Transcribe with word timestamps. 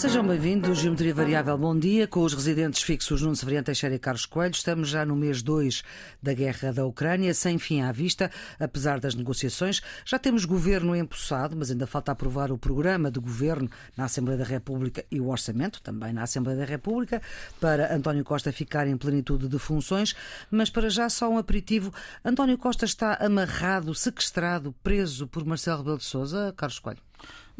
Sejam 0.00 0.26
bem-vindos, 0.26 0.78
Geometria 0.78 1.14
Variável, 1.14 1.58
bom 1.58 1.78
dia. 1.78 2.08
Com 2.08 2.22
os 2.22 2.32
residentes 2.32 2.80
fixos 2.80 3.20
Nuno 3.20 3.36
Severiano 3.36 3.66
Teixeira 3.66 3.94
e 3.94 3.98
Carlos 3.98 4.24
Coelho, 4.24 4.54
estamos 4.54 4.88
já 4.88 5.04
no 5.04 5.14
mês 5.14 5.42
2 5.42 5.82
da 6.22 6.32
guerra 6.32 6.72
da 6.72 6.86
Ucrânia, 6.86 7.34
sem 7.34 7.58
fim 7.58 7.82
à 7.82 7.92
vista, 7.92 8.30
apesar 8.58 8.98
das 8.98 9.14
negociações. 9.14 9.82
Já 10.06 10.18
temos 10.18 10.46
governo 10.46 10.96
empossado, 10.96 11.54
mas 11.54 11.70
ainda 11.70 11.86
falta 11.86 12.12
aprovar 12.12 12.50
o 12.50 12.56
programa 12.56 13.10
de 13.10 13.20
governo 13.20 13.68
na 13.94 14.06
Assembleia 14.06 14.38
da 14.38 14.44
República 14.44 15.04
e 15.10 15.20
o 15.20 15.28
orçamento, 15.28 15.82
também 15.82 16.14
na 16.14 16.22
Assembleia 16.22 16.58
da 16.58 16.64
República, 16.64 17.20
para 17.60 17.94
António 17.94 18.24
Costa 18.24 18.50
ficar 18.50 18.88
em 18.88 18.96
plenitude 18.96 19.48
de 19.48 19.58
funções. 19.58 20.16
Mas 20.50 20.70
para 20.70 20.88
já 20.88 21.10
só 21.10 21.28
um 21.28 21.36
aperitivo. 21.36 21.92
António 22.24 22.56
Costa 22.56 22.86
está 22.86 23.18
amarrado, 23.20 23.94
sequestrado, 23.94 24.74
preso 24.82 25.26
por 25.26 25.44
Marcelo 25.44 25.76
Rebelo 25.76 25.98
de 25.98 26.04
Sousa, 26.04 26.54
Carlos 26.56 26.78
Coelho. 26.78 27.02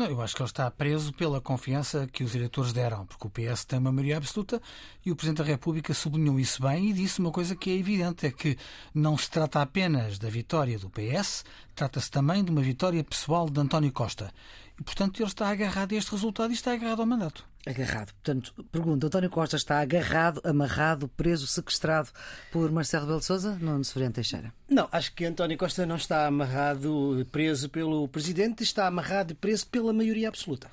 Não, 0.00 0.06
eu 0.06 0.22
acho 0.22 0.34
que 0.34 0.40
ele 0.40 0.48
está 0.48 0.70
preso 0.70 1.12
pela 1.12 1.42
confiança 1.42 2.08
que 2.10 2.24
os 2.24 2.34
eleitores 2.34 2.72
deram, 2.72 3.04
porque 3.04 3.26
o 3.26 3.30
PS 3.30 3.66
tem 3.66 3.78
uma 3.78 3.92
maioria 3.92 4.16
absoluta 4.16 4.58
e 5.04 5.12
o 5.12 5.14
Presidente 5.14 5.44
da 5.44 5.44
República 5.44 5.92
sublinhou 5.92 6.40
isso 6.40 6.62
bem 6.62 6.88
e 6.88 6.94
disse 6.94 7.20
uma 7.20 7.30
coisa 7.30 7.54
que 7.54 7.68
é 7.68 7.74
evidente: 7.76 8.24
é 8.26 8.30
que 8.30 8.56
não 8.94 9.18
se 9.18 9.30
trata 9.30 9.60
apenas 9.60 10.18
da 10.18 10.30
vitória 10.30 10.78
do 10.78 10.88
PS, 10.88 11.44
trata-se 11.74 12.10
também 12.10 12.42
de 12.42 12.50
uma 12.50 12.62
vitória 12.62 13.04
pessoal 13.04 13.50
de 13.50 13.60
António 13.60 13.92
Costa. 13.92 14.32
E, 14.80 14.82
portanto, 14.82 15.20
ele 15.20 15.28
está 15.28 15.48
agarrado 15.48 15.92
a 15.92 15.96
este 15.96 16.10
resultado 16.10 16.50
e 16.50 16.54
está 16.54 16.72
agarrado 16.72 17.00
ao 17.00 17.06
mandato. 17.06 17.44
Agarrado. 17.66 18.12
Portanto, 18.14 18.54
pergunta: 18.72 19.06
António 19.06 19.28
Costa 19.28 19.56
está 19.56 19.78
agarrado, 19.80 20.40
amarrado, 20.42 21.06
preso, 21.08 21.46
sequestrado 21.46 22.08
por 22.50 22.72
Marcelo 22.72 23.02
Rebelo 23.02 23.20
de 23.20 23.26
Souza? 23.26 23.58
Não, 23.60 23.84
Severiano 23.84 24.14
Teixeira. 24.14 24.54
Não, 24.68 24.88
acho 24.90 25.12
que 25.14 25.26
António 25.26 25.58
Costa 25.58 25.84
não 25.84 25.96
está 25.96 26.26
amarrado, 26.26 27.26
preso 27.30 27.68
pelo 27.68 28.08
Presidente, 28.08 28.62
está 28.62 28.86
amarrado 28.86 29.32
e 29.32 29.34
preso 29.34 29.66
pela 29.66 29.92
maioria 29.92 30.28
absoluta. 30.28 30.70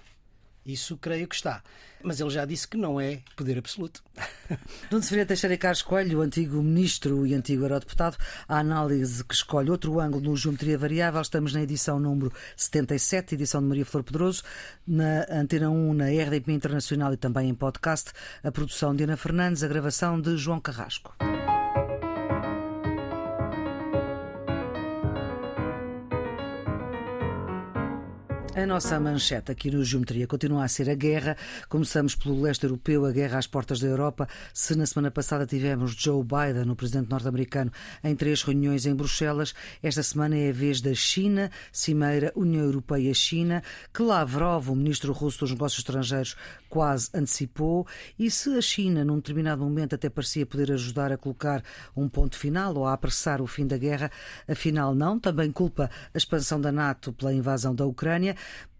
Isso 0.67 0.97
creio 0.97 1.27
que 1.27 1.35
está. 1.35 1.63
Mas 2.03 2.19
ele 2.19 2.29
já 2.29 2.45
disse 2.45 2.67
que 2.67 2.77
não 2.77 2.99
é 2.99 3.21
poder 3.35 3.57
absoluto. 3.57 4.03
Nuno 4.91 5.03
Ferreira 5.03 5.25
Teixeira 5.25 5.57
Carlos 5.57 5.81
Coelho, 5.81 6.21
antigo 6.21 6.61
ministro 6.61 7.25
e 7.25 7.33
antigo 7.33 7.63
eurodeputado, 7.63 8.17
a 8.47 8.59
análise 8.59 9.23
que 9.23 9.33
escolhe 9.33 9.71
outro 9.71 9.99
ângulo 9.99 10.29
no 10.29 10.35
Geometria 10.35 10.77
Variável. 10.77 11.21
Estamos 11.21 11.53
na 11.53 11.61
edição 11.61 11.99
número 11.99 12.31
77, 12.55 13.35
edição 13.35 13.61
de 13.61 13.67
Maria 13.67 13.85
Flor 13.85 14.03
Pedroso, 14.03 14.43
na 14.85 15.25
Antena 15.29 15.69
1, 15.69 15.93
na 15.93 16.05
RDP 16.05 16.51
Internacional 16.51 17.13
e 17.13 17.17
também 17.17 17.49
em 17.49 17.55
podcast. 17.55 18.11
A 18.43 18.51
produção 18.51 18.95
de 18.95 19.05
Ana 19.05 19.17
Fernandes, 19.17 19.63
a 19.63 19.67
gravação 19.67 20.19
de 20.19 20.37
João 20.37 20.59
Carrasco. 20.59 21.15
A 28.57 28.65
nossa 28.65 28.99
manchete 28.99 29.51
aqui 29.51 29.69
no 29.69 29.83
Geometria 29.83 30.25
continua 30.25 30.63
a 30.63 30.67
ser 30.67 30.89
a 30.89 30.95
guerra. 30.95 31.37
Começamos 31.69 32.15
pelo 32.15 32.41
leste 32.41 32.63
europeu, 32.63 33.05
a 33.05 33.11
guerra 33.11 33.37
às 33.37 33.45
portas 33.45 33.79
da 33.79 33.85
Europa. 33.85 34.27
Se 34.51 34.73
na 34.73 34.83
semana 34.87 35.11
passada 35.11 35.45
tivemos 35.45 35.93
Joe 35.93 36.23
Biden, 36.23 36.71
o 36.71 36.75
presidente 36.75 37.07
norte-americano, 37.07 37.71
em 38.03 38.15
três 38.15 38.41
reuniões 38.41 38.87
em 38.87 38.95
Bruxelas, 38.95 39.53
esta 39.83 40.01
semana 40.01 40.35
é 40.35 40.49
a 40.49 40.51
vez 40.51 40.81
da 40.81 40.91
China, 40.95 41.51
Cimeira 41.71 42.33
União 42.35 42.63
Europeia-China, 42.63 43.61
que 43.93 44.01
Lavrov, 44.01 44.71
o 44.71 44.75
ministro 44.75 45.13
russo 45.13 45.41
dos 45.41 45.51
Negócios 45.51 45.81
Estrangeiros, 45.81 46.35
quase 46.69 47.09
antecipou. 47.13 47.87
E 48.17 48.29
se 48.29 48.57
a 48.57 48.61
China, 48.61 49.03
num 49.03 49.17
determinado 49.17 49.63
momento, 49.63 49.95
até 49.95 50.09
parecia 50.09 50.45
poder 50.45 50.71
ajudar 50.71 51.11
a 51.11 51.17
colocar 51.17 51.63
um 51.95 52.07
ponto 52.07 52.37
final 52.37 52.75
ou 52.75 52.85
a 52.85 52.93
apressar 52.93 53.41
o 53.41 53.47
fim 53.47 53.65
da 53.65 53.77
guerra, 53.77 54.11
afinal 54.47 54.93
não. 54.93 55.19
Também 55.19 55.51
culpa 55.51 55.89
a 56.13 56.17
expansão 56.17 56.59
da 56.59 56.71
NATO 56.71 57.11
pela 57.13 57.33
invasão 57.33 57.73
da 57.73 57.85
Ucrânia. 57.85 58.35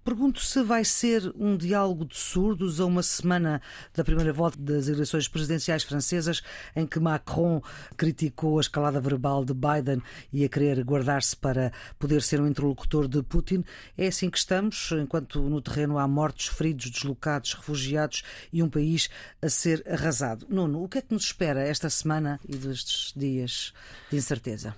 Pergunto 0.08 0.40
se 0.40 0.64
vai 0.64 0.86
ser 0.86 1.34
um 1.36 1.58
diálogo 1.58 2.06
de 2.06 2.16
surdos 2.16 2.80
a 2.80 2.86
uma 2.86 3.04
semana 3.04 3.62
da 3.94 4.06
primeira 4.06 4.32
volta 4.32 4.58
das 4.58 4.88
eleições 4.88 5.28
presidenciais 5.28 5.84
francesas, 5.84 6.42
em 6.74 6.88
que 6.88 6.98
Macron 6.98 7.62
criticou 7.98 8.58
a 8.58 8.62
escalada 8.62 9.02
verbal 9.02 9.44
de 9.44 9.54
Biden 9.54 10.02
e 10.32 10.46
a 10.46 10.48
querer 10.48 10.82
guardar-se 10.86 11.36
para 11.36 11.74
poder 12.00 12.22
ser 12.22 12.40
um 12.40 12.48
interlocutor 12.48 13.06
de 13.06 13.22
Putin. 13.22 13.66
É 13.98 14.08
assim 14.08 14.30
que 14.30 14.38
estamos, 14.38 14.94
enquanto 14.94 15.42
no 15.42 15.62
terreno 15.62 16.00
há 16.00 16.08
mortos, 16.08 16.48
feridos, 16.48 16.90
deslocados, 16.90 17.54
refugiados 17.56 18.24
e 18.54 18.64
um 18.64 18.70
país 18.70 19.10
a 19.42 19.50
ser 19.50 19.84
arrasado. 19.86 20.48
Nuno, 20.50 20.86
o 20.86 20.88
que 20.88 21.00
é 21.00 21.02
que 21.02 21.14
nos 21.14 21.26
espera 21.26 21.68
esta 21.68 21.90
semana 21.90 22.40
e 22.48 22.56
destes 22.56 23.12
dias 23.14 23.74
de 24.10 24.16
incerteza? 24.16 24.74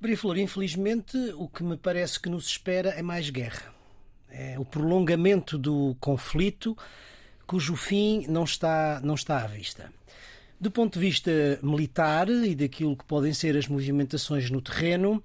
Maria 0.00 0.16
Flor, 0.16 0.38
infelizmente, 0.38 1.16
o 1.34 1.48
que 1.48 1.64
me 1.64 1.76
parece 1.76 2.20
que 2.20 2.28
nos 2.28 2.46
espera 2.46 2.90
é 2.90 3.02
mais 3.02 3.28
guerra 3.28 3.76
é 4.30 4.58
o 4.58 4.64
prolongamento 4.64 5.56
do 5.56 5.96
conflito, 6.00 6.76
cujo 7.46 7.76
fim 7.76 8.26
não 8.28 8.44
está, 8.44 9.00
não 9.02 9.14
está 9.14 9.42
à 9.42 9.46
vista. 9.46 9.92
Do 10.60 10.70
ponto 10.70 10.94
de 10.94 11.06
vista 11.06 11.30
militar 11.62 12.28
e 12.28 12.54
daquilo 12.54 12.96
que 12.96 13.04
podem 13.04 13.32
ser 13.32 13.56
as 13.56 13.68
movimentações 13.68 14.50
no 14.50 14.60
terreno, 14.60 15.22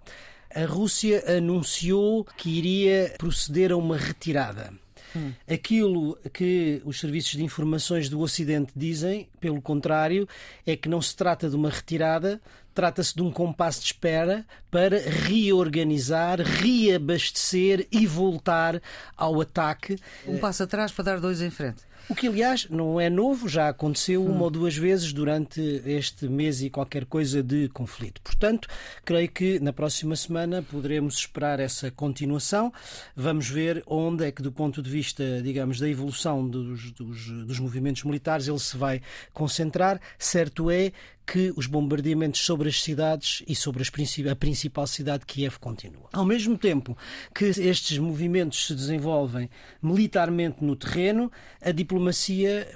a 0.54 0.66
Rússia 0.66 1.24
anunciou 1.38 2.24
que 2.38 2.50
iria 2.50 3.16
proceder 3.18 3.72
a 3.72 3.78
uma 3.78 3.98
retirada. 3.98 4.72
Hum. 5.16 5.32
Aquilo 5.48 6.18
que 6.32 6.82
os 6.86 7.00
serviços 7.00 7.32
de 7.32 7.44
informações 7.44 8.10
do 8.10 8.20
Ocidente 8.20 8.72
dizem, 8.76 9.28
pelo 9.40 9.62
contrário, 9.62 10.28
é 10.66 10.76
que 10.76 10.90
não 10.90 11.02
se 11.02 11.16
trata 11.16 11.50
de 11.50 11.56
uma 11.56 11.70
retirada, 11.70 12.42
trata-se 12.74 13.16
de 13.16 13.22
um 13.22 13.32
compasso 13.32 13.80
de 13.82 13.88
espera 13.88 14.46
para 14.72 15.00
reorganizar, 15.00 16.40
reabastecer 16.42 17.88
e 17.92 18.06
voltar 18.08 18.82
ao 19.16 19.40
ataque. 19.42 19.98
Um 20.28 20.38
passo 20.38 20.64
atrás 20.64 20.92
para 20.92 21.06
dar 21.06 21.20
dois 21.20 21.42
em 21.42 21.50
frente. 21.50 21.84
O 22.10 22.16
que, 22.16 22.28
aliás, 22.28 22.68
não 22.70 23.00
é 23.00 23.10
novo, 23.10 23.48
já 23.48 23.70
aconteceu 23.70 24.26
uma 24.26 24.44
ou 24.44 24.50
duas 24.50 24.76
vezes 24.76 25.14
durante 25.14 25.62
este 25.86 26.28
mês 26.28 26.62
e 26.62 26.70
qualquer 26.70 27.06
coisa 27.06 27.42
de 27.42 27.70
conflito. 27.70 28.22
Portanto, 28.22 28.68
creio 29.06 29.32
que 29.32 29.58
na 29.62 29.72
próxima 29.72 30.14
semana 30.18 30.62
poderemos 30.62 31.16
esperar 31.16 31.62
essa 31.62 31.90
continuação. 31.90 32.74
Vamos 33.16 33.48
ver 33.48 33.82
onde 33.88 34.26
é 34.26 34.32
que, 34.34 34.42
do 34.42 34.52
ponto 34.52 34.82
de 34.82 34.90
vista, 34.90 35.42
digamos, 35.42 35.80
da 35.80 35.88
evolução 35.88 36.46
dos, 36.46 36.92
dos, 36.92 37.28
dos 37.46 37.60
movimentos 37.60 38.04
militares, 38.04 38.50
ele 38.50 38.60
se 38.60 38.76
vai 38.76 39.02
concentrar. 39.34 40.00
Certo 40.20 40.70
é 40.70 40.92
que 41.26 41.54
os 41.56 41.68
bombardeamentos 41.68 42.42
sobre 42.42 42.70
as 42.70 42.82
cidades 42.82 43.44
e 43.48 43.56
sobre 43.56 43.84
a 44.30 44.36
principal 44.36 44.86
cidade, 44.86 45.26
Kiev, 45.26 45.58
continuam. 45.58 46.08
Ao 46.12 46.26
mesmo 46.26 46.58
tempo 46.58 46.98
que 47.34 47.46
estes 47.46 47.98
movimentos 47.98 48.68
se 48.68 48.76
desenvolvem 48.76 49.50
militarmente 49.82 50.64
no 50.64 50.76
terreno, 50.76 51.32
a 51.62 51.72
diplomacia 51.72 51.93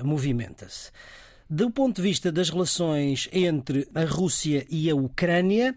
movimenta-se. 0.04 0.92
Do 1.50 1.72
ponto 1.72 1.98
de 1.98 2.02
vista 2.02 2.32
das 2.32 2.50
relações 2.50 3.30
entre 3.32 3.88
a 3.96 4.04
Rússia 4.04 4.66
e 4.70 4.90
a 4.90 4.96
Ucrânia, 4.96 5.74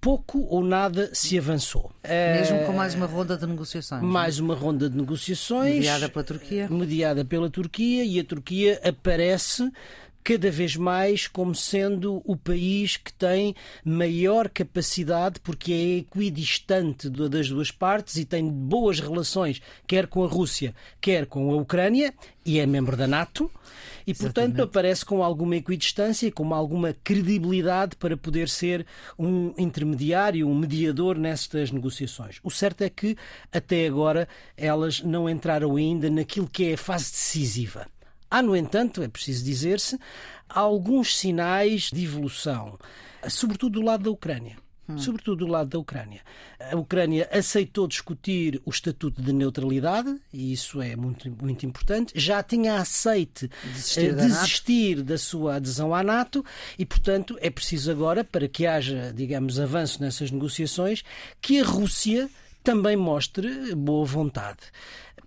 pouco 0.00 0.40
ou 0.50 0.64
nada 0.64 1.10
se 1.14 1.38
avançou. 1.38 1.92
Mesmo 2.04 2.66
com 2.66 2.72
mais 2.72 2.92
uma 2.94 3.06
ronda 3.06 3.36
de 3.36 3.46
negociações. 3.46 4.02
É? 4.02 4.04
Mais 4.04 4.40
uma 4.40 4.54
ronda 4.54 4.90
de 4.90 4.96
negociações. 4.96 5.76
Mediada 5.76 6.08
pela 6.08 6.24
Turquia. 6.24 6.68
Mediada 6.68 7.24
pela 7.24 7.48
Turquia 7.48 8.04
e 8.04 8.18
a 8.18 8.24
Turquia 8.24 8.80
aparece 8.84 9.70
cada 10.22 10.50
vez 10.50 10.76
mais 10.76 11.26
como 11.26 11.54
sendo 11.54 12.22
o 12.24 12.36
país 12.36 12.96
que 12.96 13.12
tem 13.12 13.54
maior 13.84 14.48
capacidade, 14.48 15.40
porque 15.40 15.72
é 15.72 15.98
equidistante 15.98 17.08
das 17.08 17.48
duas 17.48 17.70
partes 17.70 18.16
e 18.16 18.24
tem 18.24 18.48
boas 18.48 19.00
relações, 19.00 19.60
quer 19.86 20.06
com 20.06 20.24
a 20.24 20.28
Rússia, 20.28 20.74
quer 21.00 21.26
com 21.26 21.50
a 21.52 21.56
Ucrânia, 21.56 22.14
e 22.44 22.58
é 22.58 22.66
membro 22.66 22.96
da 22.96 23.06
NATO. 23.06 23.50
E, 24.06 24.12
portanto, 24.12 24.54
Exatamente. 24.54 24.60
aparece 24.62 25.04
com 25.04 25.22
alguma 25.22 25.56
equidistância, 25.56 26.30
com 26.32 26.52
alguma 26.52 26.94
credibilidade 27.04 27.94
para 27.96 28.16
poder 28.16 28.48
ser 28.48 28.84
um 29.16 29.54
intermediário, 29.56 30.48
um 30.48 30.58
mediador 30.58 31.16
nestas 31.16 31.70
negociações. 31.70 32.40
O 32.42 32.50
certo 32.50 32.82
é 32.82 32.90
que, 32.90 33.16
até 33.52 33.86
agora, 33.86 34.28
elas 34.56 35.00
não 35.00 35.30
entraram 35.30 35.76
ainda 35.76 36.10
naquilo 36.10 36.48
que 36.48 36.70
é 36.70 36.74
a 36.74 36.78
fase 36.78 37.12
decisiva. 37.12 37.86
Há, 38.32 38.40
no 38.40 38.56
entanto, 38.56 39.02
é 39.02 39.08
preciso 39.08 39.44
dizer-se, 39.44 39.98
alguns 40.48 41.18
sinais 41.18 41.90
de 41.92 42.02
evolução, 42.02 42.78
sobretudo 43.28 43.78
do 43.78 43.84
lado 43.84 44.04
da 44.04 44.10
Ucrânia. 44.10 44.56
Hum. 44.88 44.96
Sobretudo 44.96 45.44
do 45.44 45.46
lado 45.46 45.68
da 45.68 45.78
Ucrânia. 45.78 46.22
A 46.58 46.74
Ucrânia 46.74 47.28
aceitou 47.30 47.86
discutir 47.86 48.60
o 48.64 48.70
estatuto 48.70 49.20
de 49.20 49.34
neutralidade, 49.34 50.18
e 50.32 50.50
isso 50.50 50.80
é 50.80 50.96
muito, 50.96 51.30
muito 51.30 51.66
importante. 51.66 52.14
Já 52.16 52.42
tinha 52.42 52.76
aceite 52.76 53.50
desistir, 53.64 54.06
eh, 54.06 54.12
da, 54.12 54.22
desistir 54.22 55.02
da 55.02 55.18
sua 55.18 55.56
adesão 55.56 55.94
à 55.94 56.02
NATO, 56.02 56.42
e, 56.78 56.86
portanto, 56.86 57.36
é 57.38 57.50
preciso 57.50 57.90
agora, 57.90 58.24
para 58.24 58.48
que 58.48 58.66
haja, 58.66 59.12
digamos, 59.14 59.60
avanço 59.60 60.00
nessas 60.00 60.30
negociações, 60.30 61.04
que 61.38 61.60
a 61.60 61.64
Rússia 61.64 62.30
também 62.64 62.96
mostre 62.96 63.74
boa 63.74 64.06
vontade 64.06 64.72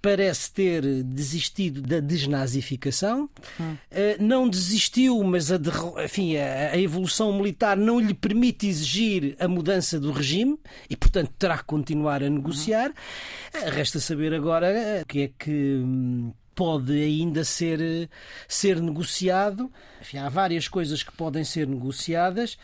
parece 0.06 0.52
ter 0.52 0.84
desistido 1.04 1.82
da 1.82 2.00
desnazificação. 2.00 3.28
Hum. 3.60 3.76
Não 4.20 4.48
desistiu, 4.48 5.24
mas 5.24 5.52
a, 5.52 5.60
enfim, 6.04 6.38
a, 6.38 6.78
evolução 6.78 7.34
militar 7.34 7.76
não 7.76 8.00
lhe 8.00 8.14
permite 8.14 8.68
exigir 8.68 9.36
a 9.40 9.48
mudança 9.48 10.00
do 10.00 10.12
regime 10.12 10.60
e, 10.88 10.96
portanto, 10.96 11.32
terá 11.40 11.58
que 11.58 11.64
continuar 11.64 12.22
a 12.22 12.30
negociar. 12.30 12.90
Hum. 12.90 13.70
Resta 13.72 14.00
saber 14.00 14.32
agora 14.32 15.02
o 15.02 15.06
que 15.08 15.22
é 15.24 15.32
que 15.40 15.82
hum, 15.84 16.32
pode 16.54 16.94
ainda 16.94 17.44
ser, 17.44 18.08
ser 18.48 18.80
negociado. 18.80 19.72
Enfim, 20.00 20.20
há 20.20 20.30
várias 20.30 20.68
coisas 20.68 21.02
que 21.02 21.14
podem 21.14 21.44
ser 21.44 21.66
negociadas. 21.66 22.60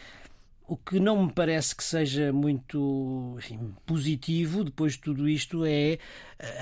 O 0.72 0.78
que 0.78 1.02
não 1.02 1.26
me 1.26 1.34
parece 1.34 1.76
que 1.76 1.84
seja 1.84 2.32
muito 2.32 3.36
enfim, 3.38 3.74
positivo 3.86 4.64
depois 4.64 4.94
de 4.94 5.00
tudo 5.00 5.28
isto 5.28 5.66
é 5.66 5.98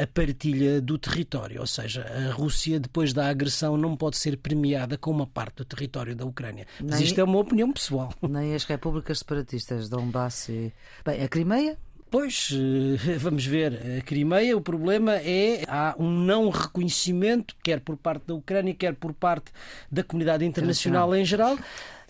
a 0.02 0.08
partilha 0.08 0.82
do 0.82 0.98
território. 0.98 1.62
Ou 1.62 1.68
seja, 1.68 2.02
a 2.02 2.32
Rússia, 2.32 2.80
depois 2.80 3.14
da 3.14 3.30
agressão, 3.30 3.78
não 3.78 3.96
pode 3.96 4.18
ser 4.18 4.36
premiada 4.38 4.98
com 4.98 5.12
uma 5.12 5.28
parte 5.28 5.58
do 5.58 5.66
território 5.66 6.16
da 6.16 6.26
Ucrânia. 6.26 6.66
Mas 6.82 6.96
nem, 6.96 7.04
isto 7.04 7.22
é 7.22 7.24
uma 7.24 7.38
opinião 7.38 7.72
pessoal. 7.72 8.12
Nem 8.28 8.56
as 8.56 8.64
repúblicas 8.64 9.20
separatistas, 9.20 9.90
Donbass 9.90 10.50
e. 10.50 10.74
Bem, 11.06 11.22
a 11.22 11.28
Crimeia 11.28 11.78
Pois, 12.10 12.50
eh, 12.54 13.18
vamos 13.20 13.46
ver. 13.46 14.00
A 14.00 14.02
Crimeia, 14.02 14.58
o 14.58 14.62
problema 14.62 15.16
é 15.16 15.64
há 15.68 15.96
um 15.98 16.10
não 16.10 16.50
reconhecimento, 16.50 17.56
quer 17.64 17.80
por 17.80 17.98
parte 17.98 18.26
da 18.28 18.34
Ucrânia, 18.34 18.74
quer 18.74 18.96
por 18.96 19.14
parte 19.14 19.52
da 19.92 20.04
comunidade 20.04 20.46
internacional 20.46 21.16
em 21.16 21.24
geral. 21.24 21.58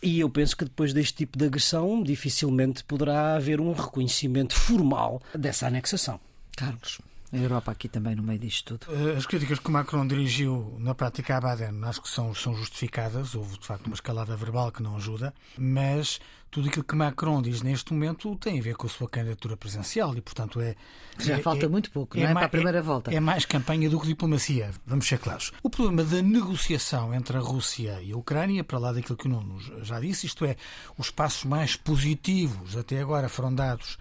E 0.02 0.20
eu 0.20 0.30
penso 0.30 0.56
que 0.56 0.64
depois 0.64 0.94
deste 0.94 1.14
tipo 1.14 1.38
de 1.38 1.46
agressão, 1.46 2.02
dificilmente 2.02 2.84
poderá 2.86 3.36
haver 3.36 3.60
um 3.60 3.74
reconhecimento 3.74 4.56
formal 4.56 5.22
dessa 5.36 5.68
anexação. 5.68 6.20
Carlos. 6.56 7.00
A 7.32 7.38
Europa 7.38 7.72
aqui 7.72 7.88
também 7.88 8.16
no 8.16 8.24
meio 8.24 8.40
disto 8.40 8.78
tudo. 8.78 8.96
Eh, 8.96 9.16
as 9.16 9.26
críticas 9.26 9.60
que 9.60 9.70
Macron 9.70 10.08
dirigiu 10.08 10.76
na 10.80 10.96
prática 10.96 11.38
à 11.38 11.42
Baden 11.42 11.84
acho 11.84 12.02
que 12.02 12.10
são, 12.10 12.34
são 12.34 12.56
justificadas. 12.56 13.36
Houve 13.36 13.58
de 13.60 13.66
facto 13.66 13.86
uma 13.86 13.94
escalada 13.94 14.36
verbal 14.36 14.72
que 14.72 14.82
não 14.82 14.96
ajuda, 14.96 15.34
mas 15.58 16.20
tudo 16.52 16.68
aquilo 16.68 16.84
que 16.84 16.96
Macron 16.96 17.42
diz 17.42 17.62
neste 17.62 17.94
momento 17.94 18.36
tem 18.38 18.60
a 18.60 18.62
ver 18.62 18.76
com 18.76 18.88
a 18.88 18.90
sua 18.90 19.08
candidatura 19.08 19.56
presidencial 19.56 20.16
e, 20.18 20.22
portanto, 20.22 20.60
é. 20.60 20.76
Já 21.20 21.38
é, 21.38 21.42
falta 21.42 21.66
é, 21.66 21.70
muito 21.70 21.92
pouco, 21.92 22.18
é 22.18 22.24
não 22.24 22.30
é? 22.30 22.34
para 22.34 22.46
a 22.46 22.50
primeira 22.50 22.82
volta. 22.82 23.14
É 23.14 23.20
mais 23.20 23.46
campanha 23.46 23.90
do 23.90 24.00
que 24.00 24.08
diplomacia, 24.08 24.72
vamos 24.86 25.08
ser 25.08 25.20
claros. 25.20 25.52
O 25.62 25.70
problema 25.70 26.04
da 26.04 26.22
negociação 26.22 27.14
entre 27.14 27.38
a 27.38 27.40
Rússia 27.40 28.02
e 28.02 28.12
a 28.12 28.18
Ucrânia, 28.18 28.64
para 28.64 28.80
lá 28.80 28.92
daquilo 28.92 29.18
que 29.18 29.28
o 29.28 29.30
Nuno 29.30 29.60
já 29.84 30.00
disse, 30.00 30.26
isto 30.26 30.46
é, 30.46 30.56
os 30.98 31.12
passos 31.12 31.44
mais 31.44 31.76
positivos 31.76 32.76
até 32.76 33.00
agora 33.00 33.30
foram 33.30 33.54
dados 33.54 33.98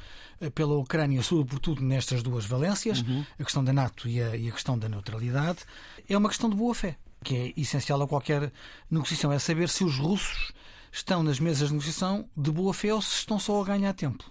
pela 0.55 0.77
Ucrânia, 0.77 1.23
sobretudo 1.23 1.83
nestas 1.83 2.23
duas 2.23 2.45
valências, 2.45 3.01
uhum. 3.01 3.25
a 3.39 3.45
questão 3.45 3.65
da 3.65 3.73
NATO 3.73 4.09
e 4.09 4.23
a, 4.23 4.37
e 4.37 4.49
a 4.49 4.53
questão 4.53 4.79
da 4.79 4.89
neutralidade, 4.89 5.61
é 6.09 6.17
uma 6.17 6.29
questão 6.29 6.49
de 6.49 6.57
boa 6.57 6.75
fé, 6.75 6.97
que 7.25 7.37
é 7.37 7.61
essencial 7.61 8.01
a 8.03 8.09
qualquer 8.09 8.53
negociação, 8.91 9.33
é 9.33 9.39
saber 9.39 9.69
se 9.69 9.85
os 9.85 9.99
russos 9.99 10.53
estão 10.93 11.23
nas 11.23 11.41
mesas 11.41 11.69
de 11.69 11.75
negociação 11.75 12.29
de 12.37 12.51
boa 12.51 12.73
fé 12.73 12.95
ou 12.95 13.03
se 13.03 13.15
estão 13.15 13.39
só 13.39 13.61
a 13.61 13.65
ganhar 13.65 13.93
tempo. 13.93 14.31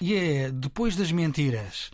E 0.00 0.14
é 0.14 0.50
depois 0.50 0.96
das 0.96 1.12
mentiras 1.12 1.90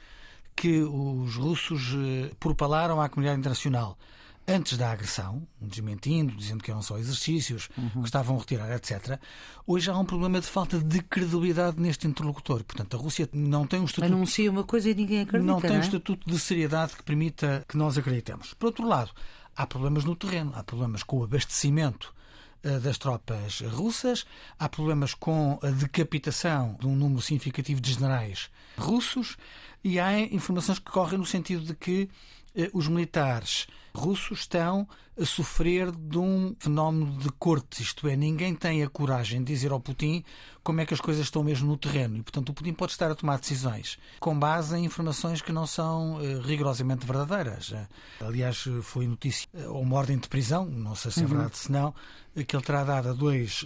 que 0.56 0.81
os 0.81 1.37
russos 1.37 1.94
eh, 1.94 2.34
propalaram 2.40 3.00
à 3.00 3.08
comunidade 3.08 3.38
internacional 3.38 3.96
antes 4.48 4.78
da 4.78 4.90
agressão, 4.90 5.46
desmentindo, 5.60 6.34
dizendo 6.34 6.64
que 6.64 6.70
eram 6.70 6.80
só 6.80 6.96
exercícios, 6.98 7.68
uhum. 7.76 8.00
que 8.00 8.08
estavam 8.08 8.36
a 8.36 8.38
retirar, 8.38 8.74
etc. 8.74 9.20
Hoje 9.66 9.90
há 9.90 9.96
um 9.96 10.04
problema 10.04 10.40
de 10.40 10.46
falta 10.46 10.78
de 10.78 11.02
credibilidade 11.02 11.78
neste 11.78 12.08
interlocutor. 12.08 12.64
Portanto, 12.64 12.96
a 12.96 13.00
Rússia 13.00 13.28
não 13.32 13.66
tem 13.66 13.78
um 13.78 13.84
estatuto. 13.84 14.12
Anuncia 14.12 14.50
uma 14.50 14.64
coisa 14.64 14.88
e 14.88 14.94
ninguém 14.94 15.20
acredita. 15.20 15.52
Não 15.52 15.60
tem 15.60 15.70
não 15.70 15.76
é? 15.76 15.80
um 15.80 15.82
estatuto 15.82 16.28
de 16.28 16.38
seriedade 16.38 16.96
que 16.96 17.02
permita 17.02 17.64
que 17.68 17.76
nós 17.76 17.98
acreditemos. 17.98 18.54
Por 18.54 18.66
outro 18.66 18.86
lado, 18.86 19.10
há 19.54 19.66
problemas 19.66 20.04
no 20.04 20.16
terreno, 20.16 20.52
há 20.54 20.64
problemas 20.64 21.02
com 21.02 21.18
o 21.18 21.24
abastecimento 21.24 22.14
eh, 22.62 22.78
das 22.78 22.96
tropas 22.96 23.60
russas, 23.60 24.24
há 24.58 24.68
problemas 24.68 25.12
com 25.12 25.58
a 25.62 25.68
decapitação 25.68 26.76
de 26.80 26.86
um 26.86 26.96
número 26.96 27.20
significativo 27.20 27.80
de 27.80 27.92
generais 27.92 28.50
russos 28.78 29.36
e 29.84 30.00
há 30.00 30.18
informações 30.18 30.78
que 30.78 30.90
correm 30.90 31.18
no 31.18 31.26
sentido 31.26 31.64
de 31.64 31.74
que 31.74 32.08
os 32.72 32.88
militares 32.88 33.66
russos 33.94 34.40
estão 34.40 34.86
a 35.20 35.24
sofrer 35.24 35.90
de 35.90 36.16
um 36.16 36.54
fenómeno 36.58 37.18
de 37.18 37.28
corte, 37.32 37.82
isto 37.82 38.06
é, 38.06 38.14
ninguém 38.14 38.54
tem 38.54 38.84
a 38.84 38.88
coragem 38.88 39.42
de 39.42 39.52
dizer 39.52 39.72
ao 39.72 39.80
Putin 39.80 40.22
como 40.62 40.80
é 40.80 40.86
que 40.86 40.94
as 40.94 41.00
coisas 41.00 41.24
estão 41.24 41.42
mesmo 41.42 41.66
no 41.66 41.76
terreno 41.76 42.16
e, 42.16 42.22
portanto, 42.22 42.50
o 42.50 42.54
Putin 42.54 42.72
pode 42.72 42.92
estar 42.92 43.10
a 43.10 43.14
tomar 43.14 43.40
decisões 43.40 43.98
com 44.20 44.38
base 44.38 44.76
em 44.76 44.84
informações 44.84 45.42
que 45.42 45.50
não 45.50 45.66
são 45.66 46.16
uh, 46.16 46.40
rigorosamente 46.42 47.04
verdadeiras. 47.04 47.70
Uh, 47.70 47.86
aliás, 48.20 48.64
foi 48.82 49.08
notícia 49.08 49.48
uh, 49.54 49.72
uma 49.72 49.96
ordem 49.96 50.18
de 50.18 50.28
prisão, 50.28 50.66
não 50.66 50.94
sei 50.94 51.10
se 51.10 51.20
é 51.20 51.22
uhum. 51.22 51.28
verdade, 51.30 51.58
se 51.58 51.72
não, 51.72 51.92
que 52.46 52.54
ele 52.54 52.64
terá 52.64 52.84
dado 52.84 53.08
a 53.08 53.12
dois 53.12 53.64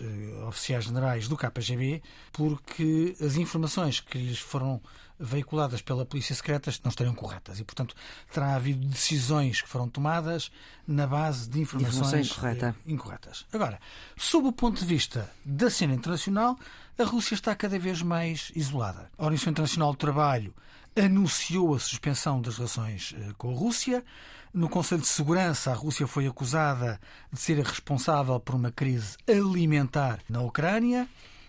oficiais 0.49 0.85
generais 0.85 1.29
do 1.29 1.37
KGB 1.37 2.03
porque 2.33 3.15
as 3.21 3.37
informações 3.37 4.01
que 4.01 4.17
lhes 4.17 4.39
foram 4.39 4.81
veiculadas 5.23 5.81
pela 5.81 6.05
polícia 6.05 6.35
secreta 6.35 6.71
não 6.83 6.91
estariam 6.91 7.15
corretas 7.15 7.61
e, 7.61 7.65
portanto, 7.65 7.95
terá 8.33 8.57
havido 8.57 8.85
decisões 8.87 9.63
que 9.63 9.69
foram 9.69 9.89
tomadas 9.89 10.51
na 10.87 11.07
base 11.07 11.49
de 11.49 11.61
informações 11.61 12.31
incorreta. 12.31 12.77
Eh, 12.87 12.93
incorretas. 12.93 13.47
Agora, 13.53 13.81
sob 14.17 14.49
o 14.49 14.53
ponto 14.53 14.81
de 14.81 14.87
vista 14.87 15.31
da 15.45 15.71
cena 15.71 15.95
internacional, 15.95 16.59
a 16.99 17.05
Rússia 17.05 17.35
está 17.35 17.55
cada 17.55 17.79
vez 17.79 18.03
mais 18.03 18.51
isolada. 18.55 19.11
A 19.17 19.23
Organização 19.23 19.53
Internacional 19.53 19.93
do 19.93 19.99
Trabalho 19.99 20.55
anunciou 20.97 21.75
a 21.75 21.79
suspensão 21.79 22.41
das 22.41 22.57
relações 22.57 23.15
eh, 23.17 23.33
com 23.39 23.51
a 23.51 23.57
Rússia. 23.57 24.05
No 24.53 24.69
Conselho 24.69 25.01
de 25.01 25.09
Segurança, 25.09 25.71
a 25.71 25.75
Rússia 25.75 26.07
foi 26.07 26.27
acusada 26.27 27.01
de 27.33 27.41
ser 27.41 27.59
responsável 27.59 28.39
por 28.39 28.55
uma 28.55 28.71
crise 28.71 29.17
alimentar 29.27 30.19
na 30.29 30.43
Ucrânia. 30.43 31.09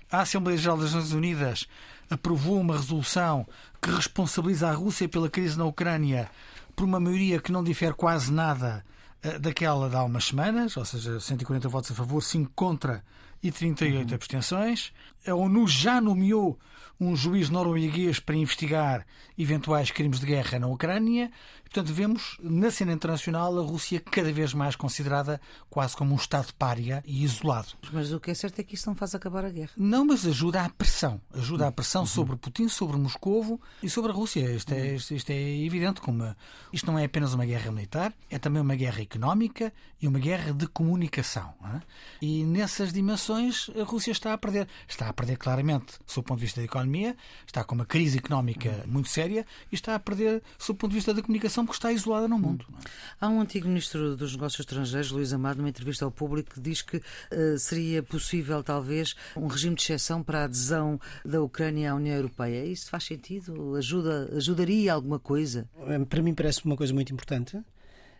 A 0.09 0.21
Assembleia 0.21 0.57
Geral 0.57 0.77
das 0.77 0.93
Nações 0.93 1.11
Unidas 1.11 1.67
aprovou 2.13 2.59
uma 2.59 2.77
resolução 2.77 3.47
que 3.81 3.89
responsabiliza 3.89 4.69
a 4.69 4.73
Rússia 4.73 5.09
pela 5.09 5.29
crise 5.29 5.57
na 5.57 5.65
Ucrânia 5.65 6.29
por 6.75 6.85
uma 6.85 6.99
maioria 6.99 7.39
que 7.39 7.51
não 7.51 7.63
difere 7.63 7.93
quase 7.93 8.31
nada 8.31 8.83
eh, 9.21 9.39
daquela 9.39 9.89
de 9.89 9.95
há 9.95 10.03
umas 10.03 10.25
semanas, 10.25 10.75
ou 10.77 10.85
seja, 10.85 11.19
140 11.19 11.69
votos 11.69 11.91
a 11.91 11.95
favor, 11.95 12.21
5 12.21 12.51
contra 12.55 13.03
e 13.41 13.51
38 13.51 14.09
uhum. 14.09 14.15
abstenções. 14.15 14.93
A 15.27 15.33
ONU 15.33 15.67
já 15.67 15.99
nomeou 15.99 16.57
um 16.99 17.15
juiz 17.15 17.49
norueguês 17.49 18.19
para 18.19 18.35
investigar 18.35 19.05
eventuais 19.37 19.91
crimes 19.91 20.19
de 20.19 20.25
guerra 20.25 20.59
na 20.59 20.67
Ucrânia. 20.67 21.31
Portanto, 21.73 21.91
vemos 21.91 22.37
na 22.39 22.69
cena 22.69 22.93
internacional 22.93 23.57
a 23.57 23.63
Rússia 23.63 23.99
cada 23.99 24.31
vez 24.31 24.53
mais 24.53 24.75
considerada 24.75 25.41
quase 25.71 25.97
como 25.97 26.13
um 26.13 26.17
Estado 26.17 26.53
pária 26.53 27.03
e 27.03 27.23
isolado. 27.23 27.69
Mas 27.91 28.13
o 28.13 28.19
que 28.19 28.29
é 28.29 28.35
certo 28.35 28.59
é 28.59 28.63
que 28.63 28.75
isto 28.75 28.85
não 28.85 28.95
faz 28.95 29.15
acabar 29.15 29.43
a 29.43 29.49
guerra. 29.49 29.71
Não, 29.75 30.05
mas 30.05 30.23
ajuda 30.23 30.61
à 30.61 30.69
pressão. 30.69 31.19
Ajuda 31.33 31.67
à 31.67 31.71
pressão 31.71 32.01
uhum. 32.01 32.07
sobre 32.07 32.35
Putin, 32.35 32.67
sobre 32.67 32.95
Moscovo 32.95 33.59
e 33.81 33.89
sobre 33.89 34.11
a 34.11 34.13
Rússia. 34.13 34.41
Isto 34.51 34.71
é, 34.71 34.93
isto, 34.93 35.15
isto 35.15 35.31
é 35.31 35.65
evidente. 35.65 35.99
Como 35.99 36.35
isto 36.71 36.85
não 36.85 36.99
é 36.99 37.05
apenas 37.05 37.33
uma 37.33 37.43
guerra 37.43 37.71
militar, 37.71 38.13
é 38.29 38.37
também 38.37 38.61
uma 38.61 38.75
guerra 38.75 39.01
económica 39.01 39.73
e 39.99 40.07
uma 40.07 40.19
guerra 40.19 40.53
de 40.53 40.67
comunicação. 40.67 41.55
É? 41.73 41.81
E 42.21 42.43
nessas 42.43 42.93
dimensões 42.93 43.71
a 43.79 43.83
Rússia 43.83 44.11
está 44.11 44.31
a 44.31 44.37
perder. 44.37 44.67
Está 44.87 45.09
a 45.09 45.13
perder 45.13 45.37
claramente, 45.37 45.93
sob 46.05 46.23
o 46.23 46.27
ponto 46.27 46.37
de 46.37 46.45
vista 46.45 46.61
da 46.61 46.65
economia, 46.65 47.17
está 47.47 47.63
com 47.63 47.73
uma 47.73 47.85
crise 47.85 48.19
económica 48.19 48.83
muito 48.85 49.09
séria 49.09 49.43
e 49.71 49.75
está 49.75 49.95
a 49.95 49.99
perder, 49.99 50.43
sob 50.59 50.77
o 50.77 50.79
ponto 50.79 50.91
de 50.91 50.97
vista 50.97 51.15
da 51.15 51.21
comunicação, 51.23 51.62
que 51.65 51.73
está 51.73 51.91
isolada 51.91 52.27
no 52.27 52.37
mundo. 52.37 52.65
É? 52.69 52.89
Há 53.21 53.29
um 53.29 53.41
antigo 53.41 53.67
ministro 53.67 54.15
dos 54.15 54.33
Negócios 54.33 54.59
Estrangeiros, 54.59 55.11
Luís 55.11 55.33
Amado, 55.33 55.57
numa 55.57 55.69
entrevista 55.69 56.05
ao 56.05 56.11
público, 56.11 56.55
que 56.55 56.59
diz 56.59 56.81
que 56.81 56.97
uh, 56.97 57.57
seria 57.57 58.03
possível, 58.03 58.63
talvez, 58.63 59.15
um 59.35 59.47
regime 59.47 59.75
de 59.75 59.83
exceção 59.83 60.23
para 60.23 60.41
a 60.41 60.43
adesão 60.45 60.99
da 61.23 61.41
Ucrânia 61.41 61.91
à 61.91 61.95
União 61.95 62.15
Europeia. 62.15 62.65
Isso 62.65 62.89
faz 62.89 63.05
sentido? 63.05 63.75
Ajuda, 63.75 64.29
ajudaria 64.35 64.93
alguma 64.93 65.19
coisa? 65.19 65.69
Para 66.09 66.21
mim 66.21 66.33
parece 66.33 66.65
uma 66.65 66.75
coisa 66.75 66.93
muito 66.93 67.13
importante 67.13 67.57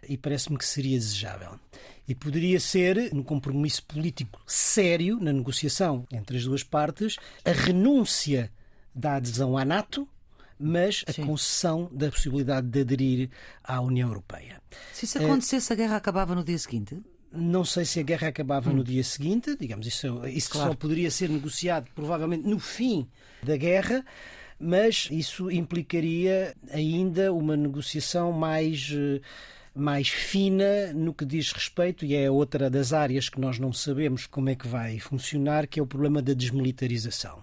e 0.08 0.18
parece-me 0.18 0.58
que 0.58 0.66
seria 0.66 0.98
desejável. 0.98 1.60
E 2.08 2.14
poderia 2.14 2.60
ser, 2.60 3.10
um 3.14 3.24
compromisso 3.24 3.84
político 3.84 4.42
sério 4.46 5.20
na 5.22 5.32
negociação 5.32 6.06
entre 6.12 6.38
as 6.38 6.44
duas 6.44 6.64
partes, 6.64 7.18
a 7.46 7.52
renúncia 7.52 8.52
da 8.94 9.16
adesão 9.16 9.58
à 9.58 9.64
NATO 9.64 10.08
mas 10.60 11.04
a 11.08 11.14
Sim. 11.14 11.26
concessão 11.26 11.90
da 11.92 12.10
possibilidade 12.10 12.68
de 12.68 12.82
aderir 12.82 13.30
à 13.64 13.82
União 13.82 14.10
Europeia. 14.10 14.62
Se 14.94 15.06
isso 15.06 15.18
acontecesse, 15.18 15.72
a 15.72 15.76
guerra 15.76 15.98
acabava 15.98 16.36
no 16.36 16.44
dia 16.44 16.58
seguinte? 16.58 17.02
Não 17.32 17.66
sei 17.66 17.84
se 17.86 18.00
a 18.00 18.04
guerra 18.04 18.28
acabava 18.28 18.70
hum. 18.70 18.76
no 18.76 18.84
dia 18.84 19.04
seguinte, 19.04 19.58
digamos, 19.60 19.88
isso, 19.88 20.26
isso 20.28 20.52
claro. 20.52 20.70
só 20.70 20.76
poderia 20.76 21.10
ser 21.10 21.30
negociado 21.30 21.90
provavelmente 21.96 22.48
no 22.48 22.60
fim 22.60 23.08
da 23.42 23.58
guerra, 23.58 24.06
mas 24.60 25.08
isso 25.12 25.50
implicaria 25.50 26.56
ainda 26.72 27.34
uma 27.34 27.58
negociação 27.58 28.32
mais 28.32 28.92
eh, 28.94 29.20
mais 29.76 30.08
fina 30.08 30.94
no 30.94 31.14
que 31.14 31.26
diz 31.26 31.52
respeito, 31.52 32.06
e 32.06 32.14
é 32.16 32.30
outra 32.30 32.70
das 32.70 32.94
áreas 32.94 33.28
que 33.28 33.40
nós 33.40 33.58
não 33.58 33.74
sabemos 33.74 34.28
como 34.28 34.50
é 34.50 34.56
que 34.56 34.68
vai 34.68 35.00
funcionar, 35.00 35.68
que 35.68 35.80
é 35.80 35.84
o 35.84 35.88
problema 35.88 36.22
da 36.22 36.34
desmilitarização. 36.34 37.40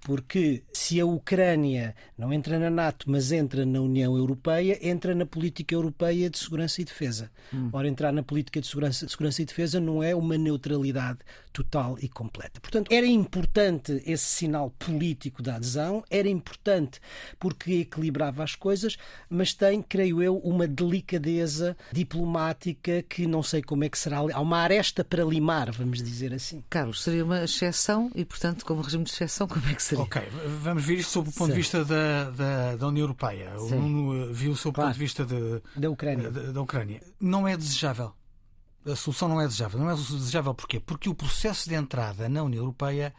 Porque 0.00 0.62
se 0.72 1.00
a 1.00 1.06
Ucrânia 1.06 1.94
não 2.16 2.32
entra 2.32 2.58
na 2.58 2.70
NATO, 2.70 3.10
mas 3.10 3.32
entra 3.32 3.66
na 3.66 3.80
União 3.80 4.16
Europeia, 4.16 4.78
entra 4.80 5.14
na 5.14 5.26
política 5.26 5.74
europeia 5.74 6.30
de 6.30 6.38
segurança 6.38 6.80
e 6.80 6.84
defesa. 6.84 7.30
Hum. 7.52 7.70
Ora, 7.72 7.88
entrar 7.88 8.12
na 8.12 8.22
política 8.22 8.60
de 8.60 8.66
segurança, 8.66 9.06
de 9.06 9.12
segurança 9.12 9.42
e 9.42 9.44
defesa 9.44 9.80
não 9.80 10.02
é 10.02 10.14
uma 10.14 10.38
neutralidade 10.38 11.18
total 11.52 11.98
e 12.00 12.08
completa. 12.08 12.60
Portanto, 12.60 12.92
era 12.92 13.06
importante 13.06 14.02
esse 14.06 14.24
sinal 14.24 14.70
político 14.78 15.42
da 15.42 15.56
adesão, 15.56 16.04
era 16.08 16.28
importante 16.28 17.00
porque 17.38 17.80
equilibrava 17.80 18.44
as 18.44 18.54
coisas, 18.54 18.96
mas 19.28 19.52
tem, 19.52 19.82
creio 19.82 20.22
eu, 20.22 20.36
uma 20.38 20.68
delicadeza 20.68 21.76
diplomática 21.92 23.02
que 23.02 23.26
não 23.26 23.42
sei 23.42 23.62
como 23.62 23.84
é 23.84 23.88
que 23.88 23.98
será. 23.98 24.18
Há 24.18 24.40
uma 24.40 24.58
aresta 24.58 25.04
para 25.04 25.24
limar, 25.24 25.72
vamos 25.72 26.02
dizer 26.02 26.32
assim. 26.32 26.62
Carlos, 26.70 27.02
seria 27.02 27.24
uma 27.24 27.44
exceção 27.44 28.10
e, 28.14 28.24
portanto, 28.24 28.64
como 28.64 28.82
regime 28.82 29.04
de 29.04 29.10
exceção, 29.10 29.48
como 29.60 29.72
é 29.72 29.74
que 29.74 29.82
seria? 29.82 30.04
Ok, 30.04 30.22
vamos 30.62 30.84
ver 30.84 30.98
isto 30.98 31.10
sob 31.10 31.28
o 31.28 31.32
ponto 31.32 31.46
Sim. 31.46 31.52
de 31.52 31.58
vista 31.58 31.84
da, 31.84 32.30
da, 32.30 32.76
da 32.76 32.86
União 32.86 33.04
Europeia. 33.04 33.52
Sim. 33.58 33.74
O 33.74 33.80
Nuno 33.80 34.32
viu 34.32 34.54
sob 34.54 34.70
o 34.70 34.74
claro. 34.74 34.88
ponto 34.88 34.94
de 34.94 35.00
vista 35.00 35.24
de, 35.24 35.62
da, 35.76 35.90
Ucrânia. 35.90 36.30
Da, 36.30 36.52
da 36.52 36.62
Ucrânia. 36.62 37.02
Não 37.20 37.46
é 37.46 37.56
desejável 37.56 38.12
a 38.92 38.96
solução 38.96 39.28
não 39.28 39.40
é 39.40 39.46
desejável. 39.46 39.78
Não 39.78 39.90
é 39.90 39.94
desejável 39.94 40.54
porquê? 40.54 40.80
Porque 40.80 41.08
o 41.08 41.14
processo 41.14 41.68
de 41.68 41.74
entrada 41.74 42.28
na 42.28 42.42
União 42.42 42.62
Europeia 42.62 43.14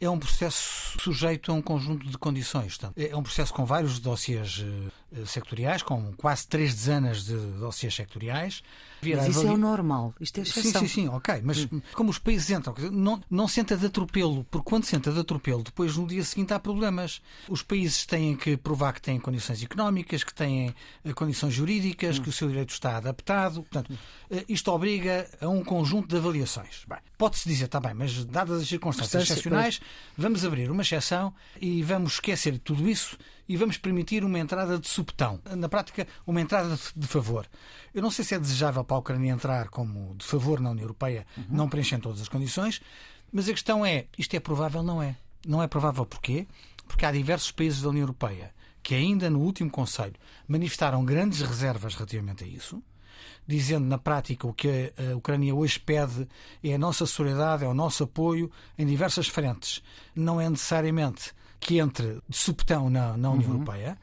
é 0.00 0.08
um 0.08 0.18
processo 0.18 0.96
sujeito 1.00 1.50
a 1.50 1.54
um 1.54 1.62
conjunto 1.62 2.06
de 2.06 2.16
condições. 2.16 2.78
É 2.96 3.16
um 3.16 3.22
processo 3.22 3.52
com 3.52 3.64
vários 3.64 3.98
dossiês 3.98 4.64
eh, 4.64 4.90
sectoriais, 5.26 5.82
com 5.82 6.12
quase 6.14 6.46
três 6.46 6.74
dezenas 6.74 7.24
de 7.24 7.34
dossiês 7.34 7.94
sectoriais. 7.94 8.62
Mas 9.00 9.28
isso 9.28 9.46
é 9.46 9.50
o 9.50 9.56
normal, 9.56 10.12
isto 10.20 10.38
é 10.38 10.42
exceção. 10.42 10.80
Sim, 10.82 10.88
sim, 10.88 11.02
sim, 11.02 11.08
ok. 11.08 11.40
Mas 11.42 11.64
hum. 11.64 11.80
como 11.94 12.10
os 12.10 12.18
países 12.18 12.50
entram, 12.50 12.74
não, 12.90 13.22
não 13.30 13.46
senta 13.46 13.76
de 13.76 13.86
atropelo, 13.86 14.44
porque 14.50 14.68
quando 14.68 14.84
senta 14.84 15.12
de 15.12 15.20
atropelo, 15.20 15.62
depois 15.62 15.96
no 15.96 16.06
dia 16.06 16.22
seguinte 16.24 16.52
há 16.52 16.58
problemas. 16.58 17.22
Os 17.48 17.62
países 17.62 18.04
têm 18.04 18.36
que 18.36 18.56
provar 18.56 18.92
que 18.92 19.00
têm 19.00 19.18
condições 19.20 19.62
económicas, 19.62 20.24
que 20.24 20.34
têm 20.34 20.74
eh, 21.04 21.12
condições 21.12 21.54
jurídicas, 21.54 22.18
hum. 22.18 22.22
que 22.22 22.28
o 22.28 22.32
seu 22.32 22.48
direito 22.48 22.70
está 22.70 22.96
adaptado. 22.96 23.62
Portanto, 23.62 23.96
eh, 24.30 24.44
isto 24.48 24.70
obriga 24.72 25.28
a 25.40 25.48
um 25.48 25.62
conjunto 25.62 26.08
de 26.08 26.16
avaliações. 26.16 26.84
Pode-se 27.16 27.48
dizer, 27.48 27.66
está 27.66 27.80
bem, 27.80 27.94
mas 27.94 28.24
dadas 28.24 28.62
as 28.62 28.68
circunstâncias 28.68 29.22
excepcionais, 29.24 29.80
vamos 30.16 30.44
abrir 30.44 30.70
uma 30.70 30.82
exceção 30.82 31.32
e 31.60 31.82
vamos 31.82 32.14
esquecer 32.14 32.58
tudo 32.58 32.88
isso 32.88 33.16
e 33.48 33.56
vamos 33.56 33.78
permitir 33.78 34.24
uma 34.24 34.38
entrada 34.38 34.78
de 34.78 34.86
supetão. 34.86 35.40
Na 35.56 35.68
prática, 35.68 36.06
uma 36.26 36.40
entrada 36.40 36.78
de 36.94 37.06
favor. 37.06 37.46
Eu 37.94 38.02
não 38.02 38.10
sei 38.10 38.24
se 38.24 38.34
é 38.34 38.38
desejável 38.38 38.84
para 38.84 38.96
a 38.96 39.00
Ucrânia 39.00 39.32
entrar 39.32 39.68
como 39.68 40.14
de 40.16 40.24
favor 40.24 40.60
na 40.60 40.70
União 40.70 40.84
Europeia, 40.84 41.26
uhum. 41.36 41.44
não 41.48 41.68
preenchendo 41.68 42.02
todas 42.02 42.20
as 42.20 42.28
condições, 42.28 42.80
mas 43.32 43.48
a 43.48 43.52
questão 43.52 43.84
é: 43.84 44.06
isto 44.18 44.34
é 44.34 44.40
provável? 44.40 44.82
Não 44.82 45.02
é. 45.02 45.16
Não 45.46 45.62
é 45.62 45.66
provável 45.66 46.04
porquê? 46.04 46.46
Porque 46.86 47.06
há 47.06 47.12
diversos 47.12 47.50
países 47.50 47.80
da 47.80 47.88
União 47.88 48.02
Europeia 48.02 48.52
que, 48.82 48.94
ainda 48.94 49.28
no 49.28 49.40
último 49.40 49.70
Conselho, 49.70 50.14
manifestaram 50.46 51.04
grandes 51.04 51.40
reservas 51.40 51.94
relativamente 51.94 52.44
a 52.44 52.46
isso 52.46 52.82
dizendo 53.48 53.86
na 53.86 53.96
prática 53.96 54.46
o 54.46 54.52
que 54.52 54.92
a 54.96 55.16
Ucrânia 55.16 55.54
hoje 55.54 55.80
pede 55.80 56.28
é 56.62 56.74
a 56.74 56.78
nossa 56.78 57.06
solidariedade, 57.06 57.64
é 57.64 57.68
o 57.68 57.72
nosso 57.72 58.04
apoio 58.04 58.50
em 58.76 58.86
diversas 58.86 59.26
frentes. 59.26 59.82
Não 60.14 60.38
é 60.38 60.48
necessariamente 60.50 61.32
que 61.60 61.78
entre 61.78 62.20
de 62.28 62.36
supetão 62.36 62.88
na, 62.88 63.16
na 63.16 63.30
União 63.30 63.50
uhum. 63.50 63.58
Europeia. 63.58 63.98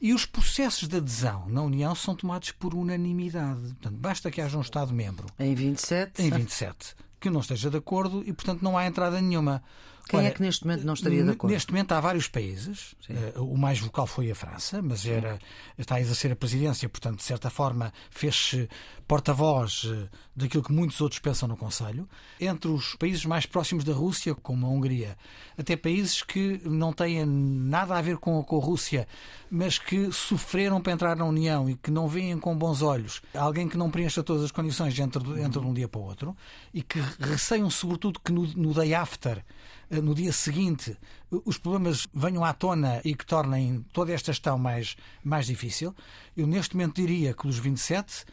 E 0.00 0.14
os 0.14 0.24
processos 0.24 0.88
de 0.88 0.96
adesão 0.96 1.46
na 1.48 1.62
União 1.62 1.94
são 1.94 2.14
tomados 2.14 2.52
por 2.52 2.74
unanimidade. 2.74 3.60
Portanto, 3.60 3.96
basta 3.96 4.30
que 4.30 4.40
haja 4.40 4.56
um 4.56 4.62
Estado-membro. 4.62 5.26
Em 5.38 5.54
27? 5.54 6.22
Em 6.22 6.30
27. 6.30 6.94
Que 7.20 7.28
não 7.28 7.40
esteja 7.40 7.68
de 7.68 7.76
acordo 7.76 8.22
e, 8.24 8.32
portanto, 8.32 8.62
não 8.62 8.78
há 8.78 8.86
entrada 8.86 9.20
nenhuma. 9.20 9.62
Quem 10.10 10.26
é 10.26 10.26
é 10.26 10.30
que 10.30 10.42
neste 10.42 10.64
momento 10.66 10.84
não 10.84 10.94
estaria 10.94 11.22
de 11.22 11.30
acordo? 11.30 11.52
Neste 11.52 11.72
momento 11.72 11.92
há 11.92 12.00
vários 12.00 12.28
países. 12.28 12.94
Uh, 13.08 13.44
o 13.44 13.56
mais 13.56 13.78
vocal 13.78 14.06
foi 14.06 14.30
a 14.30 14.34
França, 14.34 14.82
mas 14.82 15.06
era, 15.06 15.38
está 15.78 15.96
a 15.96 16.00
exercer 16.00 16.32
a 16.32 16.36
presidência, 16.36 16.88
portanto, 16.88 17.18
de 17.18 17.24
certa 17.24 17.50
forma, 17.50 17.92
fez-se 18.10 18.68
porta-voz 19.06 19.84
uh, 19.84 20.08
daquilo 20.34 20.62
que 20.62 20.72
muitos 20.72 21.00
outros 21.00 21.20
pensam 21.20 21.48
no 21.48 21.56
Conselho. 21.56 22.08
Entre 22.40 22.70
os 22.70 22.94
países 22.94 23.24
mais 23.24 23.46
próximos 23.46 23.84
da 23.84 23.92
Rússia, 23.92 24.34
como 24.34 24.66
a 24.66 24.68
Hungria, 24.68 25.16
até 25.56 25.76
países 25.76 26.22
que 26.22 26.60
não 26.64 26.92
têm 26.92 27.24
nada 27.24 27.96
a 27.96 28.02
ver 28.02 28.18
com, 28.18 28.42
com 28.42 28.56
a 28.56 28.64
Rússia, 28.64 29.06
mas 29.50 29.78
que 29.78 30.12
sofreram 30.12 30.80
para 30.80 30.92
entrar 30.92 31.16
na 31.16 31.24
União 31.24 31.68
e 31.68 31.76
que 31.76 31.90
não 31.90 32.06
veem 32.06 32.38
com 32.38 32.56
bons 32.56 32.82
olhos 32.82 33.20
alguém 33.34 33.68
que 33.68 33.76
não 33.76 33.90
preencha 33.90 34.22
todas 34.22 34.44
as 34.44 34.50
condições 34.50 34.98
entre, 34.98 35.22
entre 35.42 35.60
de 35.60 35.66
um 35.66 35.74
dia 35.74 35.88
para 35.88 36.00
o 36.00 36.04
outro 36.04 36.36
e 36.72 36.82
que 36.82 37.00
receiam, 37.18 37.68
sobretudo, 37.70 38.20
que 38.20 38.32
no, 38.32 38.46
no 38.54 38.74
day 38.74 38.94
after 38.94 39.38
eh, 39.38 39.42
no 39.90 40.14
dia 40.14 40.32
seguinte 40.32 40.96
os 41.30 41.58
problemas 41.58 42.06
venham 42.14 42.44
à 42.44 42.52
tona 42.52 43.00
e 43.04 43.14
que 43.14 43.26
tornem 43.26 43.84
toda 43.92 44.12
esta 44.12 44.32
gestão 44.32 44.58
mais, 44.58 44.96
mais 45.24 45.46
difícil, 45.46 45.94
eu 46.36 46.46
neste 46.46 46.76
momento 46.76 46.96
diria 46.96 47.34
que 47.34 47.46
os 47.48 47.58
27 47.58 48.24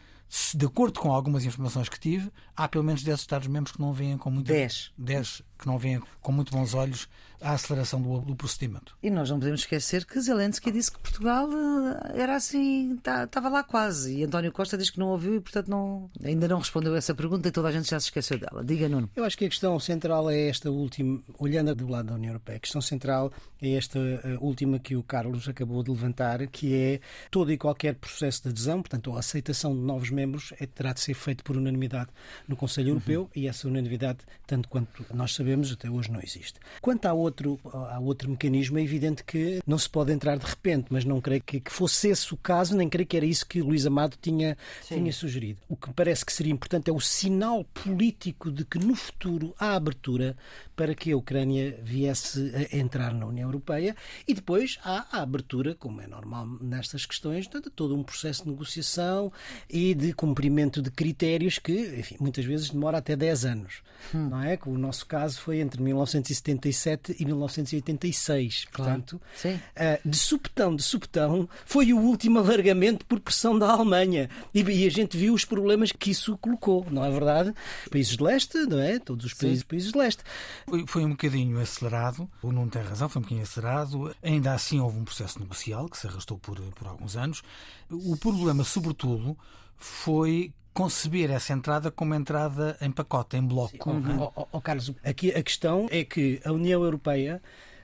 de 0.55 0.65
acordo 0.65 0.99
com 0.99 1.11
algumas 1.11 1.45
informações 1.45 1.87
que 1.87 1.99
tive, 1.99 2.31
há 2.55 2.67
pelo 2.67 2.83
menos 2.83 3.01
10 3.01 3.19
Estados-membros 3.19 3.71
que 3.71 3.81
não 3.81 3.93
veem 3.93 4.17
com 4.17 4.29
muito 4.29 4.47
10. 4.47 4.91
10 4.97 5.41
que 5.57 5.67
não 5.67 5.77
veem 5.77 6.01
com 6.21 6.31
muito 6.31 6.51
bons 6.51 6.73
olhos 6.73 7.07
a 7.41 7.53
aceleração 7.53 8.01
do, 8.01 8.19
do, 8.21 8.35
procedimento. 8.35 8.97
E 9.01 9.09
nós 9.09 9.29
não 9.29 9.37
podemos 9.37 9.61
esquecer 9.61 10.05
que 10.05 10.19
Zelensky 10.19 10.71
disse 10.71 10.91
que 10.91 10.99
Portugal 10.99 11.47
eh, 11.51 12.21
era 12.21 12.35
assim, 12.35 12.95
estava 12.95 13.27
tá, 13.27 13.49
lá 13.49 13.63
quase. 13.63 14.17
E 14.17 14.23
António 14.23 14.51
Costa 14.51 14.77
diz 14.77 14.89
que 14.89 14.99
não 14.99 15.09
ouviu 15.09 15.35
e, 15.35 15.39
portanto, 15.39 15.67
não, 15.69 16.09
ainda 16.23 16.47
não 16.47 16.57
respondeu 16.57 16.95
essa 16.95 17.13
pergunta 17.13 17.47
e 17.47 17.51
toda 17.51 17.67
a 17.67 17.71
gente 17.71 17.89
já 17.89 17.99
se 17.99 18.07
esqueceu 18.07 18.39
dela. 18.39 18.63
Diga, 18.63 18.89
Nuno. 18.89 19.09
Eu 19.15 19.23
acho 19.23 19.37
que 19.37 19.45
a 19.45 19.49
questão 19.49 19.79
central 19.79 20.29
é 20.29 20.49
esta 20.49 20.71
última, 20.71 21.21
olhando 21.37 21.75
do 21.75 21.87
lado 21.87 22.07
da 22.07 22.15
União 22.15 22.31
Europeia, 22.31 22.57
a 22.57 22.59
questão 22.59 22.81
central 22.81 23.31
é 23.61 23.73
esta 23.73 23.99
eh, 23.99 24.37
última 24.39 24.79
que 24.79 24.95
o 24.95 25.03
Carlos 25.03 25.47
acabou 25.47 25.83
de 25.83 25.91
levantar, 25.91 26.45
que 26.47 26.73
é 26.73 26.99
todo 27.29 27.51
e 27.51 27.57
qualquer 27.57 27.95
processo 27.95 28.43
de 28.43 28.49
adesão, 28.49 28.81
portanto, 28.81 29.15
a 29.15 29.19
aceitação 29.19 29.75
de 29.75 29.81
novos 29.81 30.09
membros 30.09 30.53
é, 30.59 30.65
terá 30.65 30.91
de 30.91 31.01
ser 31.01 31.13
feito 31.13 31.43
por 31.43 31.55
unanimidade 31.55 32.09
no 32.47 32.55
Conselho 32.55 32.89
Europeu 32.89 33.21
uhum. 33.23 33.29
e 33.35 33.47
essa 33.47 33.67
unanimidade, 33.67 34.19
tanto 34.47 34.67
quanto 34.67 35.05
nós 35.13 35.35
sabemos, 35.35 35.46
até 35.71 35.89
hoje 35.89 36.11
não 36.11 36.19
existe. 36.21 36.59
Quanto 36.81 37.05
à 37.05 37.13
outro, 37.13 37.59
há 37.65 37.99
outro 37.99 38.29
mecanismo, 38.29 38.77
é 38.77 38.81
evidente 38.81 39.23
que 39.23 39.61
não 39.65 39.77
se 39.77 39.89
pode 39.89 40.11
entrar 40.11 40.37
de 40.37 40.45
repente, 40.45 40.87
mas 40.89 41.05
não 41.05 41.21
creio 41.21 41.41
que, 41.41 41.59
que 41.59 41.71
fosse 41.71 42.09
esse 42.09 42.33
o 42.33 42.37
caso, 42.37 42.75
nem 42.75 42.89
creio 42.89 43.07
que 43.07 43.17
era 43.17 43.25
isso 43.25 43.45
que 43.45 43.61
Luís 43.61 43.85
Amado 43.85 44.17
tinha, 44.21 44.57
tinha 44.85 45.11
sugerido. 45.11 45.59
O 45.67 45.75
que 45.75 45.87
me 45.87 45.93
parece 45.93 46.25
que 46.25 46.33
seria 46.33 46.53
importante 46.53 46.89
é 46.89 46.93
o 46.93 46.99
sinal 46.99 47.63
político 47.63 48.51
de 48.51 48.65
que 48.65 48.77
no 48.77 48.95
futuro 48.95 49.53
há 49.59 49.75
abertura 49.75 50.35
para 50.75 50.93
que 50.93 51.11
a 51.11 51.17
Ucrânia 51.17 51.79
viesse 51.81 52.53
a 52.55 52.77
entrar 52.77 53.11
na 53.13 53.25
União 53.25 53.47
Europeia 53.47 53.95
e 54.27 54.33
depois 54.33 54.77
há 54.83 55.07
a 55.11 55.21
abertura, 55.23 55.73
como 55.73 56.01
é 56.01 56.07
normal 56.07 56.47
nestas 56.61 57.05
questões, 57.05 57.47
de 57.47 57.59
todo 57.61 57.95
um 57.95 58.03
processo 58.03 58.43
de 58.43 58.51
negociação 58.51 59.33
e 59.67 59.95
de 59.95 60.13
cumprimento 60.13 60.81
de 60.81 60.91
critérios 60.91 61.57
que, 61.57 61.99
enfim, 61.99 62.15
muitas 62.19 62.45
vezes 62.45 62.69
demora 62.69 62.99
até 62.99 63.15
10 63.15 63.45
anos, 63.45 63.81
hum. 64.13 64.29
não 64.29 64.41
é? 64.41 64.57
O 64.65 64.77
nosso 64.77 65.05
caso 65.05 65.36
foi 65.39 65.59
entre 65.59 65.81
1977 65.81 67.15
e 67.19 67.25
1986. 67.25 68.65
Portanto, 68.71 69.21
claro. 69.41 69.57
uh, 69.57 70.09
de 70.09 70.17
supetão, 70.17 70.75
de 70.75 70.83
supetão, 70.83 71.49
foi 71.65 71.93
o 71.93 71.99
último 71.99 72.39
alargamento 72.39 73.05
por 73.05 73.19
pressão 73.19 73.57
da 73.57 73.69
Alemanha. 73.71 74.29
E, 74.53 74.61
e, 74.61 74.85
a 74.85 74.89
gente 74.89 75.17
viu 75.17 75.33
os 75.33 75.45
problemas 75.45 75.91
que 75.91 76.11
isso 76.11 76.37
colocou, 76.37 76.85
não 76.89 77.03
é 77.03 77.11
verdade? 77.11 77.53
Países 77.89 78.17
de 78.17 78.23
leste, 78.23 78.57
não 78.65 78.79
é? 78.79 78.99
Todos 78.99 79.25
os 79.25 79.33
países, 79.33 79.63
países 79.63 79.91
de 79.91 79.97
leste. 79.97 80.23
Foi, 80.67 80.85
foi 80.87 81.05
um 81.05 81.11
bocadinho 81.11 81.59
acelerado, 81.59 82.29
o 82.41 82.51
não 82.51 82.67
tem 82.67 82.81
razão, 82.81 83.09
foi 83.09 83.19
um 83.19 83.23
bocadinho 83.23 83.43
acelerado. 83.43 84.15
Ainda 84.21 84.53
assim 84.53 84.79
houve 84.79 84.97
um 84.97 85.05
processo 85.05 85.39
negocial 85.39 85.87
que 85.89 85.97
se 85.97 86.07
arrastou 86.07 86.37
por, 86.37 86.59
por 86.73 86.87
alguns 86.87 87.15
anos. 87.15 87.41
O 87.89 88.17
problema, 88.17 88.63
sobretudo, 88.63 89.37
foi 89.77 90.53
conceber 90.77 91.31
essa 91.31 91.53
entrada 91.53 91.89
como 91.89 92.13
entrada 92.13 92.77
em 92.79 92.91
pacote, 92.91 93.35
em 93.35 93.41
bloco. 93.41 93.89
Uhum. 93.89 94.21
Oh, 94.21 94.31
oh, 94.35 94.47
oh, 94.51 94.61
Carlos, 94.61 94.93
aqui 95.03 95.31
a 95.31 95.41
questão 95.41 95.87
é 95.89 96.03
que 96.03 96.39
a 96.45 96.51
União 96.51 96.83
Europeia 96.83 97.41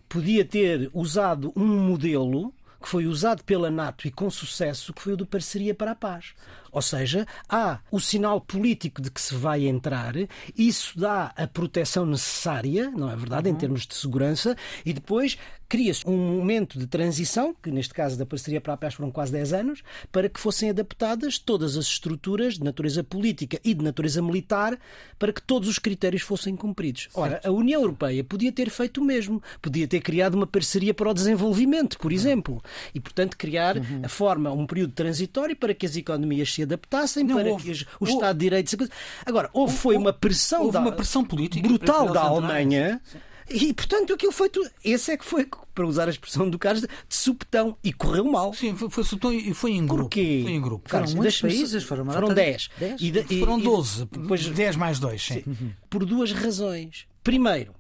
podia 0.07 0.45
ter 0.45 0.91
usado 0.93 1.51
um 1.55 1.65
modelo 1.65 2.53
que 2.83 2.89
foi 2.89 3.07
usado 3.07 3.45
pela 3.45 3.71
NATO 3.71 4.05
e 4.05 4.11
com 4.11 4.29
sucesso, 4.29 4.93
que 4.93 5.01
foi 5.01 5.13
o 5.13 5.17
do 5.17 5.25
Parceria 5.25 5.73
para 5.73 5.91
a 5.91 5.95
Paz. 5.95 6.33
Ou 6.69 6.81
seja, 6.81 7.25
há 7.47 7.79
o 7.89 7.99
sinal 7.99 8.41
político 8.41 9.01
de 9.01 9.09
que 9.09 9.21
se 9.21 9.35
vai 9.35 9.67
entrar, 9.67 10.15
isso 10.57 10.99
dá 10.99 11.31
a 11.37 11.47
proteção 11.47 12.05
necessária, 12.05 12.91
não 12.91 13.09
é 13.09 13.15
verdade, 13.15 13.47
uhum. 13.47 13.55
em 13.55 13.57
termos 13.57 13.87
de 13.87 13.95
segurança, 13.95 14.57
e 14.83 14.91
depois 14.91 15.37
cria-se 15.69 16.07
um 16.07 16.15
momento 16.15 16.77
de 16.77 16.85
transição, 16.85 17.55
que 17.61 17.71
neste 17.71 17.93
caso 17.93 18.17
da 18.17 18.25
parceria 18.25 18.61
para 18.61 18.73
a 18.73 18.77
paz 18.77 18.93
foram 18.93 19.09
quase 19.09 19.31
10 19.31 19.53
anos, 19.53 19.83
para 20.11 20.29
que 20.29 20.39
fossem 20.39 20.69
adaptadas 20.69 21.39
todas 21.39 21.77
as 21.77 21.85
estruturas 21.85 22.55
de 22.55 22.63
natureza 22.63 23.03
política 23.03 23.59
e 23.63 23.73
de 23.73 23.83
natureza 23.83 24.21
militar 24.21 24.77
para 25.17 25.33
que 25.33 25.41
todos 25.41 25.67
os 25.67 25.79
critérios 25.79 26.21
fossem 26.21 26.55
cumpridos. 26.55 27.09
Ora, 27.15 27.41
a 27.43 27.49
União 27.49 27.81
Europeia 27.81 28.23
podia 28.23 28.51
ter 28.51 28.69
feito 28.69 29.01
o 29.01 29.03
mesmo, 29.03 29.41
podia 29.61 29.87
ter 29.87 30.01
criado 30.01 30.35
uma 30.35 30.45
parceria 30.45 30.93
para 30.93 31.09
o 31.09 31.13
desenvolvimento, 31.13 31.97
por 31.97 32.11
exemplo, 32.11 32.61
e 32.93 32.99
portanto 32.99 33.37
criar 33.37 33.77
uhum. 33.77 34.01
a 34.03 34.09
forma, 34.09 34.51
um 34.51 34.65
período 34.65 34.93
transitório 34.93 35.55
para 35.55 35.73
que 35.73 35.85
as 35.85 35.95
economias 35.95 36.53
se 36.53 36.63
adaptassem, 36.63 37.23
Não, 37.23 37.35
para 37.35 37.49
houve, 37.49 37.63
que 37.73 37.83
o 37.83 37.87
houve, 37.99 38.13
Estado 38.13 38.37
de 38.37 38.45
Direito. 38.45 38.89
Agora, 39.25 39.49
houve, 39.53 39.75
foi 39.75 39.95
uma 39.97 40.13
pressão, 40.13 40.61
houve 40.63 40.73
da, 40.73 40.79
uma 40.79 40.91
pressão 40.91 41.23
política 41.23 41.67
brutal 41.67 42.11
da 42.11 42.21
Alemanha. 42.21 43.01
Sim 43.03 43.17
E, 43.49 43.73
portanto, 43.73 44.13
aquilo 44.13 44.31
foi 44.31 44.49
tudo. 44.49 44.69
Esse 44.83 45.11
é 45.11 45.17
que 45.17 45.25
foi, 45.25 45.45
para 45.75 45.85
usar 45.85 46.07
a 46.07 46.09
expressão 46.09 46.49
do 46.49 46.57
Carlos, 46.57 46.81
de 46.83 47.15
supetão. 47.15 47.77
E 47.83 47.91
correu 47.91 48.23
mal. 48.23 48.53
Sim, 48.53 48.73
foi, 48.75 48.89
foi 48.89 49.03
supetão 49.03 49.33
e 49.33 49.53
foi 49.53 49.71
em 49.71 49.85
grupo. 49.85 50.03
Porquê? 50.03 50.39
Foi 50.43 50.51
em 50.53 50.61
grupo. 50.61 50.89
Foram 50.89 51.01
Carlos, 51.01 51.13
muitos 51.13 51.41
deixa-me- 51.41 51.53
países, 51.53 51.83
foram 51.83 52.05
foram 52.05 52.21
nota 52.29 52.35
de- 52.35 52.41
10. 52.41 52.69
Dez? 52.79 53.01
E 53.01 53.07
e- 53.35 53.39
Foram 53.39 53.59
e- 53.59 53.63
12. 53.63 54.05
depois- 54.05 54.47
10 54.47 54.75
mais 54.77 54.97
2, 54.99 55.21
sim. 55.21 55.43
por 55.89 56.05
duas 56.05 56.31
razões. 56.31 57.05
Primeiro, 57.21 57.73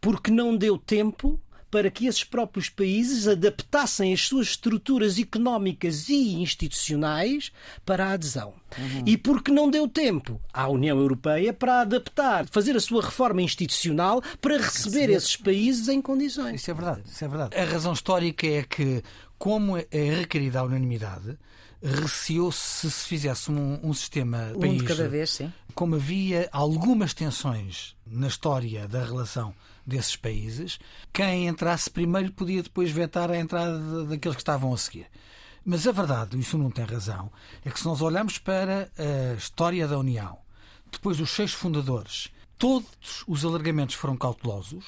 porque 0.00 0.30
não 0.30 0.56
deu 0.56 0.78
tempo 0.78 1.40
para 1.70 1.90
que 1.90 2.06
esses 2.06 2.24
próprios 2.24 2.68
países 2.68 3.28
adaptassem 3.28 4.12
as 4.12 4.22
suas 4.22 4.48
estruturas 4.48 5.18
económicas 5.18 6.08
e 6.08 6.34
institucionais 6.34 7.52
para 7.84 8.06
a 8.06 8.12
adesão. 8.12 8.54
E 9.06 9.16
porque 9.16 9.50
não 9.50 9.70
deu 9.70 9.88
tempo 9.88 10.40
à 10.52 10.68
União 10.68 10.98
Europeia 10.98 11.52
para 11.52 11.80
adaptar, 11.80 12.46
fazer 12.48 12.76
a 12.76 12.80
sua 12.80 13.02
reforma 13.02 13.42
institucional 13.42 14.22
para 14.40 14.56
receber 14.56 15.10
esses 15.10 15.36
países 15.36 15.88
em 15.88 16.00
condições. 16.00 16.60
Isso 16.60 16.70
é 16.70 16.74
verdade, 16.74 17.02
isso 17.06 17.24
é 17.24 17.28
verdade. 17.28 17.56
A 17.56 17.64
razão 17.64 17.92
histórica 17.92 18.46
é 18.46 18.62
que, 18.62 19.02
como 19.38 19.76
é 19.76 19.86
requerida 19.90 20.60
a 20.60 20.64
unanimidade, 20.64 21.38
receou-se 21.82 22.58
se 22.60 22.90
se 22.90 23.06
fizesse 23.06 23.50
um, 23.50 23.78
um 23.82 23.94
sistema 23.94 24.52
Um 24.54 24.60
país, 24.60 24.78
de 24.78 24.84
cada 24.84 25.08
vez, 25.08 25.30
sim. 25.30 25.52
como 25.74 25.94
havia 25.94 26.48
algumas 26.52 27.14
tensões 27.14 27.96
na 28.06 28.28
história 28.28 28.86
da 28.86 29.04
relação 29.04 29.54
desses 29.90 30.16
países, 30.16 30.78
quem 31.12 31.46
entrasse 31.46 31.90
primeiro 31.90 32.32
podia 32.32 32.62
depois 32.62 32.90
vetar 32.90 33.30
a 33.30 33.36
entrada 33.36 34.04
daqueles 34.04 34.36
que 34.36 34.42
estavam 34.42 34.72
a 34.72 34.78
seguir. 34.78 35.06
Mas 35.64 35.86
a 35.86 35.92
verdade, 35.92 36.38
isso 36.38 36.56
não 36.56 36.70
tem 36.70 36.84
razão, 36.84 37.30
é 37.64 37.70
que 37.70 37.78
se 37.78 37.84
nós 37.84 38.00
olharmos 38.00 38.38
para 38.38 38.90
a 38.98 39.34
história 39.34 39.86
da 39.86 39.98
União, 39.98 40.38
depois 40.90 41.18
dos 41.18 41.30
seis 41.30 41.52
fundadores, 41.52 42.30
todos 42.56 43.24
os 43.26 43.44
alargamentos 43.44 43.94
foram 43.94 44.16
cautelosos. 44.16 44.84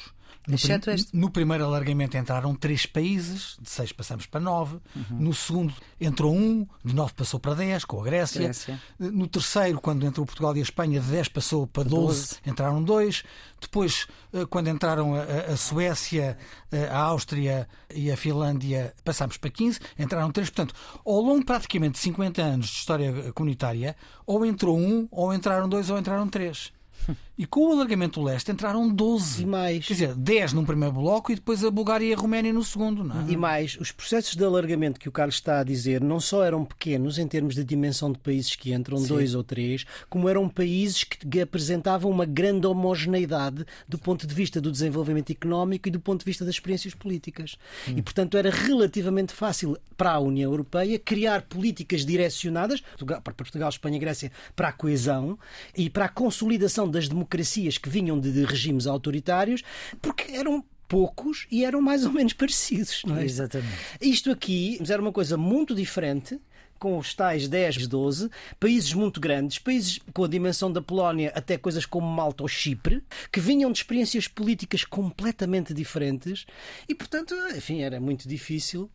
No, 0.48 0.56
Exceto 0.56 0.90
este. 0.90 1.16
no 1.16 1.30
primeiro 1.30 1.64
alargamento 1.64 2.16
entraram 2.16 2.52
três 2.54 2.84
países, 2.84 3.56
de 3.62 3.70
seis 3.70 3.92
passamos 3.92 4.26
para 4.26 4.40
nove. 4.40 4.78
No 5.10 5.32
segundo 5.32 5.72
entrou 6.00 6.34
um, 6.34 6.66
de 6.84 6.92
nove 6.94 7.12
passou 7.14 7.38
para 7.38 7.54
dez, 7.54 7.84
com 7.84 8.00
a 8.00 8.04
Grécia. 8.04 8.42
Grécia. 8.42 8.80
No 8.98 9.28
terceiro, 9.28 9.80
quando 9.80 10.04
entrou 10.04 10.26
Portugal 10.26 10.56
e 10.56 10.58
a 10.58 10.62
Espanha, 10.62 10.98
de 11.00 11.06
10 11.06 11.28
passou 11.28 11.66
para 11.66 11.84
12, 11.84 12.38
entraram 12.44 12.82
dois. 12.82 13.22
Depois, 13.60 14.08
eh, 14.32 14.44
quando 14.50 14.66
entraram 14.68 15.14
a, 15.14 15.52
a- 15.52 15.56
Suécia, 15.56 16.36
eh, 16.72 16.88
a 16.88 16.98
Áustria 16.98 17.68
e 17.94 18.10
a 18.10 18.16
Finlândia, 18.16 18.92
passámos 19.04 19.36
para 19.36 19.48
15, 19.50 19.78
entraram 19.96 20.32
três. 20.32 20.50
Portanto, 20.50 20.74
ao 21.06 21.20
longo 21.20 21.44
praticamente 21.44 21.92
de 21.92 21.98
50 22.00 22.42
anos 22.42 22.66
de 22.66 22.72
história 22.78 23.32
comunitária, 23.32 23.94
ou 24.26 24.44
entrou 24.44 24.76
um, 24.76 25.06
ou 25.12 25.32
entraram 25.32 25.68
dois, 25.68 25.88
ou 25.88 25.96
entraram 25.96 26.26
três. 26.28 26.72
E 27.42 27.44
com 27.44 27.70
o 27.70 27.72
alargamento 27.72 28.20
do 28.20 28.26
leste 28.26 28.52
entraram 28.52 28.88
12. 28.88 29.42
E 29.42 29.46
mais. 29.46 29.84
Quer 29.84 29.94
dizer, 29.94 30.14
10 30.14 30.52
num 30.52 30.64
primeiro 30.64 30.94
bloco 30.94 31.32
e 31.32 31.34
depois 31.34 31.64
a 31.64 31.72
Bulgária 31.72 32.04
e 32.04 32.14
a 32.14 32.16
Roménia 32.16 32.52
no 32.52 32.62
segundo, 32.62 33.02
não 33.02 33.20
é? 33.20 33.32
E 33.32 33.36
mais, 33.36 33.76
os 33.80 33.90
processos 33.90 34.36
de 34.36 34.44
alargamento 34.44 35.00
que 35.00 35.08
o 35.08 35.12
Carlos 35.12 35.34
está 35.34 35.58
a 35.58 35.64
dizer 35.64 36.00
não 36.00 36.20
só 36.20 36.44
eram 36.44 36.64
pequenos 36.64 37.18
em 37.18 37.26
termos 37.26 37.56
de 37.56 37.64
dimensão 37.64 38.12
de 38.12 38.20
países 38.20 38.54
que 38.54 38.72
entram, 38.72 39.02
dois 39.02 39.34
ou 39.34 39.42
três, 39.42 39.84
como 40.08 40.28
eram 40.28 40.48
países 40.48 41.02
que 41.02 41.40
apresentavam 41.40 42.12
uma 42.12 42.24
grande 42.24 42.64
homogeneidade 42.64 43.66
do 43.88 43.98
ponto 43.98 44.24
de 44.24 44.32
vista 44.32 44.60
do 44.60 44.70
desenvolvimento 44.70 45.32
económico 45.32 45.88
e 45.88 45.90
do 45.90 45.98
ponto 45.98 46.20
de 46.20 46.26
vista 46.26 46.44
das 46.44 46.54
experiências 46.54 46.94
políticas. 46.94 47.56
E, 47.88 48.00
portanto, 48.00 48.36
era 48.36 48.50
relativamente 48.50 49.32
fácil 49.32 49.76
para 49.96 50.12
a 50.12 50.20
União 50.20 50.48
Europeia 50.48 50.96
criar 50.96 51.42
políticas 51.42 52.06
direcionadas, 52.06 52.84
para 53.24 53.34
Portugal, 53.34 53.68
Espanha 53.68 53.96
e 53.96 54.00
Grécia, 54.00 54.30
para 54.54 54.68
a 54.68 54.72
coesão 54.72 55.36
e 55.76 55.90
para 55.90 56.04
a 56.04 56.08
consolidação 56.08 56.88
das 56.88 57.08
democracias 57.08 57.31
que 57.78 57.88
vinham 57.88 58.18
de, 58.18 58.32
de 58.32 58.44
regimes 58.44 58.86
autoritários, 58.86 59.62
porque 60.00 60.32
eram 60.32 60.64
poucos 60.92 61.46
e 61.50 61.64
eram 61.64 61.80
mais 61.80 62.04
ou 62.04 62.12
menos 62.12 62.34
parecidos. 62.34 63.02
Não 63.06 63.16
é? 63.16 63.24
Exatamente. 63.24 63.72
Isto 63.98 64.30
aqui 64.30 64.78
era 64.86 65.00
uma 65.00 65.10
coisa 65.10 65.38
muito 65.38 65.74
diferente. 65.74 66.38
Com 66.78 66.98
os 66.98 67.14
tais 67.14 67.46
10, 67.46 67.86
12, 67.86 68.28
países 68.58 68.92
muito 68.92 69.20
grandes, 69.20 69.56
países 69.60 70.00
com 70.12 70.24
a 70.24 70.28
dimensão 70.28 70.70
da 70.70 70.82
Polónia, 70.82 71.30
até 71.32 71.56
coisas 71.56 71.86
como 71.86 72.08
Malta 72.08 72.42
ou 72.42 72.48
Chipre, 72.48 73.04
que 73.30 73.38
vinham 73.38 73.70
de 73.70 73.78
experiências 73.78 74.26
políticas 74.26 74.84
completamente 74.84 75.72
diferentes 75.72 76.44
e, 76.88 76.94
portanto, 76.94 77.36
enfim, 77.54 77.82
era 77.82 78.00
muito 78.00 78.28
difícil. 78.28 78.90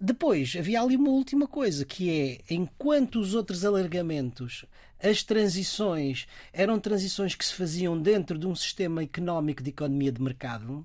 Depois, 0.00 0.56
havia 0.58 0.82
ali 0.82 0.96
uma 0.96 1.10
última 1.10 1.46
coisa, 1.46 1.84
que 1.84 2.10
é, 2.10 2.54
enquanto 2.54 3.20
os 3.20 3.34
outros 3.34 3.64
alargamentos 3.64 4.64
as 5.02 5.22
transições 5.22 6.26
eram 6.52 6.78
transições 6.78 7.34
que 7.34 7.44
se 7.44 7.54
faziam 7.54 8.00
dentro 8.00 8.38
de 8.38 8.46
um 8.46 8.54
sistema 8.54 9.02
económico 9.02 9.62
de 9.62 9.70
economia 9.70 10.10
de 10.12 10.20
mercado, 10.22 10.84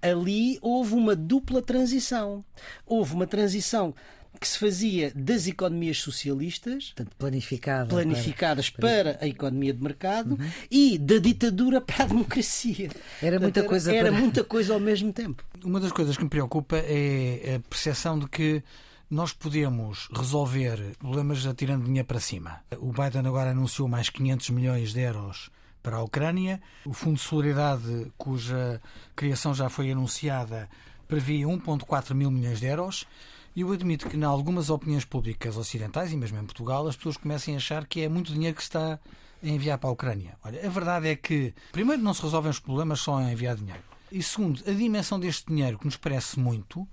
ali 0.00 0.58
houve 0.62 0.94
uma 0.94 1.14
dupla 1.16 1.60
transição. 1.62 2.44
Houve 2.86 3.14
uma 3.14 3.26
transição 3.26 3.94
que 4.40 4.46
se 4.46 4.58
fazia 4.58 5.12
das 5.14 5.46
economias 5.48 5.98
socialistas, 5.98 6.92
Portanto, 6.94 7.16
planificada. 7.18 7.88
planificadas 7.90 8.70
para 8.70 9.18
a 9.20 9.26
economia 9.26 9.74
de 9.74 9.82
mercado, 9.82 10.38
e 10.70 10.96
da 10.96 11.18
ditadura 11.18 11.80
para 11.80 12.04
a 12.04 12.06
democracia. 12.06 12.86
Uhum. 12.88 13.00
Era 13.28 13.38
muita 13.40 13.60
Portanto, 13.60 13.68
coisa 13.68 13.94
Era 13.94 14.08
para- 14.10 14.20
muita 14.20 14.44
coisa 14.44 14.72
ao 14.72 14.80
mesmo 14.80 15.12
tempo. 15.12 15.44
Uma 15.62 15.80
das 15.80 15.92
coisas 15.92 16.16
que 16.16 16.22
me 16.22 16.30
preocupa 16.30 16.76
é 16.78 17.56
a 17.56 17.68
percepção 17.68 18.18
de 18.18 18.28
que 18.28 18.62
nós 19.10 19.32
podemos 19.32 20.08
resolver 20.14 20.96
problemas 20.96 21.44
atirando 21.44 21.84
dinheiro 21.84 22.06
para 22.06 22.20
cima. 22.20 22.60
O 22.78 22.92
Biden 22.92 23.26
agora 23.26 23.50
anunciou 23.50 23.88
mais 23.88 24.08
500 24.08 24.50
milhões 24.50 24.92
de 24.92 25.00
euros 25.00 25.50
para 25.82 25.96
a 25.96 26.02
Ucrânia. 26.02 26.62
O 26.86 26.92
Fundo 26.92 27.16
de 27.16 27.22
Solidariedade, 27.22 28.12
cuja 28.16 28.80
criação 29.16 29.52
já 29.52 29.68
foi 29.68 29.90
anunciada, 29.90 30.68
previa 31.08 31.44
1,4 31.46 32.14
mil 32.14 32.30
milhões 32.30 32.60
de 32.60 32.66
euros. 32.66 33.04
E 33.56 33.62
eu 33.62 33.72
admito 33.72 34.08
que, 34.08 34.16
em 34.16 34.22
algumas 34.22 34.70
opiniões 34.70 35.04
públicas 35.04 35.56
ocidentais, 35.56 36.12
e 36.12 36.16
mesmo 36.16 36.38
em 36.38 36.44
Portugal, 36.44 36.86
as 36.86 36.94
pessoas 36.94 37.16
começam 37.16 37.52
a 37.52 37.56
achar 37.56 37.86
que 37.86 38.02
é 38.02 38.08
muito 38.08 38.32
dinheiro 38.32 38.54
que 38.54 38.62
se 38.62 38.68
está 38.68 39.00
a 39.42 39.48
enviar 39.48 39.76
para 39.78 39.90
a 39.90 39.92
Ucrânia. 39.92 40.38
Olha, 40.44 40.64
a 40.64 40.70
verdade 40.70 41.08
é 41.08 41.16
que, 41.16 41.52
primeiro, 41.72 42.00
não 42.00 42.14
se 42.14 42.22
resolvem 42.22 42.52
os 42.52 42.60
problemas 42.60 43.00
só 43.00 43.16
a 43.16 43.32
enviar 43.32 43.56
dinheiro. 43.56 43.82
E 44.12 44.22
segundo, 44.22 44.62
a 44.68 44.72
dimensão 44.72 45.18
deste 45.18 45.46
dinheiro, 45.46 45.80
que 45.80 45.84
nos 45.84 45.96
parece 45.96 46.38
muito, 46.38 46.86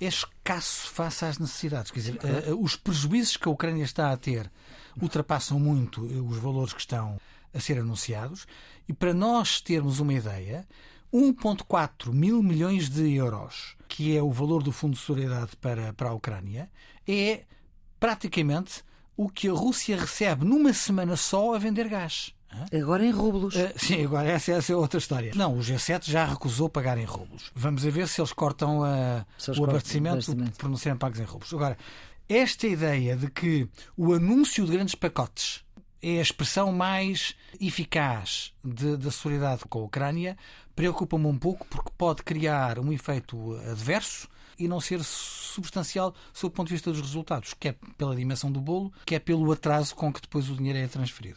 é 0.00 0.06
escasso 0.06 0.88
face 0.90 1.24
às 1.24 1.38
necessidades. 1.38 1.90
Quer 1.90 2.00
dizer, 2.00 2.18
eh, 2.22 2.50
eh, 2.50 2.54
os 2.54 2.76
prejuízos 2.76 3.36
que 3.36 3.48
a 3.48 3.52
Ucrânia 3.52 3.84
está 3.84 4.12
a 4.12 4.16
ter 4.16 4.50
ultrapassam 5.00 5.58
muito 5.58 6.06
eh, 6.06 6.20
os 6.20 6.38
valores 6.38 6.72
que 6.72 6.80
estão 6.80 7.20
a 7.52 7.60
ser 7.60 7.78
anunciados. 7.78 8.46
E 8.88 8.92
para 8.92 9.12
nós 9.12 9.60
termos 9.60 10.00
uma 10.00 10.14
ideia, 10.14 10.66
1,4 11.12 12.12
mil 12.12 12.42
milhões 12.42 12.88
de 12.88 13.14
euros, 13.14 13.76
que 13.88 14.16
é 14.16 14.22
o 14.22 14.30
valor 14.30 14.62
do 14.62 14.72
Fundo 14.72 14.94
de 14.94 15.00
Solidariedade 15.00 15.56
para, 15.56 15.92
para 15.92 16.10
a 16.10 16.14
Ucrânia, 16.14 16.70
é 17.06 17.44
praticamente 17.98 18.84
o 19.16 19.28
que 19.28 19.48
a 19.48 19.52
Rússia 19.52 19.98
recebe 19.98 20.44
numa 20.44 20.72
semana 20.72 21.16
só 21.16 21.54
a 21.54 21.58
vender 21.58 21.88
gás. 21.88 22.32
Agora 22.72 23.04
em 23.04 23.10
rublos. 23.10 23.54
Uh, 23.54 23.72
sim, 23.76 24.04
agora 24.04 24.28
essa, 24.28 24.52
essa 24.52 24.72
é 24.72 24.76
outra 24.76 24.98
história. 24.98 25.32
Não, 25.34 25.54
o 25.56 25.60
G7 25.60 26.10
já 26.10 26.24
recusou 26.24 26.68
pagar 26.68 26.98
em 26.98 27.04
rublos. 27.04 27.50
Vamos 27.54 27.84
a 27.86 27.90
ver 27.90 28.08
se 28.08 28.20
eles 28.20 28.32
cortam 28.32 28.80
uh, 28.80 29.24
Se 29.38 29.50
eles 29.50 29.60
o 29.60 29.64
abastecimento 29.64 30.14
abastecimento. 30.14 30.58
por 30.58 30.68
não 30.68 30.76
serem 30.76 30.98
pagos 30.98 31.20
em 31.20 31.24
rublos. 31.24 31.52
Agora, 31.52 31.76
esta 32.28 32.66
ideia 32.66 33.16
de 33.16 33.30
que 33.30 33.68
o 33.96 34.12
anúncio 34.12 34.64
de 34.66 34.72
grandes 34.72 34.94
pacotes 34.94 35.62
é 36.02 36.18
a 36.18 36.22
expressão 36.22 36.72
mais 36.72 37.34
eficaz 37.60 38.52
de- 38.64 38.96
da 38.96 39.10
solidariedade 39.10 39.64
com 39.68 39.80
a 39.80 39.84
Ucrânia 39.84 40.36
preocupa-me 40.76 41.26
um 41.26 41.36
pouco 41.38 41.66
porque 41.68 41.90
pode 41.98 42.22
criar 42.22 42.78
um 42.78 42.92
efeito 42.92 43.54
adverso 43.70 44.28
e 44.58 44.66
não 44.68 44.80
ser 44.80 45.02
substancial 45.04 46.14
sob 46.32 46.52
o 46.52 46.54
ponto 46.54 46.68
de 46.68 46.74
vista 46.74 46.90
dos 46.90 47.00
resultados, 47.00 47.54
quer 47.58 47.76
pela 47.96 48.14
dimensão 48.14 48.50
do 48.50 48.60
bolo, 48.60 48.92
quer 49.06 49.20
pelo 49.20 49.50
atraso 49.52 49.94
com 49.94 50.12
que 50.12 50.20
depois 50.20 50.48
o 50.50 50.54
dinheiro 50.56 50.78
é 50.78 50.86
transferido. 50.86 51.36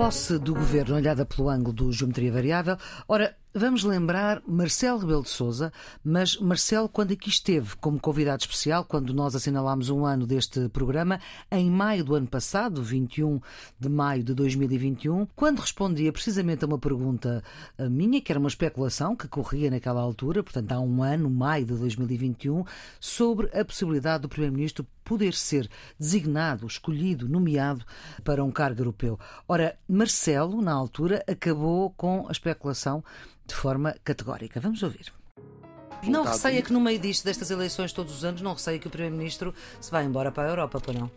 Posse 0.00 0.38
do 0.38 0.54
governo 0.54 0.96
olhada 0.96 1.26
pelo 1.26 1.50
ângulo 1.50 1.74
do 1.74 1.92
geometria 1.92 2.32
variável. 2.32 2.78
Ora, 3.06 3.36
vamos 3.52 3.82
lembrar 3.82 4.40
Marcelo 4.46 4.98
Rebelo 4.98 5.22
de 5.22 5.28
Sousa, 5.28 5.72
mas 6.04 6.36
Marcelo, 6.36 6.88
quando 6.88 7.12
aqui 7.12 7.28
esteve 7.28 7.76
como 7.76 7.98
convidado 7.98 8.42
especial, 8.42 8.84
quando 8.84 9.12
nós 9.12 9.34
assinalámos 9.34 9.90
um 9.90 10.04
ano 10.04 10.26
deste 10.26 10.68
programa, 10.68 11.20
em 11.50 11.68
maio 11.68 12.04
do 12.04 12.14
ano 12.14 12.28
passado, 12.28 12.82
21 12.82 13.40
de 13.78 13.88
maio 13.88 14.22
de 14.22 14.34
2021, 14.34 15.26
quando 15.34 15.58
respondia 15.58 16.12
precisamente 16.12 16.64
a 16.64 16.68
uma 16.68 16.78
pergunta 16.78 17.42
eh, 17.76 17.88
minha, 17.88 18.20
que 18.20 18.30
era 18.30 18.38
uma 18.38 18.48
especulação 18.48 19.16
que 19.16 19.26
corria 19.26 19.70
naquela 19.70 20.00
altura, 20.00 20.42
portanto 20.42 20.72
há 20.72 20.80
um 20.80 21.02
ano, 21.02 21.28
maio 21.28 21.66
de 21.66 21.74
2021, 21.74 22.64
sobre 23.00 23.46
a 23.58 23.64
possibilidade 23.64 24.22
do 24.22 24.28
Primeiro-Ministro 24.28 24.86
poder 25.10 25.34
ser 25.34 25.68
designado, 25.98 26.68
escolhido, 26.68 27.28
nomeado 27.28 27.84
para 28.22 28.44
um 28.44 28.50
cargo 28.52 28.80
europeu. 28.80 29.18
Ora, 29.48 29.76
Marcelo, 29.88 30.62
na 30.62 30.72
altura, 30.72 31.24
acabou 31.26 31.90
com 31.90 32.28
a 32.28 32.30
especulação 32.30 33.02
de 33.50 33.56
forma 33.56 33.94
categórica. 34.04 34.60
Vamos 34.60 34.82
ouvir. 34.82 35.12
Não 36.04 36.24
receia 36.24 36.62
que 36.62 36.72
no 36.72 36.80
meio 36.80 36.98
disto, 36.98 37.24
destas 37.24 37.50
eleições 37.50 37.92
todos 37.92 38.14
os 38.14 38.24
anos, 38.24 38.40
não 38.40 38.54
receia 38.54 38.78
que 38.78 38.86
o 38.86 38.90
Primeiro-Ministro 38.90 39.54
se 39.80 39.90
vá 39.90 40.02
embora 40.02 40.32
para 40.32 40.48
a 40.48 40.50
Europa, 40.50 40.80
para 40.80 40.94
não? 40.94 41.10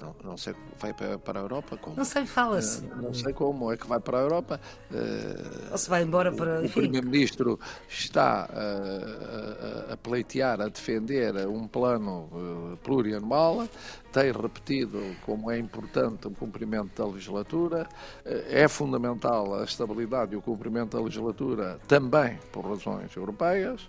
Não, 0.00 0.14
não 0.24 0.36
sei, 0.36 0.54
vai 0.78 0.94
para, 0.94 1.38
a 1.38 1.42
Europa 1.42 1.76
como? 1.76 1.96
Não 1.96 2.04
sei, 2.04 2.24
fala-se. 2.24 2.84
Uh, 2.84 3.02
não 3.02 3.14
sei 3.14 3.32
como 3.32 3.70
é 3.70 3.76
que 3.76 3.86
vai 3.86 4.00
para 4.00 4.18
a 4.18 4.20
Europa. 4.22 4.60
Uh, 4.90 5.72
Ou 5.72 5.78
se 5.78 5.90
vai 5.90 6.02
embora 6.02 6.32
para. 6.32 6.60
O, 6.60 6.66
o 6.66 6.70
Primeiro-Ministro 6.70 7.60
está 7.88 8.48
uh, 8.48 9.90
a, 9.90 9.92
a 9.92 9.96
pleitear, 9.96 10.60
a 10.60 10.68
defender 10.68 11.34
um 11.46 11.68
plano 11.68 12.78
plurianual, 12.82 13.68
tem 14.12 14.32
repetido 14.32 15.00
como 15.24 15.50
é 15.50 15.58
importante 15.58 16.26
o 16.26 16.30
cumprimento 16.30 17.00
da 17.00 17.08
legislatura, 17.08 17.88
é 18.24 18.66
fundamental 18.66 19.54
a 19.60 19.64
estabilidade 19.64 20.34
e 20.34 20.36
o 20.36 20.42
cumprimento 20.42 20.96
da 20.96 21.02
legislatura 21.02 21.78
também 21.86 22.38
por 22.50 22.64
razões 22.66 23.14
europeias 23.14 23.88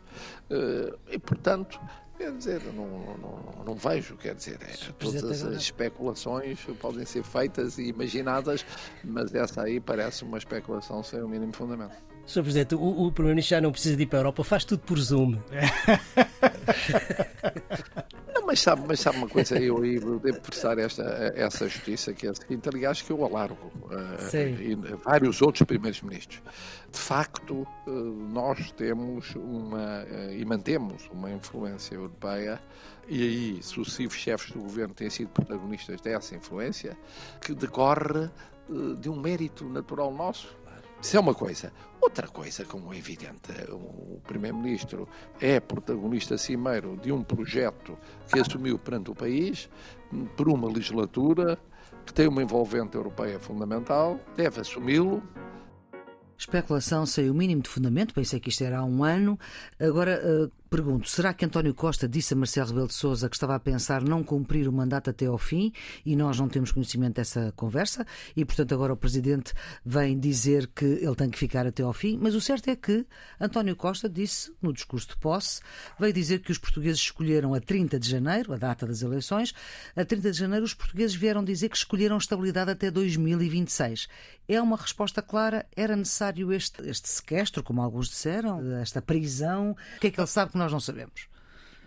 e, 1.09 1.17
portanto, 1.19 1.79
Quer 2.21 2.33
dizer, 2.33 2.61
não, 2.75 2.85
não, 3.17 3.63
não 3.65 3.73
vejo, 3.73 4.15
quer 4.15 4.35
dizer, 4.35 4.59
é, 4.61 4.75
todas 4.99 5.43
as 5.43 5.55
especulações 5.55 6.59
podem 6.79 7.03
ser 7.03 7.23
feitas 7.23 7.79
e 7.79 7.87
imaginadas, 7.87 8.63
mas 9.03 9.33
essa 9.33 9.63
aí 9.63 9.79
parece 9.79 10.23
uma 10.23 10.37
especulação 10.37 11.01
sem 11.01 11.19
o 11.19 11.27
mínimo 11.27 11.51
fundamento. 11.51 11.95
Sr. 12.27 12.43
Presidente, 12.43 12.75
o, 12.75 13.07
o 13.07 13.11
Primeiro-Ministro 13.11 13.57
já 13.57 13.61
não 13.61 13.71
precisa 13.71 13.97
de 13.97 14.03
ir 14.03 14.05
para 14.05 14.19
a 14.19 14.21
Europa, 14.21 14.43
faz 14.43 14.63
tudo 14.63 14.81
por 14.81 14.99
Zoom. 14.99 15.39
Mas 18.51 18.59
sabe, 18.59 18.83
mas 18.85 18.99
sabe 18.99 19.17
uma 19.17 19.29
coisa, 19.29 19.57
eu, 19.57 19.85
eu 19.85 20.19
devo 20.19 20.41
prestar 20.41 20.77
esta, 20.77 21.03
essa 21.37 21.69
justiça 21.69 22.11
que 22.11 22.27
é 22.27 22.31
a 22.31 22.35
seguinte, 22.35 22.67
aliás, 22.67 23.01
que 23.01 23.09
eu 23.09 23.23
alargo 23.23 23.71
uh, 23.85 24.35
e 24.59 24.75
vários 25.05 25.41
outros 25.41 25.65
primeiros 25.65 26.01
ministros. 26.01 26.41
De 26.91 26.99
facto, 26.99 27.65
uh, 27.87 27.89
nós 27.89 28.73
temos 28.73 29.33
uma 29.35 30.03
uh, 30.03 30.33
e 30.33 30.43
mantemos 30.43 31.09
uma 31.13 31.31
influência 31.31 31.95
europeia 31.95 32.61
e 33.07 33.23
aí 33.23 33.63
sucessivos 33.63 34.17
chefes 34.17 34.51
do 34.51 34.59
governo 34.59 34.93
têm 34.93 35.09
sido 35.09 35.29
protagonistas 35.29 36.01
dessa 36.01 36.35
influência 36.35 36.97
que 37.39 37.53
decorre 37.53 38.29
de 38.99 39.09
um 39.09 39.15
mérito 39.15 39.63
natural 39.63 40.13
nosso 40.13 40.53
isso 41.01 41.17
é 41.17 41.19
uma 41.19 41.33
coisa. 41.33 41.73
Outra 41.99 42.27
coisa, 42.27 42.63
como 42.65 42.93
é 42.93 42.97
evidente, 42.97 43.51
o 43.69 44.19
Primeiro-Ministro 44.27 45.07
é 45.39 45.59
protagonista 45.59 46.37
cimeiro 46.37 46.97
de 46.97 47.11
um 47.11 47.23
projeto 47.23 47.97
que 48.31 48.39
assumiu 48.39 48.77
perante 48.77 49.11
o 49.11 49.15
país 49.15 49.69
por 50.35 50.47
uma 50.47 50.67
legislatura 50.67 51.57
que 52.05 52.13
tem 52.13 52.27
uma 52.27 52.41
envolvente 52.41 52.95
europeia 52.95 53.39
fundamental, 53.39 54.19
deve 54.35 54.61
assumi-lo, 54.61 55.23
especulação 56.37 57.05
sem 57.05 57.29
o 57.29 57.33
mínimo 57.33 57.61
de 57.61 57.69
fundamento, 57.69 58.13
pensei 58.13 58.39
que 58.39 58.49
isto 58.49 58.63
era 58.63 58.79
há 58.79 58.83
um 58.83 59.03
ano. 59.03 59.39
Agora, 59.79 60.19
uh, 60.23 60.51
Pergunto, 60.71 61.09
será 61.09 61.33
que 61.33 61.43
António 61.43 61.73
Costa 61.73 62.07
disse 62.07 62.33
a 62.33 62.37
Marcelo 62.37 62.69
Rebelo 62.69 62.87
de 62.87 62.93
Sousa 62.93 63.27
que 63.27 63.35
estava 63.35 63.53
a 63.55 63.59
pensar 63.59 64.01
não 64.01 64.23
cumprir 64.23 64.69
o 64.69 64.71
mandato 64.71 65.09
até 65.09 65.25
ao 65.25 65.37
fim 65.37 65.73
e 66.05 66.15
nós 66.15 66.39
não 66.39 66.47
temos 66.47 66.71
conhecimento 66.71 67.15
dessa 67.15 67.51
conversa 67.57 68.07
e, 68.37 68.45
portanto, 68.45 68.73
agora 68.73 68.93
o 68.93 68.95
Presidente 68.95 69.51
vem 69.85 70.17
dizer 70.17 70.67
que 70.67 70.85
ele 70.85 71.13
tem 71.13 71.29
que 71.29 71.37
ficar 71.37 71.67
até 71.67 71.83
ao 71.83 71.91
fim, 71.91 72.17
mas 72.21 72.35
o 72.35 72.39
certo 72.39 72.69
é 72.69 72.75
que 72.77 73.05
António 73.37 73.75
Costa 73.75 74.07
disse, 74.07 74.53
no 74.61 74.71
discurso 74.71 75.09
de 75.09 75.17
posse, 75.17 75.59
veio 75.99 76.13
dizer 76.13 76.39
que 76.39 76.53
os 76.53 76.57
portugueses 76.57 77.01
escolheram 77.01 77.53
a 77.53 77.59
30 77.59 77.99
de 77.99 78.09
janeiro, 78.09 78.53
a 78.53 78.57
data 78.57 78.87
das 78.87 79.01
eleições, 79.01 79.53
a 79.93 80.05
30 80.05 80.31
de 80.31 80.37
janeiro 80.37 80.63
os 80.63 80.73
portugueses 80.73 81.17
vieram 81.17 81.43
dizer 81.43 81.67
que 81.67 81.75
escolheram 81.75 82.15
estabilidade 82.15 82.71
até 82.71 82.89
2026. 82.89 84.07
É 84.47 84.61
uma 84.61 84.77
resposta 84.77 85.21
clara? 85.21 85.65
Era 85.75 85.95
necessário 85.95 86.51
este, 86.51 86.81
este 86.87 87.07
sequestro, 87.07 87.63
como 87.63 87.81
alguns 87.81 88.09
disseram, 88.09 88.59
esta 88.77 89.01
prisão? 89.01 89.71
O 89.97 89.99
que 89.99 90.07
é 90.07 90.11
que 90.11 90.19
ele 90.19 90.27
sabe 90.27 90.51
que 90.51 90.57
nós 90.57 90.71
não 90.71 90.79
sabemos. 90.79 91.27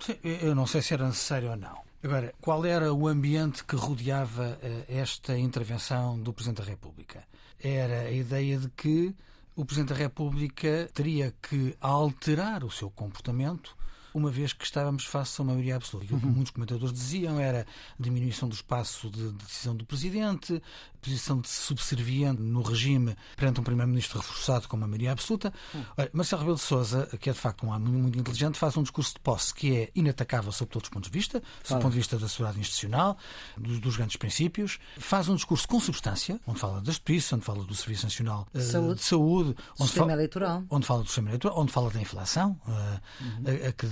Sim, 0.01 0.17
eu 0.23 0.55
não 0.55 0.67
sei 0.67 0.83
se 0.83 0.95
era 0.95 1.07
necessário 1.07 1.51
ou 1.51 1.57
não. 1.57 1.79
Agora, 2.03 2.35
qual 2.41 2.65
era 2.67 2.93
o 2.93 3.09
ambiente 3.09 3.65
que 3.65 3.77
rodeava 3.77 4.59
uh, 4.63 4.85
esta 4.89 5.39
intervenção 5.39 6.21
do 6.21 6.33
Presidente 6.33 6.59
da 6.59 6.69
República? 6.69 7.25
Era 7.63 8.03
a 8.03 8.11
ideia 8.11 8.59
de 8.59 8.69
que 8.69 9.15
o 9.57 9.65
Presidente 9.65 9.91
da 9.91 9.99
República 9.99 10.91
teria 10.93 11.33
que 11.41 11.77
alterar 11.81 12.63
o 12.65 12.71
seu 12.71 12.91
comportamento 12.91 13.75
uma 14.15 14.31
vez 14.31 14.53
que 14.53 14.65
estávamos 14.65 15.05
face 15.05 15.41
a 15.41 15.43
uma 15.43 15.53
maioria 15.53 15.77
absoluta. 15.77 16.15
O 16.15 16.21
que 16.21 16.27
muitos 16.27 16.53
comentadores 16.53 16.93
diziam 16.93 17.39
era 17.41 17.67
diminuição 17.99 18.49
do 18.49 18.55
espaço 18.55 19.11
de 19.11 19.33
decisão 19.33 19.75
do 19.75 19.85
Presidente, 19.85 20.63
posição 21.05 21.39
de 21.41 21.49
subserviente 21.49 22.41
no 22.41 22.63
regime 22.63 23.15
perante 23.37 23.61
um 23.61 23.63
Primeiro-Ministro 23.63 24.19
reforçado 24.19 24.67
com 24.67 24.77
uma 24.77 24.87
maioria 24.87 25.13
absoluta. 25.13 25.53
Olha, 25.99 26.11
Marcelo 26.13 26.41
Rebelo 26.41 26.57
de 26.57 26.63
Sousa, 26.63 27.07
que 27.21 27.29
é 27.29 27.33
de 27.33 27.39
facto 27.39 27.67
um 27.67 27.71
homem 27.71 27.93
muito 27.93 28.19
inteligente, 28.19 28.59
faz 28.59 28.77
um 28.77 28.83
discurso 28.83 29.15
de 29.15 29.21
posse 29.21 29.53
que 29.53 29.77
é 29.77 29.91
inatacável 29.95 30.51
sob 30.51 30.71
todos 30.71 30.87
os 30.87 30.91
pontos 30.91 31.11
de 31.11 31.19
vista, 31.19 31.43
sob 31.63 31.81
o 31.81 31.83
ponto 31.83 31.93
de 31.93 31.99
vista 31.99 32.19
da 32.19 32.27
segurança 32.27 32.59
institucional, 32.59 33.19
dos, 33.59 33.79
dos, 33.81 33.97
grandes 33.97 34.17
princípios. 34.17 34.79
Faz 34.99 35.29
um 35.29 35.35
discurso 35.35 35.69
com 35.69 35.79
substância, 35.79 36.41
onde 36.47 36.59
fala 36.59 36.81
da 36.81 36.87
justiça, 36.87 37.37
onde 37.37 37.45
fala 37.45 37.65
do 37.65 37.75
Serviço 37.75 38.05
Nacional 38.05 38.47
uh, 38.55 38.61
saúde. 38.61 38.95
de 38.95 39.05
Saúde, 39.05 39.57
onde 39.79 39.83
sistema 39.83 40.07
fala, 40.07 40.13
eleitoral. 40.13 40.65
onde 40.71 40.87
fala 40.87 41.03
do 41.03 41.07
sistema 41.07 41.29
eleitoral, 41.29 41.59
onde 41.59 41.73
fala 41.73 41.91
da 41.91 42.01
inflação, 42.01 42.59
uh, 42.67 42.71
uhum. 42.71 43.45
a, 43.65 43.69
a 43.69 43.73
que 43.73 43.87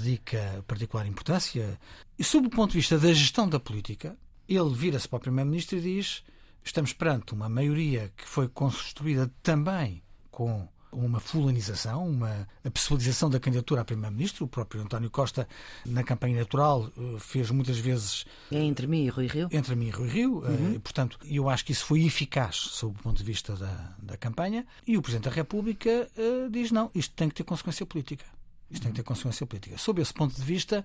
particular 0.66 1.06
importância. 1.06 1.78
E 2.18 2.24
sob 2.24 2.46
o 2.46 2.50
ponto 2.50 2.72
de 2.72 2.78
vista 2.78 2.98
da 2.98 3.12
gestão 3.12 3.48
da 3.48 3.60
política, 3.60 4.16
ele 4.48 4.74
vira-se 4.74 5.08
para 5.08 5.18
o 5.18 5.20
Primeiro-Ministro 5.20 5.78
e 5.78 5.80
diz 5.80 6.22
estamos 6.64 6.92
perante 6.92 7.32
uma 7.32 7.48
maioria 7.48 8.12
que 8.16 8.26
foi 8.26 8.48
construída 8.48 9.30
também 9.42 10.02
com 10.30 10.68
uma 10.92 11.18
fulanização, 11.18 12.06
uma 12.06 12.46
pessoalização 12.72 13.30
da 13.30 13.40
candidatura 13.40 13.80
a 13.80 13.84
Primeiro-Ministro. 13.84 14.44
O 14.44 14.48
próprio 14.48 14.82
António 14.82 15.10
Costa, 15.10 15.48
na 15.86 16.04
campanha 16.04 16.38
natural, 16.38 16.90
eh, 16.96 17.16
fez 17.18 17.50
muitas 17.50 17.78
vezes. 17.78 18.26
É 18.50 18.58
entre 18.58 18.86
mim 18.86 19.06
e 19.06 19.08
Rui 19.08 19.26
Rio? 19.26 19.48
Entre 19.50 19.74
mim 19.74 19.86
e 19.86 19.90
Rui 19.90 20.08
Rio. 20.08 20.42
Eh, 20.44 20.48
uhum. 20.48 20.72
E, 20.74 20.78
portanto, 20.78 21.18
eu 21.24 21.48
acho 21.48 21.64
que 21.64 21.72
isso 21.72 21.86
foi 21.86 22.04
eficaz 22.04 22.56
sob 22.56 22.94
o 22.98 23.02
ponto 23.02 23.16
de 23.16 23.24
vista 23.24 23.56
da, 23.56 23.94
da 24.02 24.16
campanha. 24.18 24.66
E 24.86 24.98
o 24.98 25.02
Presidente 25.02 25.24
da 25.24 25.34
República 25.34 26.10
uh, 26.16 26.50
diz: 26.50 26.70
não, 26.70 26.90
isto 26.94 27.14
tem 27.14 27.28
que 27.28 27.36
ter 27.36 27.44
consequência 27.44 27.86
política. 27.86 28.24
Isto 28.72 28.84
tem 28.84 28.92
que 28.92 28.96
ter 28.96 29.02
consequência 29.02 29.46
política. 29.46 29.76
Sob 29.76 30.00
esse 30.00 30.14
ponto 30.14 30.34
de 30.34 30.42
vista, 30.42 30.84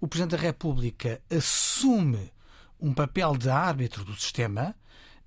o 0.00 0.08
Presidente 0.08 0.32
da 0.32 0.42
República 0.42 1.20
assume 1.30 2.32
um 2.80 2.92
papel 2.92 3.36
de 3.36 3.48
árbitro 3.48 4.04
do 4.04 4.14
sistema 4.14 4.74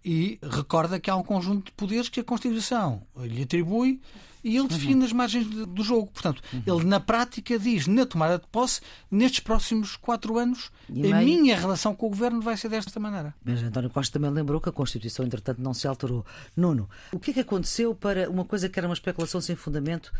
e 0.03 0.39
recorda 0.41 0.99
que 0.99 1.09
há 1.09 1.15
um 1.15 1.23
conjunto 1.23 1.65
de 1.65 1.71
poderes 1.71 2.09
que 2.09 2.19
a 2.19 2.23
Constituição 2.23 3.03
lhe 3.17 3.43
atribui 3.43 4.01
e 4.43 4.57
ele 4.57 4.67
define 4.67 4.95
uhum. 4.95 5.05
as 5.05 5.13
margens 5.13 5.45
do 5.47 5.83
jogo. 5.83 6.11
Portanto, 6.11 6.41
uhum. 6.51 6.63
ele 6.65 6.85
na 6.85 6.99
prática 6.99 7.59
diz, 7.59 7.87
na 7.87 8.05
tomada 8.05 8.39
de 8.39 8.47
posse, 8.47 8.81
nestes 9.09 9.39
próximos 9.39 9.95
quatro 9.95 10.37
anos, 10.37 10.71
a 10.89 10.93
meio... 10.93 11.15
minha 11.15 11.55
relação 11.55 11.93
com 11.93 12.07
o 12.07 12.09
governo 12.09 12.41
vai 12.41 12.57
ser 12.57 12.69
desta 12.69 12.99
maneira. 12.99 13.35
Mas 13.43 13.61
António 13.61 13.89
Costa 13.89 14.13
também 14.13 14.31
lembrou 14.31 14.59
que 14.59 14.69
a 14.69 14.71
Constituição, 14.71 15.25
entretanto, 15.25 15.61
não 15.61 15.73
se 15.73 15.87
alterou. 15.87 16.25
Nuno, 16.57 16.89
o 17.11 17.19
que 17.19 17.31
é 17.31 17.33
que 17.35 17.39
aconteceu 17.41 17.93
para 17.93 18.29
uma 18.29 18.43
coisa 18.43 18.67
que 18.67 18.79
era 18.79 18.87
uma 18.87 18.95
especulação 18.95 19.39
sem 19.39 19.55
fundamento 19.55 20.11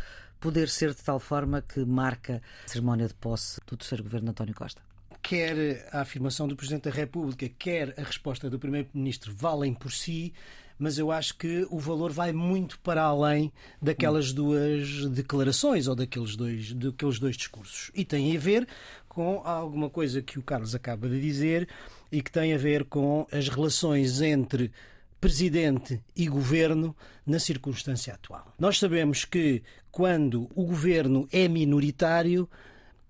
poder 0.42 0.68
ser 0.68 0.92
de 0.92 1.02
tal 1.02 1.20
forma 1.20 1.62
que 1.62 1.84
marca 1.84 2.42
a 2.64 2.68
cerimónia 2.68 3.06
de 3.06 3.14
posse 3.14 3.60
do 3.66 3.76
terceiro 3.76 4.02
governo 4.02 4.26
de 4.26 4.30
António 4.32 4.54
Costa? 4.54 4.82
quer 5.22 5.88
a 5.92 6.00
afirmação 6.00 6.48
do 6.48 6.56
Presidente 6.56 6.84
da 6.84 6.90
República, 6.90 7.48
quer 7.48 7.94
a 7.96 8.02
resposta 8.02 8.50
do 8.50 8.58
Primeiro-Ministro 8.58 9.32
valem 9.32 9.72
por 9.72 9.92
si, 9.92 10.32
mas 10.76 10.98
eu 10.98 11.12
acho 11.12 11.36
que 11.36 11.64
o 11.70 11.78
valor 11.78 12.10
vai 12.10 12.32
muito 12.32 12.76
para 12.80 13.02
além 13.04 13.52
daquelas 13.80 14.32
duas 14.32 15.06
declarações 15.10 15.86
ou 15.86 15.94
daqueles 15.94 16.34
dois, 16.34 16.72
daqueles 16.72 17.20
dois 17.20 17.36
discursos. 17.36 17.92
E 17.94 18.04
tem 18.04 18.36
a 18.36 18.40
ver 18.40 18.66
com 19.08 19.40
alguma 19.44 19.88
coisa 19.88 20.20
que 20.20 20.40
o 20.40 20.42
Carlos 20.42 20.74
acaba 20.74 21.08
de 21.08 21.20
dizer 21.20 21.68
e 22.10 22.20
que 22.20 22.32
tem 22.32 22.52
a 22.52 22.58
ver 22.58 22.84
com 22.84 23.26
as 23.30 23.48
relações 23.48 24.20
entre 24.20 24.72
presidente 25.22 26.02
e 26.16 26.26
governo 26.26 26.96
na 27.24 27.38
circunstância 27.38 28.12
atual. 28.12 28.52
Nós 28.58 28.76
sabemos 28.76 29.24
que 29.24 29.62
quando 29.88 30.50
o 30.52 30.66
governo 30.66 31.28
é 31.30 31.46
minoritário, 31.46 32.50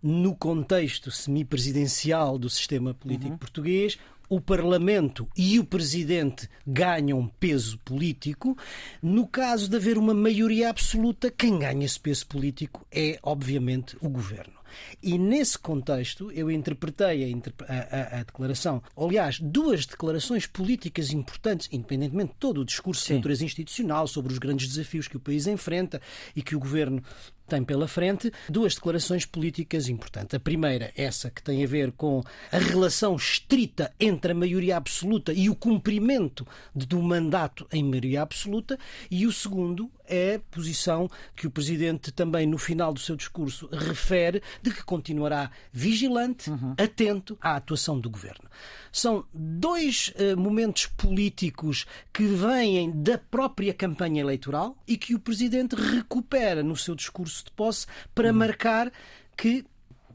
no 0.03 0.37
contexto 0.37 1.11
semipresidencial 1.11 2.39
do 2.39 2.51
sistema 2.51 2.93
político 2.93 3.31
uhum. 3.31 3.39
português, 3.39 3.99
o 4.29 4.43
Parlamento 4.43 5.27
e 5.35 5.59
o 5.59 5.65
Presidente 5.65 6.51
ganham 6.67 7.27
peso 7.41 7.79
político. 7.79 8.59
No 9.03 9.27
caso 9.27 9.67
de 9.67 9.77
haver 9.77 9.97
uma 9.97 10.13
maioria 10.13 10.69
absoluta, 10.69 11.31
quem 11.31 11.61
ganha 11.61 11.87
esse 11.87 11.99
peso 11.99 12.27
político 12.27 12.87
é, 12.93 13.19
obviamente, 13.23 13.97
o 14.03 14.11
Governo. 14.11 14.62
E 15.03 15.19
nesse 15.19 15.59
contexto 15.59 16.31
eu 16.33 16.51
interpretei 16.51 17.33
a, 17.33 17.73
a, 17.73 18.21
a, 18.21 18.23
declaração, 18.23 18.83
aliás, 18.97 19.39
duas 19.41 19.87
declarações 19.87 20.47
políticas 20.47 21.13
importantes, 21.13 21.69
independentemente 21.73 22.33
de 22.33 22.39
todo 22.39 22.61
o 22.61 22.65
discurso 22.65 23.03
Sim. 23.03 23.15
de 23.15 23.19
natureza 23.19 23.45
institucional 23.45 24.07
sobre 24.07 24.33
os 24.33 24.39
grandes 24.39 24.69
desafios 24.69 25.09
que 25.09 25.17
o 25.17 25.21
país 25.21 25.47
enfrenta 25.47 26.01
e 26.35 26.43
que 26.43 26.57
o 26.57 26.61
governo 26.61 27.03
tem 27.49 27.63
pela 27.63 27.87
frente 27.87 28.33
duas 28.49 28.75
declarações 28.75 29.27
políticas 29.27 29.89
importantes. 29.89 30.35
A 30.35 30.41
primeira, 30.41 30.93
essa 30.97 31.31
que 31.31 31.43
tem 31.43 31.63
a 31.63 31.67
ver 31.67 31.93
com 31.93 32.23
a 32.51 32.59
relação 32.59 33.17
estrita 33.17 33.93
entre 33.99 34.33
a 34.33 34.35
maioria 34.35 34.77
absoluta 34.77 35.33
e 35.33 35.51
o 35.51 35.55
cumprimento 35.55 36.47
do 36.75 37.01
mandato 37.03 37.67
em 37.73 37.83
maioria 37.83 38.23
absoluta, 38.23 38.79
e 39.11 39.27
o 39.27 39.33
segundo 39.33 39.91
é 40.07 40.35
a 40.35 40.39
posição 40.39 41.11
que 41.35 41.47
o 41.47 41.51
Presidente 41.51 42.13
também 42.13 42.47
no 42.47 42.59
final 42.59 42.93
do 42.93 43.01
seu 43.01 43.17
discurso 43.17 43.69
refere 43.73 44.43
de 44.63 44.71
que 44.71 44.85
continuará 44.85 45.51
vigilante, 45.73 46.51
uhum. 46.51 46.75
atento 46.77 47.39
à 47.41 47.57
atuação 47.57 47.99
do 47.99 48.11
Governo. 48.11 48.49
São 48.91 49.25
dois 49.33 50.13
uh, 50.17 50.37
momentos 50.39 50.87
políticos 50.87 51.87
que 52.13 52.25
vêm 52.25 52.91
da 52.91 53.17
própria 53.17 53.73
campanha 53.73 54.21
eleitoral 54.21 54.77
e 54.87 54.99
que 54.99 55.15
o 55.15 55.19
Presidente 55.19 55.75
recupera 55.75 56.63
no 56.63 56.77
seu 56.77 56.95
discurso 56.95 57.42
de 57.45 57.51
posse 57.53 57.87
para 58.15 58.29
uhum. 58.29 58.39
marcar 58.39 58.93
que 59.37 59.65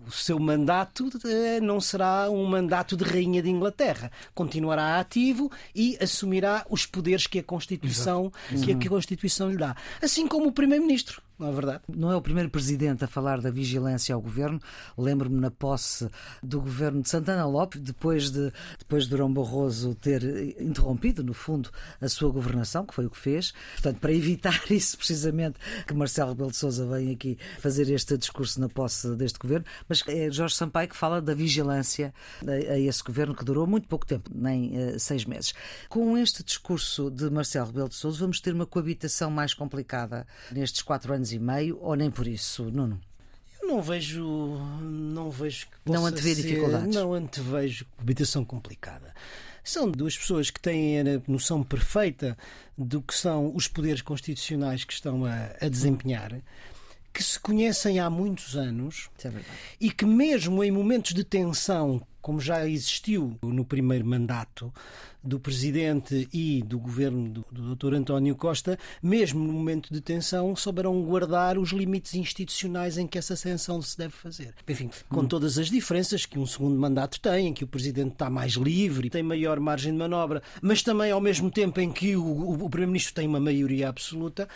o 0.07 0.11
seu 0.11 0.39
mandato 0.39 1.09
eh, 1.25 1.59
não 1.59 1.81
será 1.81 2.29
um 2.29 2.45
mandato 2.45 2.95
de 2.95 3.03
rainha 3.03 3.41
de 3.41 3.49
Inglaterra. 3.49 4.09
Continuará 4.33 4.99
ativo 4.99 5.51
e 5.75 5.97
assumirá 6.01 6.65
os 6.69 6.85
poderes 6.85 7.27
que 7.27 7.39
a 7.39 7.43
Constituição, 7.43 8.31
Exato. 8.51 8.77
que 8.79 8.87
a 8.87 8.89
Constituição 8.89 9.49
lhe 9.51 9.57
dá. 9.57 9.75
Assim 10.01 10.27
como 10.27 10.47
o 10.47 10.51
Primeiro-Ministro 10.51 11.21
não 11.39 11.49
é 11.49 11.51
verdade? 11.51 11.83
Não 11.87 12.11
é 12.11 12.15
o 12.15 12.21
primeiro 12.21 12.49
presidente 12.49 13.03
a 13.03 13.07
falar 13.07 13.39
da 13.41 13.51
vigilância 13.51 14.15
ao 14.15 14.21
governo. 14.21 14.59
Lembro-me 14.97 15.39
na 15.39 15.51
posse 15.51 16.09
do 16.41 16.59
governo 16.59 17.01
de 17.03 17.09
Santana 17.09 17.45
Lopes, 17.45 17.79
depois 17.79 18.31
de, 18.31 18.51
depois 18.79 19.03
de 19.03 19.11
Durão 19.11 19.31
Barroso 19.31 19.93
ter 19.93 20.23
interrompido, 20.59 21.23
no 21.23 21.35
fundo, 21.35 21.69
a 22.01 22.09
sua 22.09 22.31
governação, 22.31 22.85
que 22.85 22.93
foi 22.93 23.05
o 23.05 23.09
que 23.09 23.19
fez. 23.19 23.53
Portanto, 23.73 23.99
para 23.99 24.11
evitar 24.13 24.59
isso, 24.71 24.97
precisamente, 24.97 25.59
que 25.85 25.93
Marcelo 25.93 26.31
Rebelo 26.31 26.49
de 26.49 26.57
Sousa 26.57 26.87
vem 26.87 27.11
aqui 27.11 27.37
fazer 27.59 27.87
este 27.91 28.17
discurso 28.17 28.59
na 28.59 28.67
posse 28.67 29.15
deste 29.15 29.37
governo. 29.37 29.65
Mas 29.87 30.03
é 30.07 30.31
Jorge 30.31 30.55
Sampaio 30.55 30.89
que 30.89 30.97
fala 30.97 31.21
da 31.21 31.35
vigilância 31.35 32.13
a, 32.47 32.79
esse 32.79 33.03
governo 33.03 33.35
que 33.35 33.45
durou 33.45 33.67
muito 33.67 33.87
pouco 33.87 34.07
tempo, 34.07 34.31
nem 34.33 34.71
uh, 34.75 34.99
seis 34.99 35.23
meses. 35.23 35.53
Com 35.87 36.17
este 36.17 36.43
discurso 36.43 37.11
de 37.11 37.29
Marcelo 37.29 37.67
Rebelo 37.67 37.89
de 37.89 37.95
Sousa, 37.95 38.17
vamos 38.19 38.39
ter 38.39 38.55
uma 38.55 38.65
coabitação 38.65 39.29
mais 39.29 39.53
complicada 39.53 40.25
nestes 40.51 40.81
quatro 40.81 41.13
anos 41.13 41.26
anos 41.27 41.33
e 41.33 41.39
meio, 41.39 41.77
ou 41.81 41.95
nem 41.95 42.09
por 42.09 42.27
isso, 42.27 42.63
Nuno? 42.65 42.99
Eu 43.61 43.67
não 43.67 43.81
vejo. 43.81 44.23
Não 44.81 45.29
vejo 45.29 45.67
que 45.67 45.91
Não 45.91 46.05
antevê 46.05 46.35
ser, 46.35 46.41
dificuldades. 46.41 46.95
Não 46.95 47.13
antevejo 47.13 47.85
habitação 47.97 48.45
complicada. 48.45 49.13
São 49.63 49.91
duas 49.91 50.17
pessoas 50.17 50.49
que 50.49 50.61
têm 50.61 51.01
a 51.01 51.03
noção 51.27 51.61
perfeita 51.61 52.37
do 52.77 53.01
que 53.01 53.13
são 53.13 53.53
os 53.53 53.67
poderes 53.67 54.01
constitucionais 54.01 54.85
que 54.85 54.93
estão 54.93 55.25
a, 55.25 55.49
a 55.59 55.67
desempenhar 55.67 56.41
que 57.13 57.23
se 57.23 57.39
conhecem 57.39 57.99
há 57.99 58.11
muitos 58.11 58.55
anos 58.55 59.09
é 59.25 59.31
e 59.81 59.89
que, 59.89 60.05
mesmo 60.05 60.63
em 60.63 60.69
momentos 60.69 61.15
de 61.15 61.23
tensão, 61.23 61.99
como 62.27 62.41
já 62.41 62.67
existiu 62.67 63.39
no 63.41 63.63
primeiro 63.63 64.05
mandato 64.05 64.69
do 65.23 65.39
presidente 65.39 66.27
e 66.33 66.61
do 66.61 66.77
governo 66.77 67.29
do, 67.29 67.45
do 67.49 67.73
Dr. 67.73 67.93
António 67.93 68.35
Costa, 68.35 68.77
mesmo 69.01 69.39
no 69.45 69.53
momento 69.53 69.93
de 69.93 70.01
tensão, 70.01 70.53
souberam 70.53 71.01
guardar 71.03 71.57
os 71.57 71.69
limites 71.69 72.15
institucionais 72.15 72.97
em 72.97 73.07
que 73.07 73.17
essa 73.17 73.33
tensão 73.37 73.81
se 73.81 73.97
deve 73.97 74.11
fazer. 74.11 74.53
Enfim, 74.67 74.89
com 75.07 75.21
hum. 75.21 75.25
todas 75.25 75.57
as 75.57 75.69
diferenças 75.69 76.25
que 76.25 76.37
um 76.37 76.45
segundo 76.45 76.77
mandato 76.77 77.17
tem, 77.21 77.47
em 77.47 77.53
que 77.53 77.63
o 77.63 77.67
presidente 77.67 78.11
está 78.11 78.29
mais 78.29 78.55
livre, 78.55 79.09
tem 79.09 79.23
maior 79.23 79.57
margem 79.57 79.93
de 79.93 79.97
manobra, 79.97 80.43
mas 80.61 80.83
também 80.83 81.11
ao 81.11 81.21
mesmo 81.21 81.49
tempo 81.49 81.79
em 81.79 81.89
que 81.89 82.17
o, 82.17 82.25
o, 82.25 82.65
o 82.65 82.69
primeiro-ministro 82.69 83.13
tem 83.13 83.25
uma 83.25 83.39
maioria 83.39 83.87
absoluta. 83.87 84.49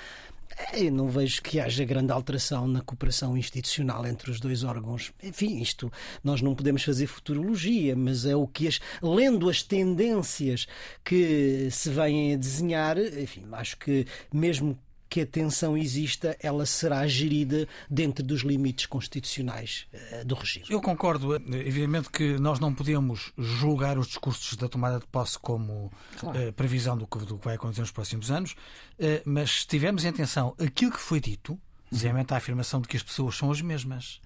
Eu 0.73 0.91
não 0.91 1.07
vejo 1.07 1.41
que 1.41 1.59
haja 1.59 1.83
grande 1.85 2.11
alteração 2.11 2.67
na 2.67 2.81
cooperação 2.81 3.37
institucional 3.37 4.05
entre 4.05 4.31
os 4.31 4.39
dois 4.39 4.63
órgãos. 4.63 5.11
Enfim, 5.21 5.59
isto 5.61 5.91
nós 6.23 6.41
não 6.41 6.55
podemos 6.55 6.83
fazer 6.83 7.07
futurologia, 7.07 7.95
mas 7.95 8.25
é 8.25 8.35
o 8.35 8.47
que 8.47 8.67
as, 8.67 8.79
lendo 9.01 9.49
as 9.49 9.63
tendências 9.63 10.67
que 11.03 11.69
se 11.71 11.89
vêm 11.89 12.33
a 12.33 12.37
desenhar, 12.37 12.97
enfim, 12.97 13.45
acho 13.51 13.77
que 13.77 14.05
mesmo 14.33 14.77
que 15.11 15.19
a 15.19 15.25
tensão 15.25 15.77
exista, 15.77 16.37
ela 16.39 16.65
será 16.65 17.05
gerida 17.05 17.67
dentro 17.89 18.23
dos 18.23 18.43
limites 18.43 18.85
constitucionais 18.85 19.85
uh, 19.93 20.25
do 20.25 20.35
regime. 20.35 20.65
Eu 20.69 20.79
concordo, 20.79 21.35
evidentemente 21.35 22.09
que 22.09 22.39
nós 22.39 22.61
não 22.61 22.73
podemos 22.73 23.33
julgar 23.37 23.97
os 23.97 24.07
discursos 24.07 24.55
da 24.55 24.69
tomada 24.69 24.99
de 24.99 25.07
posse 25.07 25.37
como 25.37 25.91
claro. 26.17 26.47
uh, 26.47 26.53
previsão 26.53 26.97
do 26.97 27.05
que, 27.05 27.17
do 27.25 27.37
que, 27.37 27.43
vai 27.43 27.55
acontecer 27.55 27.81
nos 27.81 27.91
próximos 27.91 28.31
anos, 28.31 28.53
uh, 28.53 29.21
mas 29.25 29.59
se 29.63 29.67
tivermos 29.67 30.05
em 30.05 30.07
atenção 30.07 30.55
aquilo 30.57 30.93
que 30.93 31.01
foi 31.01 31.19
dito, 31.19 31.59
precisamente 31.89 32.33
a 32.33 32.37
afirmação 32.37 32.79
de 32.79 32.87
que 32.87 32.95
as 32.95 33.03
pessoas 33.03 33.35
são 33.35 33.51
as 33.51 33.61
mesmas. 33.61 34.21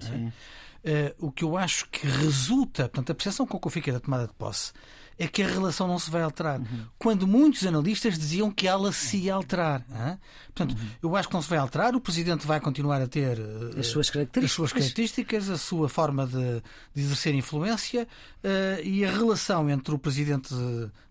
É? 0.87 1.15
o 1.17 1.31
que 1.31 1.43
eu 1.43 1.57
acho 1.57 1.89
que 1.89 2.05
resulta, 2.05 2.83
portanto, 2.83 3.11
a 3.11 3.15
percepção 3.15 3.47
com 3.47 3.59
que 3.59 3.65
eu 3.65 3.71
fiquei 3.71 3.91
da 3.91 3.99
tomada 3.99 4.27
de 4.27 4.33
posse 4.35 4.71
é 5.17 5.27
que 5.27 5.41
a 5.41 5.47
relação 5.47 5.87
não 5.87 5.97
se 5.97 6.11
vai 6.11 6.21
alterar. 6.21 6.59
Uhum. 6.59 6.85
Quando 6.97 7.25
muitos 7.27 7.65
analistas 7.65 8.17
diziam 8.17 8.51
que 8.51 8.67
ela 8.67 8.91
se 8.91 9.17
ia 9.17 9.33
alterar. 9.33 9.85
Hein? 9.89 10.17
Portanto, 10.53 10.77
uhum. 10.77 10.87
eu 11.03 11.15
acho 11.15 11.27
que 11.27 11.33
não 11.33 11.41
se 11.41 11.49
vai 11.49 11.57
alterar, 11.57 11.95
o 11.95 12.01
Presidente 12.01 12.45
vai 12.45 12.59
continuar 12.59 13.01
a 13.01 13.07
ter 13.07 13.39
uh, 13.39 13.79
as, 13.79 13.87
suas 13.87 14.09
características. 14.09 14.43
as 14.43 14.51
suas 14.51 14.73
características, 14.73 15.49
a 15.49 15.57
sua 15.57 15.89
forma 15.89 16.25
de, 16.25 16.61
de 16.93 17.01
exercer 17.01 17.33
influência 17.33 18.07
uh, 18.43 18.81
e 18.83 19.05
a 19.05 19.11
relação 19.11 19.69
entre 19.69 19.93
o 19.93 19.99
Presidente 19.99 20.53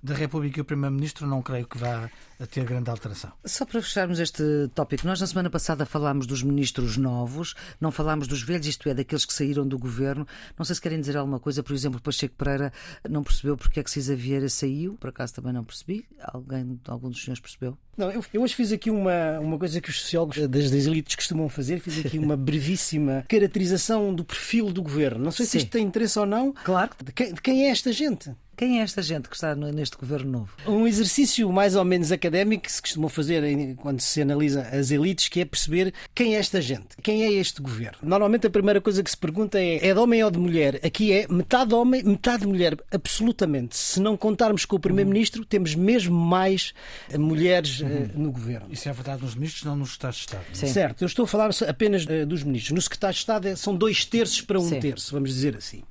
da 0.02 0.14
República 0.14 0.58
e 0.58 0.62
o 0.62 0.64
Primeiro-Ministro 0.64 1.26
não 1.26 1.40
creio 1.40 1.66
que 1.66 1.78
vá 1.78 2.10
a 2.38 2.46
ter 2.46 2.64
grande 2.64 2.90
alteração. 2.90 3.32
Só 3.44 3.64
para 3.64 3.80
fecharmos 3.80 4.18
este 4.18 4.42
tópico, 4.74 5.06
nós 5.06 5.20
na 5.20 5.26
semana 5.26 5.48
passada 5.48 5.86
falámos 5.86 6.26
dos 6.26 6.42
ministros 6.42 6.96
novos, 6.96 7.54
não 7.80 7.90
falámos 7.90 8.26
dos 8.26 8.42
velhos, 8.42 8.66
isto 8.66 8.88
é, 8.88 8.94
daqueles 8.94 9.24
que 9.24 9.32
saíram 9.32 9.66
do 9.66 9.78
governo. 9.78 10.26
Não 10.58 10.64
sei 10.64 10.74
se 10.74 10.80
querem 10.80 11.00
dizer 11.00 11.16
alguma 11.16 11.38
coisa, 11.38 11.62
por 11.62 11.72
exemplo, 11.72 12.00
Pacheco 12.00 12.34
Pereira 12.36 12.72
não 13.08 13.22
percebeu 13.22 13.56
porque 13.56 13.80
é 13.80 13.82
que 13.82 13.90
Cisa 13.94 14.16
Vieira 14.16 14.48
saiu, 14.48 14.94
por 14.94 15.10
acaso 15.10 15.34
também 15.34 15.52
não 15.52 15.62
percebi. 15.62 16.04
Alguém, 16.20 16.80
algum 16.88 17.08
dos 17.08 17.22
senhores 17.22 17.40
percebeu? 17.40 17.78
Não, 17.96 18.10
eu, 18.10 18.24
eu 18.32 18.42
hoje 18.42 18.52
fiz 18.52 18.72
aqui 18.72 18.90
uma, 18.90 19.38
uma 19.38 19.56
coisa 19.56 19.80
que 19.80 19.88
os 19.88 20.00
sociólogos 20.00 20.48
das, 20.48 20.68
das 20.68 20.86
elites 20.86 21.14
costumam 21.14 21.48
fazer, 21.48 21.78
fiz 21.78 22.04
aqui 22.04 22.18
uma 22.18 22.36
brevíssima 22.36 23.24
caracterização 23.30 24.12
do 24.12 24.24
perfil 24.24 24.72
do 24.72 24.82
governo. 24.82 25.24
Não 25.24 25.30
sei 25.30 25.46
se 25.46 25.52
Sim. 25.52 25.58
isto 25.58 25.70
tem 25.70 25.86
interesse 25.86 26.18
ou 26.18 26.26
não. 26.26 26.52
Claro. 26.52 26.90
De 27.04 27.12
quem, 27.12 27.32
de 27.32 27.40
quem 27.40 27.66
é 27.66 27.70
esta 27.70 27.92
gente? 27.92 28.32
Quem 28.56 28.80
é 28.80 28.82
esta 28.82 29.02
gente 29.02 29.28
que 29.28 29.34
está 29.34 29.54
neste 29.54 29.96
governo 29.96 30.30
novo? 30.30 30.52
Um 30.66 30.86
exercício 30.86 31.50
mais 31.52 31.74
ou 31.74 31.84
menos 31.84 32.12
académico 32.12 32.64
que 32.64 32.72
se 32.72 32.80
costuma 32.80 33.08
fazer 33.08 33.42
quando 33.76 34.00
se 34.00 34.22
analisa 34.22 34.62
as 34.62 34.90
elites, 34.90 35.28
que 35.28 35.40
é 35.40 35.44
perceber 35.44 35.92
quem 36.14 36.36
é 36.36 36.38
esta 36.38 36.60
gente, 36.60 36.96
quem 37.02 37.24
é 37.24 37.32
este 37.32 37.60
governo. 37.60 37.98
Normalmente 38.02 38.46
a 38.46 38.50
primeira 38.50 38.80
coisa 38.80 39.02
que 39.02 39.10
se 39.10 39.16
pergunta 39.16 39.58
é: 39.58 39.88
é 39.88 39.92
de 39.92 39.98
homem 39.98 40.22
ou 40.22 40.30
de 40.30 40.38
mulher? 40.38 40.80
Aqui 40.84 41.12
é 41.12 41.26
metade 41.28 41.74
homem, 41.74 42.02
metade 42.02 42.46
mulher, 42.46 42.76
absolutamente. 42.92 43.76
Se 43.76 44.00
não 44.00 44.16
contarmos 44.16 44.64
com 44.64 44.76
o 44.76 44.80
primeiro-ministro, 44.80 45.44
temos 45.44 45.74
mesmo 45.74 46.16
mais 46.16 46.72
mulheres 47.18 47.80
uhum. 47.80 47.88
uh, 47.88 48.10
no 48.14 48.32
governo. 48.32 48.68
Isso 48.70 48.88
é 48.88 48.92
verdade 48.92 49.22
nos 49.22 49.34
ministros, 49.34 49.64
não 49.64 49.76
nos 49.76 49.90
Estados 49.90 50.16
de 50.16 50.22
Estado. 50.22 50.44
Sim. 50.52 50.66
Certo, 50.68 51.02
eu 51.02 51.06
estou 51.06 51.24
a 51.24 51.28
falar 51.28 51.50
apenas 51.68 52.04
uh, 52.04 52.26
dos 52.26 52.42
ministros. 52.42 52.72
No 52.72 52.80
secretário 52.80 53.14
de 53.14 53.20
Estado 53.20 53.48
é, 53.48 53.56
são 53.56 53.74
dois 53.74 54.04
terços 54.04 54.40
para 54.40 54.58
um 54.58 54.68
Sim. 54.68 54.80
terço, 54.80 55.12
vamos 55.12 55.30
dizer 55.30 55.56
assim. 55.56 55.82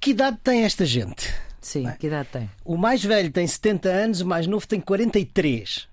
Que 0.00 0.10
idade 0.10 0.38
tem 0.42 0.62
esta 0.62 0.84
gente? 0.84 1.28
Sim, 1.60 1.90
que 1.98 2.06
idade 2.06 2.28
tem? 2.30 2.50
O 2.64 2.76
mais 2.76 3.04
velho 3.04 3.30
tem 3.30 3.46
70 3.46 3.88
anos, 3.88 4.20
o 4.20 4.26
mais 4.26 4.46
novo 4.46 4.66
tem 4.66 4.80
43. 4.80 5.87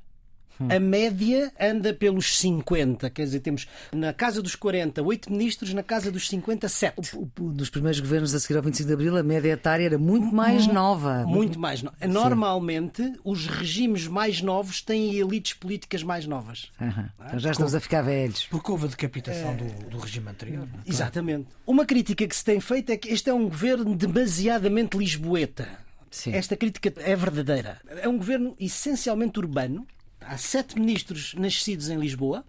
Hum. 0.60 0.68
A 0.72 0.80
média 0.80 1.52
anda 1.60 1.94
pelos 1.94 2.38
50, 2.38 3.10
quer 3.10 3.24
dizer, 3.24 3.40
temos 3.40 3.68
na 3.92 4.14
casa 4.14 4.42
dos 4.42 4.56
40, 4.56 5.02
8 5.02 5.32
ministros, 5.32 5.74
na 5.74 5.84
casa 5.84 6.12
dos 6.12 6.28
50, 6.30 6.68
7. 6.68 7.16
O, 7.16 7.30
o, 7.40 7.50
dos 7.52 7.70
primeiros 7.70 8.00
governos 8.00 8.34
a 8.34 8.40
seguir 8.40 8.58
ao 8.58 8.64
25 8.64 8.88
de 8.88 8.94
Abril, 8.94 9.18
a 9.18 9.24
média 9.24 9.50
etária 9.50 9.86
era 9.86 9.98
muito 9.98 10.34
mais 10.34 10.68
nova. 10.68 11.26
Muito 11.26 11.60
mais 11.60 11.82
nova. 11.82 11.96
Normalmente, 12.08 13.04
Sim. 13.04 13.16
os 13.24 13.48
regimes 13.48 14.08
mais 14.08 14.42
novos 14.42 14.82
têm 14.82 15.16
elites 15.16 15.54
políticas 15.54 16.04
mais 16.04 16.26
novas. 16.26 16.72
Uhum. 16.80 17.06
Então 17.26 17.40
já 17.40 17.52
estamos 17.52 17.76
a 17.76 17.80
ficar 17.80 18.02
velhos. 18.02 18.46
Porque 18.46 18.72
houve 18.72 18.86
a 18.86 18.90
decapitação 18.90 19.52
é... 19.52 19.56
do, 19.56 19.90
do, 19.90 19.98
regime 19.98 20.30
anterior. 20.30 20.68
É? 20.86 20.90
Exatamente. 20.90 21.48
Uma 21.66 21.86
crítica 21.86 22.28
que 22.28 22.36
se 22.36 22.44
tem 22.44 22.60
feito 22.60 22.92
é 22.92 22.98
que 22.98 23.10
este 23.10 23.30
é 23.30 23.34
um 23.34 23.44
governo 23.44 23.96
demasiadamente 23.96 24.98
lisboeta. 24.98 25.68
Sim. 26.10 26.34
Esta 26.34 26.56
crítica 26.56 26.94
é 26.98 27.16
verdadeira. 27.16 27.82
É 28.02 28.08
um 28.08 28.18
governo 28.18 28.56
essencialmente 28.58 29.38
urbano 29.38 29.86
há 30.28 30.38
sete 30.38 30.80
ministros 30.80 31.34
nascidos 31.36 31.90
em 31.90 31.98
Lisboa, 31.98 32.44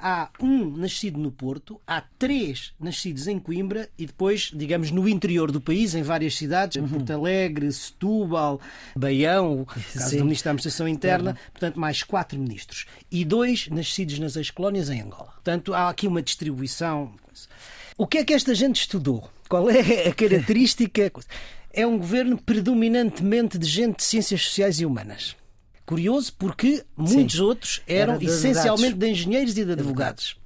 há 0.00 0.30
um 0.40 0.76
nascido 0.76 1.18
no 1.18 1.30
Porto, 1.30 1.80
há 1.86 2.00
três 2.18 2.72
nascidos 2.80 3.26
em 3.26 3.38
Coimbra 3.38 3.88
e 3.98 4.06
depois, 4.06 4.50
digamos, 4.54 4.90
no 4.90 5.08
interior 5.08 5.52
do 5.52 5.60
país, 5.60 5.94
em 5.94 6.02
várias 6.02 6.36
cidades, 6.36 6.80
uhum. 6.80 6.88
Porto 6.88 7.10
Alegre, 7.10 7.70
Setúbal, 7.72 8.60
Baião, 8.96 9.64
caso 9.64 10.16
do 10.16 10.24
Ministro 10.24 10.44
da 10.46 10.50
Administração 10.52 10.88
Interna, 10.88 11.36
portanto, 11.52 11.78
mais 11.78 12.02
quatro 12.02 12.38
ministros. 12.38 12.86
E 13.10 13.24
dois 13.24 13.68
nascidos 13.68 14.18
nas 14.18 14.36
ex-colónias 14.36 14.88
em 14.88 15.02
Angola. 15.02 15.32
Portanto, 15.34 15.74
há 15.74 15.90
aqui 15.90 16.06
uma 16.06 16.22
distribuição. 16.22 17.12
O 17.96 18.06
que 18.06 18.18
é 18.18 18.24
que 18.24 18.32
esta 18.32 18.54
gente 18.54 18.80
estudou? 18.80 19.30
Qual 19.48 19.68
é 19.70 20.08
a 20.08 20.14
característica? 20.14 21.10
É 21.72 21.86
um 21.86 21.98
governo 21.98 22.36
predominantemente 22.36 23.56
de 23.56 23.64
gente 23.64 23.98
de 23.98 24.02
ciências 24.02 24.42
sociais 24.42 24.80
e 24.80 24.84
humanas. 24.84 25.36
Curioso 25.90 26.32
porque 26.38 26.84
muitos 26.96 27.34
Sim. 27.34 27.42
outros 27.42 27.82
eram 27.84 28.14
Era 28.14 28.24
essencialmente 28.24 28.94
de 28.94 29.10
engenheiros 29.10 29.58
e 29.58 29.64
de 29.64 29.72
advogados. 29.72 30.36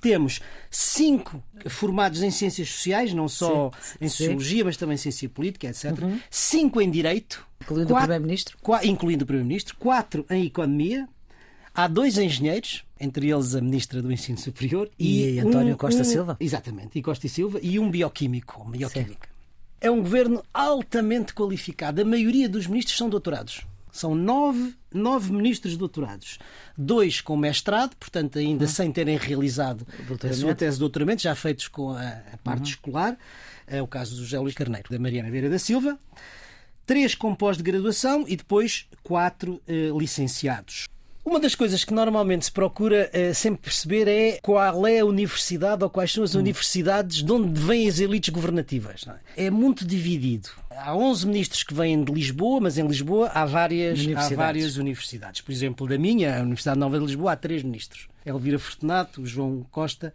temos 0.00 0.40
cinco 0.70 1.42
formados 1.66 2.22
em 2.22 2.30
ciências 2.30 2.68
sociais, 2.68 3.12
não 3.12 3.26
só 3.26 3.72
sim, 3.80 3.96
em 4.00 4.08
sociologia, 4.08 4.58
sim. 4.58 4.62
mas 4.62 4.76
também 4.76 4.94
em 4.94 4.98
ciência 4.98 5.28
política, 5.28 5.66
etc. 5.66 6.00
Uhum. 6.00 6.20
Cinco 6.30 6.80
em 6.80 6.88
direito, 6.88 7.44
incluindo 7.60 7.88
quatro, 7.88 7.96
o 7.96 8.06
primeiro-ministro, 8.06 8.58
incluindo 8.84 9.24
o 9.24 9.26
primeiro-ministro, 9.26 9.76
quatro 9.76 10.24
em 10.30 10.46
economia. 10.46 11.08
Há 11.74 11.88
dois 11.88 12.16
engenheiros, 12.16 12.84
entre 13.00 13.32
eles 13.32 13.56
a 13.56 13.60
Ministra 13.60 14.00
do 14.00 14.12
Ensino 14.12 14.38
Superior 14.38 14.88
e, 14.96 15.30
e 15.30 15.40
António 15.40 15.74
um, 15.74 15.76
Costa 15.76 16.02
um, 16.02 16.04
Silva. 16.04 16.36
Exatamente, 16.38 16.96
e 16.96 17.02
Costa 17.02 17.26
e 17.26 17.28
Silva, 17.28 17.58
e 17.60 17.76
um 17.80 17.90
bioquímico, 17.90 18.62
uma 18.62 18.70
bioquímica. 18.70 19.28
É 19.80 19.90
um 19.90 20.00
governo 20.00 20.44
altamente 20.54 21.34
qualificado. 21.34 22.00
A 22.00 22.04
maioria 22.04 22.48
dos 22.48 22.68
ministros 22.68 22.96
são 22.96 23.08
doutorados. 23.08 23.66
São 23.94 24.12
nove, 24.12 24.74
nove 24.92 25.32
ministros 25.32 25.76
doutorados. 25.76 26.40
Dois 26.76 27.20
com 27.20 27.36
mestrado, 27.36 27.94
portanto, 27.94 28.40
ainda 28.40 28.64
uhum. 28.64 28.70
sem 28.70 28.90
terem 28.90 29.16
realizado 29.16 29.86
a 30.28 30.32
sua 30.34 30.52
tese 30.52 30.72
de 30.72 30.80
doutoramento, 30.80 31.22
já 31.22 31.32
feitos 31.36 31.68
com 31.68 31.90
a, 31.90 32.08
a 32.32 32.36
parte 32.42 32.62
uhum. 32.62 32.70
escolar. 32.70 33.16
É 33.68 33.80
o 33.80 33.86
caso 33.86 34.16
do 34.16 34.24
José 34.24 34.36
Luís 34.40 34.52
Carneiro, 34.52 34.90
da 34.90 34.98
Mariana 34.98 35.30
Vieira 35.30 35.48
da 35.48 35.60
Silva. 35.60 35.96
Três 36.84 37.14
com 37.14 37.36
pós-graduação 37.36 38.24
e 38.26 38.36
depois 38.36 38.88
quatro 39.04 39.62
eh, 39.68 39.90
licenciados. 39.96 40.86
Uma 41.24 41.40
das 41.40 41.54
coisas 41.54 41.84
que 41.84 41.94
normalmente 41.94 42.44
se 42.44 42.52
procura 42.52 43.10
uh, 43.10 43.34
sempre 43.34 43.62
perceber 43.62 44.06
é 44.06 44.38
qual 44.42 44.86
é 44.86 45.00
a 45.00 45.06
universidade 45.06 45.82
ou 45.82 45.88
quais 45.88 46.12
são 46.12 46.22
as 46.22 46.34
hum. 46.34 46.40
universidades 46.40 47.22
de 47.22 47.32
onde 47.32 47.58
vêm 47.58 47.88
as 47.88 47.98
elites 47.98 48.28
governativas. 48.28 49.06
É? 49.36 49.46
é? 49.46 49.50
muito 49.50 49.86
dividido. 49.86 50.50
Há 50.70 50.94
11 50.94 51.26
ministros 51.26 51.62
que 51.62 51.72
vêm 51.72 52.04
de 52.04 52.12
Lisboa, 52.12 52.60
mas 52.60 52.76
em 52.76 52.86
Lisboa 52.86 53.28
há 53.28 53.46
várias 53.46 53.98
universidades. 54.00 54.32
Há 54.32 54.36
várias 54.36 54.76
universidades. 54.76 55.40
Por 55.40 55.52
exemplo, 55.52 55.88
da 55.88 55.96
minha, 55.96 56.38
a 56.38 56.42
Universidade 56.42 56.78
Nova 56.78 56.98
de 56.98 57.06
Lisboa, 57.06 57.32
há 57.32 57.36
três 57.36 57.62
ministros. 57.62 58.06
Elvira 58.26 58.58
Fortunato, 58.58 59.24
João 59.24 59.64
Costa 59.70 60.12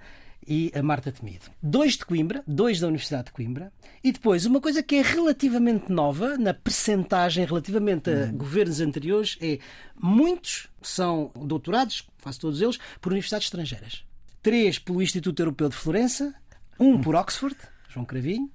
e 0.50 0.72
a 0.74 0.82
Marta 0.82 1.12
Temido. 1.12 1.46
Dois 1.62 1.94
de 1.94 2.04
Coimbra, 2.04 2.44
dois 2.48 2.80
da 2.80 2.88
Universidade 2.88 3.26
de 3.26 3.32
Coimbra, 3.32 3.72
e 4.04 4.12
depois 4.12 4.48
uma 4.48 4.60
coisa 4.60 4.82
que 4.82 4.96
é 4.96 5.02
relativamente 5.04 5.92
nova 5.92 6.38
na 6.38 6.56
percentagem 6.56 7.46
relativamente 7.46 8.10
a 8.10 8.26
hum. 8.26 8.38
governos 8.38 8.82
anteriores 8.82 9.38
é 9.40 9.60
muitos 9.96 10.68
são 10.82 11.32
doutorados, 11.36 12.08
quase 12.22 12.40
todos 12.40 12.62
eles, 12.62 12.80
por 13.00 13.12
universidades 13.12 13.46
estrangeiras. 13.46 14.04
Três 14.42 14.80
pelo 14.80 15.02
Instituto 15.02 15.40
Europeu 15.40 15.70
de 15.70 15.76
Florença, 15.76 16.34
um 16.80 17.00
por 17.00 17.14
Oxford, 17.16 17.56
João 17.88 18.06
Cravinho, 18.06 18.50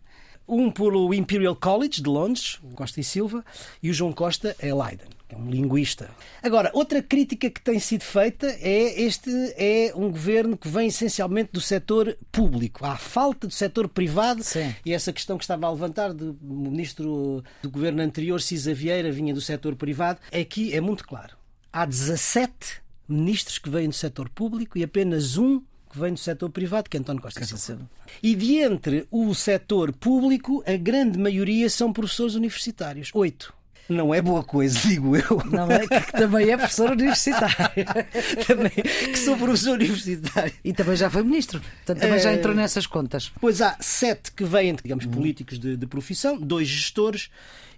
um 0.48 0.70
pelo 0.70 1.14
Imperial 1.14 1.54
College 1.54 2.02
de 2.02 2.08
Londres, 2.08 2.58
Costa 2.74 3.00
e 3.00 3.04
Silva, 3.04 3.44
e 3.82 3.90
o 3.90 3.94
João 3.94 4.12
Costa 4.12 4.56
é 4.58 4.74
Leiden, 4.74 5.08
que 5.28 5.34
é 5.34 5.38
um 5.38 5.48
linguista. 5.48 6.10
Agora, 6.42 6.70
outra 6.74 7.02
crítica 7.02 7.48
que 7.48 7.60
tem 7.60 7.78
sido 7.78 8.02
feita 8.02 8.46
é 8.60 9.02
este 9.02 9.30
é 9.56 9.92
um 9.94 10.10
governo 10.10 10.56
que 10.56 10.68
vem 10.68 10.88
essencialmente 10.88 11.50
do 11.52 11.60
setor 11.60 12.16
público. 12.30 12.84
Há 12.84 12.96
falta 12.96 13.46
do 13.46 13.52
setor 13.52 13.88
privado 13.88 14.42
Sim. 14.42 14.74
e 14.84 14.92
essa 14.92 15.12
questão 15.12 15.38
que 15.38 15.44
estava 15.44 15.66
a 15.66 15.70
levantar 15.70 16.12
do 16.12 16.36
ministro 16.42 17.42
do 17.62 17.70
governo 17.70 18.02
anterior, 18.02 18.40
Cisa 18.40 18.74
Vieira, 18.74 19.10
vinha 19.10 19.32
do 19.32 19.40
setor 19.40 19.76
privado. 19.76 20.20
Aqui 20.32 20.74
é 20.74 20.80
muito 20.80 21.06
claro. 21.06 21.36
Há 21.72 21.86
17 21.86 22.82
ministros 23.08 23.58
que 23.58 23.68
vêm 23.68 23.88
do 23.88 23.94
setor 23.94 24.28
público 24.28 24.78
e 24.78 24.84
apenas 24.84 25.36
um 25.36 25.60
que 25.90 25.98
vem 25.98 26.12
do 26.12 26.18
setor 26.18 26.50
privado, 26.50 26.90
que 26.90 26.96
é 26.96 27.00
António 27.00 27.22
Costa 27.22 27.44
Silva. 27.44 27.88
E 28.22 28.34
de 28.34 28.56
entre 28.56 29.06
o 29.10 29.32
setor 29.34 29.92
público, 29.92 30.62
a 30.66 30.76
grande 30.76 31.18
maioria 31.18 31.70
são 31.70 31.92
professores 31.92 32.34
universitários. 32.34 33.10
Oito. 33.14 33.54
Não 33.88 34.14
é 34.14 34.22
boa 34.22 34.42
coisa, 34.42 34.78
digo 34.88 35.14
eu. 35.16 35.42
Não 35.50 35.70
é 35.70 35.86
que, 35.86 36.12
também 36.12 36.50
é 36.50 36.56
professor 36.56 36.90
universitário. 36.90 37.84
também, 38.46 38.70
que 38.70 39.16
sou 39.16 39.36
professor 39.36 39.74
universitário. 39.74 40.52
E 40.64 40.72
também 40.72 40.96
já 40.96 41.10
foi 41.10 41.22
ministro. 41.22 41.60
Portanto, 41.60 42.00
também 42.00 42.16
é... 42.16 42.20
já 42.20 42.32
entrou 42.32 42.54
nessas 42.54 42.86
contas. 42.86 43.30
Pois 43.40 43.60
há 43.60 43.76
sete 43.80 44.32
que 44.32 44.44
vêm, 44.44 44.74
digamos, 44.74 45.04
políticos 45.06 45.58
de, 45.58 45.76
de 45.76 45.86
profissão, 45.86 46.38
dois 46.38 46.66
gestores 46.66 47.30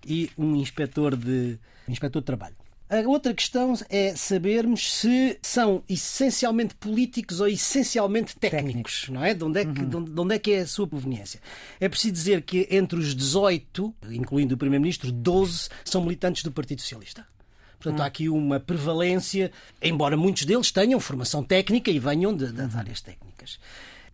e 0.06 0.30
um 0.38 0.54
inspetor 0.56 1.16
de, 1.16 1.58
um 1.88 1.92
inspetor 1.92 2.22
de 2.22 2.26
trabalho. 2.26 2.54
A 2.88 3.08
outra 3.08 3.34
questão 3.34 3.74
é 3.88 4.14
sabermos 4.14 4.92
se 5.00 5.36
são 5.42 5.82
essencialmente 5.88 6.74
políticos 6.76 7.40
ou 7.40 7.48
essencialmente 7.48 8.36
técnicos, 8.36 9.00
técnicos. 9.00 9.08
não 9.08 9.24
é? 9.24 9.34
De 9.34 9.42
onde 9.42 9.60
é, 9.60 9.64
que, 9.64 9.80
uhum. 9.80 10.04
de 10.04 10.20
onde 10.20 10.34
é 10.36 10.38
que 10.38 10.52
é 10.52 10.60
a 10.60 10.66
sua 10.66 10.86
proveniência? 10.86 11.40
É 11.80 11.88
preciso 11.88 12.12
dizer 12.12 12.42
que 12.42 12.68
entre 12.70 12.96
os 12.96 13.12
18, 13.12 13.92
incluindo 14.10 14.54
o 14.54 14.58
Primeiro-Ministro, 14.58 15.10
12 15.10 15.68
são 15.84 16.00
militantes 16.00 16.44
do 16.44 16.52
Partido 16.52 16.80
Socialista. 16.80 17.26
Portanto, 17.78 18.00
há 18.00 18.02
uhum. 18.02 18.08
aqui 18.08 18.28
uma 18.28 18.60
prevalência, 18.60 19.50
embora 19.82 20.16
muitos 20.16 20.44
deles 20.44 20.70
tenham 20.70 21.00
formação 21.00 21.42
técnica 21.42 21.90
e 21.90 21.98
venham 21.98 22.34
de, 22.34 22.52
de, 22.52 22.66
de 22.68 22.76
áreas 22.76 23.00
técnicas. 23.00 23.58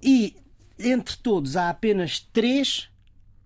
E 0.03 0.35
entre 0.79 1.17
todos 1.19 1.57
há 1.57 1.69
apenas 1.69 2.21
três 2.33 2.89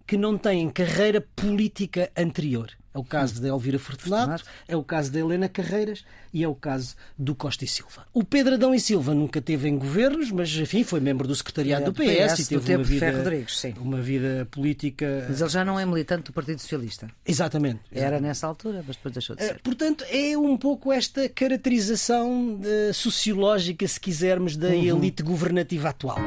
que 0.06 0.16
não 0.16 0.38
têm 0.38 0.70
carreira 0.70 1.20
política 1.34 2.10
anterior. 2.16 2.70
É 2.96 2.98
o 2.98 3.04
caso 3.04 3.42
da 3.42 3.48
Elvira 3.48 3.78
Fortunato, 3.78 4.42
é 4.66 4.74
o 4.74 4.82
caso 4.82 5.12
da 5.12 5.18
Helena 5.18 5.50
Carreiras 5.50 6.02
e 6.32 6.42
é 6.42 6.48
o 6.48 6.54
caso 6.54 6.96
do 7.18 7.34
Costa 7.34 7.62
e 7.62 7.68
Silva. 7.68 8.06
O 8.14 8.24
Pedro 8.24 8.54
Adão 8.54 8.74
e 8.74 8.80
Silva 8.80 9.14
nunca 9.14 9.38
teve 9.38 9.68
em 9.68 9.76
governos, 9.76 10.30
mas 10.30 10.48
enfim, 10.56 10.82
foi 10.82 10.98
membro 10.98 11.28
do 11.28 11.34
secretariado 11.34 11.82
é, 11.82 11.84
do 11.84 11.92
PS, 11.92 12.38
e 12.38 12.46
teve 12.46 12.74
uma 12.74 12.84
vida, 12.84 13.10
Rodrigues, 13.10 13.64
uma 13.78 14.00
vida 14.00 14.48
política. 14.50 15.26
Mas 15.28 15.42
ele 15.42 15.50
já 15.50 15.62
não 15.62 15.78
é 15.78 15.84
militante 15.84 16.24
do 16.24 16.32
Partido 16.32 16.58
Socialista. 16.58 17.06
Exatamente. 17.26 17.80
Era 17.92 18.18
nessa 18.18 18.46
altura, 18.46 18.82
mas 18.86 18.96
depois 18.96 19.12
deixou 19.12 19.36
de 19.36 19.44
ser. 19.44 19.60
Portanto, 19.60 20.02
é 20.08 20.38
um 20.38 20.56
pouco 20.56 20.90
esta 20.90 21.28
caracterização 21.28 22.58
eh, 22.64 22.94
sociológica, 22.94 23.86
se 23.86 24.00
quisermos, 24.00 24.56
da 24.56 24.68
uhum. 24.68 24.96
elite 24.96 25.22
governativa 25.22 25.90
atual. 25.90 26.18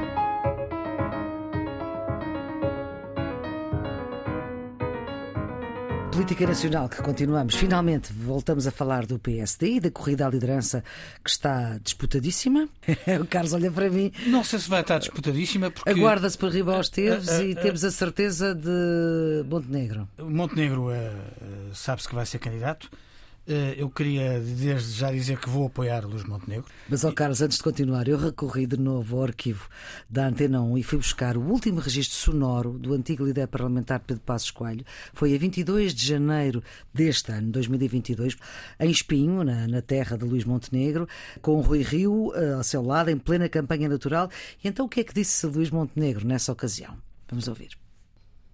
Política 6.11 6.45
nacional 6.45 6.89
que 6.89 7.01
continuamos. 7.01 7.55
Finalmente 7.55 8.11
voltamos 8.11 8.65
a 8.65 8.71
falar 8.71 9.05
do 9.05 9.19
PSD 9.19 9.75
e 9.75 9.79
da 9.79 9.91
corrida 9.91 10.25
à 10.25 10.29
liderança 10.29 10.83
que 11.23 11.29
está 11.29 11.77
disputadíssima. 11.83 12.67
o 13.21 13.25
Carlos 13.25 13.53
olha 13.53 13.71
para 13.71 13.89
mim. 13.89 14.11
Não 14.25 14.43
sei 14.43 14.59
se 14.59 14.69
vai 14.69 14.81
estar 14.81 14.97
disputadíssima 14.99 15.69
porque. 15.69 15.89
Aguarda-se 15.89 16.37
para 16.37 16.47
arriba 16.47 16.75
aos 16.75 16.89
Teves 16.89 17.29
e 17.39 17.55
temos 17.55 17.83
a 17.83 17.91
certeza 17.91 18.55
de 18.55 19.45
Montenegro. 19.47 20.07
Montenegro 20.17 20.89
uh, 20.89 21.75
sabe-se 21.75 22.07
que 22.07 22.15
vai 22.15 22.25
ser 22.25 22.39
candidato. 22.39 22.89
Eh, 23.49 23.73
eu 23.79 23.89
queria 23.89 24.39
desde 24.39 24.91
já 24.91 25.11
dizer 25.11 25.39
que 25.39 25.49
vou 25.49 25.65
apoiar 25.65 26.05
Luís 26.05 26.23
Montenegro. 26.23 26.65
Mas, 26.87 27.03
ó 27.03 27.11
Carlos, 27.11 27.41
antes 27.41 27.57
de 27.57 27.63
continuar, 27.63 28.07
eu 28.07 28.15
recorri 28.15 28.67
de 28.67 28.77
novo 28.77 29.17
ao 29.17 29.23
arquivo 29.23 29.67
da 30.07 30.27
Antena 30.27 30.61
1 30.61 30.77
e 30.77 30.83
fui 30.83 30.99
buscar 30.99 31.35
o 31.35 31.41
último 31.41 31.79
registro 31.79 32.15
sonoro 32.15 32.77
do 32.77 32.93
antigo 32.93 33.25
líder 33.25 33.47
parlamentar 33.47 34.01
Pedro 34.01 34.21
Passos 34.21 34.51
Coelho. 34.51 34.85
Foi 35.15 35.33
a 35.33 35.39
22 35.39 35.95
de 35.95 36.05
janeiro 36.05 36.61
deste 36.93 37.31
ano, 37.31 37.51
2022, 37.51 38.37
em 38.79 38.91
Espinho, 38.91 39.43
na, 39.43 39.67
na 39.67 39.81
terra 39.81 40.15
de 40.15 40.25
Luís 40.25 40.45
Montenegro, 40.45 41.07
com 41.41 41.57
o 41.57 41.61
Rui 41.61 41.81
Rio 41.81 42.27
uh, 42.27 42.57
ao 42.57 42.63
seu 42.63 42.83
lado, 42.83 43.09
em 43.09 43.17
plena 43.17 43.49
campanha 43.49 43.85
eleitoral. 43.85 44.29
E 44.63 44.67
então 44.67 44.85
o 44.85 44.89
que 44.89 44.99
é 44.99 45.03
que 45.03 45.13
disse 45.13 45.47
Luís 45.47 45.71
Montenegro 45.71 46.23
nessa 46.23 46.51
ocasião? 46.51 46.95
Vamos 47.27 47.47
ouvir. 47.47 47.69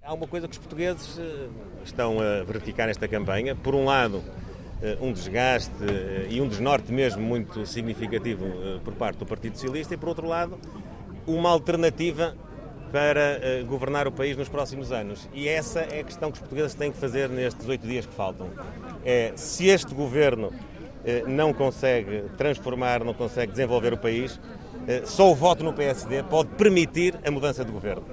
Há 0.02 0.14
uma 0.14 0.28
coisa 0.28 0.48
que 0.48 0.54
os 0.54 0.60
portugueses 0.60 1.18
eh, 1.18 1.50
estão 1.84 2.20
a 2.20 2.44
verificar 2.44 2.86
nesta 2.86 3.08
campanha. 3.08 3.56
Por 3.56 3.74
um 3.74 3.86
lado, 3.86 4.24
eh, 4.28 4.55
um 5.02 5.12
desgaste 5.12 5.72
eh, 5.82 6.28
e 6.30 6.42
um 6.42 6.48
desnorte 6.48 6.92
mesmo 6.92 7.22
muito 7.22 7.66
significativo 7.66 8.46
eh, 8.46 8.80
por 8.84 8.94
parte 8.94 9.18
do 9.18 9.26
Partido 9.26 9.56
Socialista 9.56 9.94
e, 9.94 9.98
por 9.98 10.10
outro 10.10 10.28
lado, 10.28 10.58
uma 11.26 11.50
alternativa 11.50 12.36
para 12.92 13.64
governar 13.68 14.08
o 14.08 14.12
país 14.12 14.38
nos 14.38 14.48
próximos 14.48 14.92
anos. 14.92 15.28
E 15.34 15.50
essa 15.50 15.82
é 15.82 16.00
a 16.00 16.04
questão 16.04 16.32
que 16.32 16.36
os 16.36 16.40
portugueses 16.40 16.74
têm 16.76 16.92
que 16.92 16.98
fazer 16.98 17.28
nestes 17.28 17.68
oito 17.68 17.86
dias 17.86 18.06
que 18.06 18.14
faltam. 18.14 18.48
É, 19.04 19.34
se 19.36 19.68
este 19.68 19.94
governo 19.94 20.54
não 21.28 21.52
consegue 21.52 22.24
transformar, 22.38 23.04
não 23.04 23.14
consegue 23.14 23.52
desenvolver 23.52 23.92
o 23.92 23.98
país, 23.98 24.40
só 25.04 25.30
o 25.30 25.36
voto 25.36 25.62
no 25.64 25.74
PSD 25.74 26.24
pode 26.24 26.50
permitir 26.52 27.16
a 27.26 27.30
mudança 27.30 27.66
de 27.66 27.72
governo. 27.72 28.06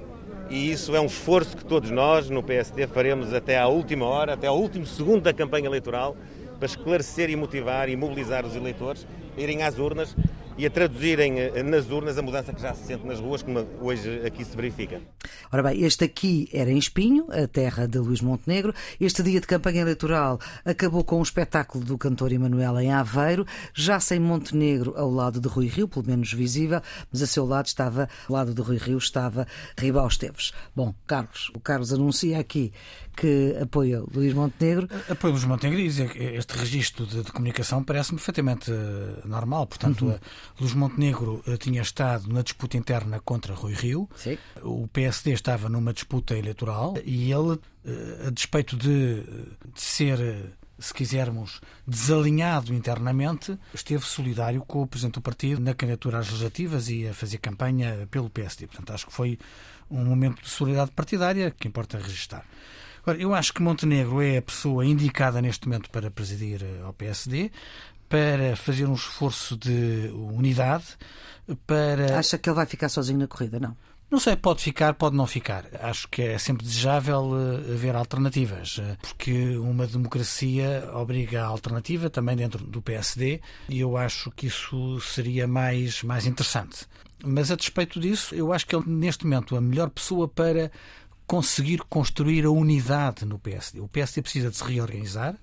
E 0.51 0.71
isso 0.71 0.95
é 0.95 1.01
um 1.01 1.07
esforço 1.07 1.57
que 1.57 1.65
todos 1.65 1.91
nós 1.91 2.29
no 2.29 2.43
PSD 2.43 2.87
faremos 2.87 3.33
até 3.33 3.59
à 3.59 3.69
última 3.69 4.05
hora, 4.05 4.35
até 4.35 4.49
ao 4.49 4.59
último 4.59 4.85
segundo 4.85 5.23
da 5.23 5.33
campanha 5.33 5.67
eleitoral, 5.67 6.17
para 6.63 6.69
esclarecer 6.69 7.29
e 7.29 7.35
motivar 7.35 7.89
e 7.89 7.97
mobilizar 7.97 8.47
os 8.47 8.55
eleitores 8.55 9.05
a 9.37 9.41
irem 9.41 9.65
às 9.65 9.81
urnas 9.81 10.15
e 10.57 10.67
a 10.67 10.71
traduzirem 10.71 11.39
eh, 11.39 11.63
nas 11.63 11.91
urnas 11.91 12.19
a 12.19 12.23
mudança 12.23 12.53
que 12.53 12.61
já 12.61 12.75
se 12.75 12.87
sente 12.87 13.07
nas 13.07 13.19
ruas, 13.19 13.43
como 13.43 13.67
hoje 13.81 14.25
aqui 14.27 14.45
se 14.45 14.57
verifica. 14.57 15.01
Ora 15.51 15.63
bem, 15.63 15.83
este 15.83 16.05
aqui 16.05 16.49
era 16.53 16.71
em 16.71 16.79
Espinho, 16.79 17.27
a 17.31 17.47
terra 17.47 17.87
de 17.87 17.99
Luís 17.99 18.21
Montenegro. 18.21 18.75
Este 19.01 19.23
dia 19.23 19.41
de 19.41 19.47
campanha 19.47 19.83
eleitoral 19.83 20.39
acabou 20.65 21.05
com 21.05 21.19
um 21.19 21.23
espetáculo 21.23 21.85
do 21.85 21.97
cantor 21.99 22.33
Emanuel 22.33 22.81
em 22.81 22.93
Aveiro, 22.93 23.47
já 23.75 24.01
sem 24.01 24.19
Montenegro 24.19 24.95
ao 24.97 25.11
lado 25.11 25.41
de 25.41 25.49
Rui 25.49 25.67
Rio, 25.67 25.89
pelo 25.89 26.07
menos 26.07 26.33
visível, 26.33 26.81
mas 27.11 27.23
a 27.23 27.27
seu 27.27 27.45
lado 27.45 27.67
estava, 27.67 28.09
ao 28.29 28.35
lado 28.35 28.55
de 28.55 28.63
Rui 28.63 28.77
Rio, 28.77 28.99
estava 28.99 29.47
Ribal 29.79 30.09
Esteves. 30.09 30.53
Bom, 30.75 30.95
Carlos, 31.07 31.51
o 31.55 31.61
Carlos 31.61 31.93
anuncia 31.93 32.39
aqui 32.39 32.73
que 33.17 33.57
apoia 33.61 34.03
Luís 34.13 34.33
Montenegro. 34.33 34.89
Apoia 35.09 35.33
Luís 35.33 35.45
Montenegro 35.45 35.81
e 35.81 35.85
dizer 35.85 36.11
que 36.11 36.19
este 36.19 36.57
registro 36.57 37.07
de, 37.07 37.23
de 37.23 37.33
comunicação 37.33 37.85
parece-me 37.85 38.19
perfeitamente 38.19 38.71
uh, 38.71 39.29
normal. 39.29 39.67
Portanto, 39.67 40.07
uhum. 40.07 40.13
uh, 40.13 40.21
Luís 40.61 40.75
Montenegro 40.75 41.43
uh, 41.47 41.57
tinha 41.57 41.83
estado 41.83 42.33
na 42.33 42.43
disputa 42.43 42.77
interna 42.77 43.21
contra 43.21 43.55
Rui 43.55 43.75
Rio. 43.75 44.09
Sim. 44.17 44.39
O 44.63 44.89
PSD 44.89 45.33
estava 45.33 45.69
numa 45.69 45.93
disputa 45.93 46.37
eleitoral 46.37 46.95
e 47.05 47.33
ele, 47.33 47.59
a 48.27 48.31
despeito 48.31 48.77
de, 48.77 49.23
de 49.75 49.81
ser 49.81 50.55
se 50.83 50.93
quisermos, 50.93 51.61
desalinhado 51.87 52.75
internamente, 52.75 53.57
esteve 53.73 54.05
solidário 54.05 54.61
com 54.63 54.83
o 54.83 54.87
Presidente 54.87 55.15
do 55.15 55.21
Partido 55.21 55.61
na 55.61 55.75
candidatura 55.75 56.19
às 56.19 56.27
legislativas 56.27 56.89
e 56.89 57.07
a 57.07 57.15
fazer 57.15 57.39
campanha 57.39 58.09
pelo 58.11 58.29
PSD. 58.29 58.67
Portanto, 58.67 58.93
acho 58.93 59.07
que 59.07 59.13
foi 59.13 59.39
um 59.89 60.05
momento 60.05 60.43
de 60.43 60.49
solidariedade 60.49 60.91
partidária 60.93 61.51
que 61.51 61.69
importa 61.69 61.99
registrar. 61.99 62.45
Agora, 63.03 63.19
eu 63.19 63.35
acho 63.35 63.53
que 63.53 63.63
Montenegro 63.63 64.23
é 64.23 64.39
a 64.39 64.43
pessoa 64.43 64.87
indicada 64.87 65.43
neste 65.43 65.67
momento 65.67 65.91
para 65.91 66.09
presidir 66.09 66.63
eh, 66.63 66.83
ao 66.85 66.93
PSD, 66.93 67.51
para 68.13 68.55
fazer 68.57 68.85
um 68.85 68.93
esforço 68.93 69.57
de 69.57 70.11
unidade, 70.13 70.85
para. 71.67 72.19
Acha 72.19 72.37
que 72.37 72.47
ele 72.47 72.57
vai 72.57 72.67
ficar 72.67 72.91
sozinho 72.91 73.19
na 73.21 73.27
corrida? 73.27 73.59
Não. 73.59 73.75
Não 74.11 74.21
sei, 74.21 74.37
pode 74.37 74.63
ficar, 74.63 74.93
pode 74.93 75.17
não 75.17 75.27
ficar. 75.27 75.65
Acho 75.81 76.07
que 76.11 76.21
é 76.21 76.37
sempre 76.37 76.67
desejável 76.67 77.31
eh, 77.35 77.73
haver 77.73 77.97
alternativas, 77.97 78.79
eh, 78.79 78.99
porque 79.01 79.57
uma 79.57 79.87
democracia 79.87 80.87
obriga 80.93 81.43
a 81.43 81.47
alternativa 81.47 82.11
também 82.11 82.37
dentro 82.37 82.63
do 82.67 82.83
PSD 82.83 83.41
e 83.71 83.81
eu 83.81 83.97
acho 83.97 84.31
que 84.33 84.49
isso 84.49 85.01
seria 85.01 85.49
mais, 85.49 86.03
mais 86.03 86.27
interessante. 86.27 86.87
Mas 87.25 87.51
a 87.51 87.57
despeito 87.57 87.99
disso, 87.99 88.35
eu 88.35 88.53
acho 88.53 88.67
que 88.67 88.77
ele, 88.77 88.85
neste 88.87 89.25
momento, 89.25 89.57
a 89.57 89.61
melhor 89.63 89.89
pessoa 89.89 90.29
para 90.29 90.71
conseguir 91.27 91.81
construir 91.89 92.45
a 92.45 92.51
unidade 92.51 93.25
no 93.25 93.39
PSD. 93.39 93.81
O 93.81 93.89
PSD 93.89 94.21
precisa 94.21 94.51
de 94.51 94.57
se 94.59 94.65
reorganizar, 94.65 95.35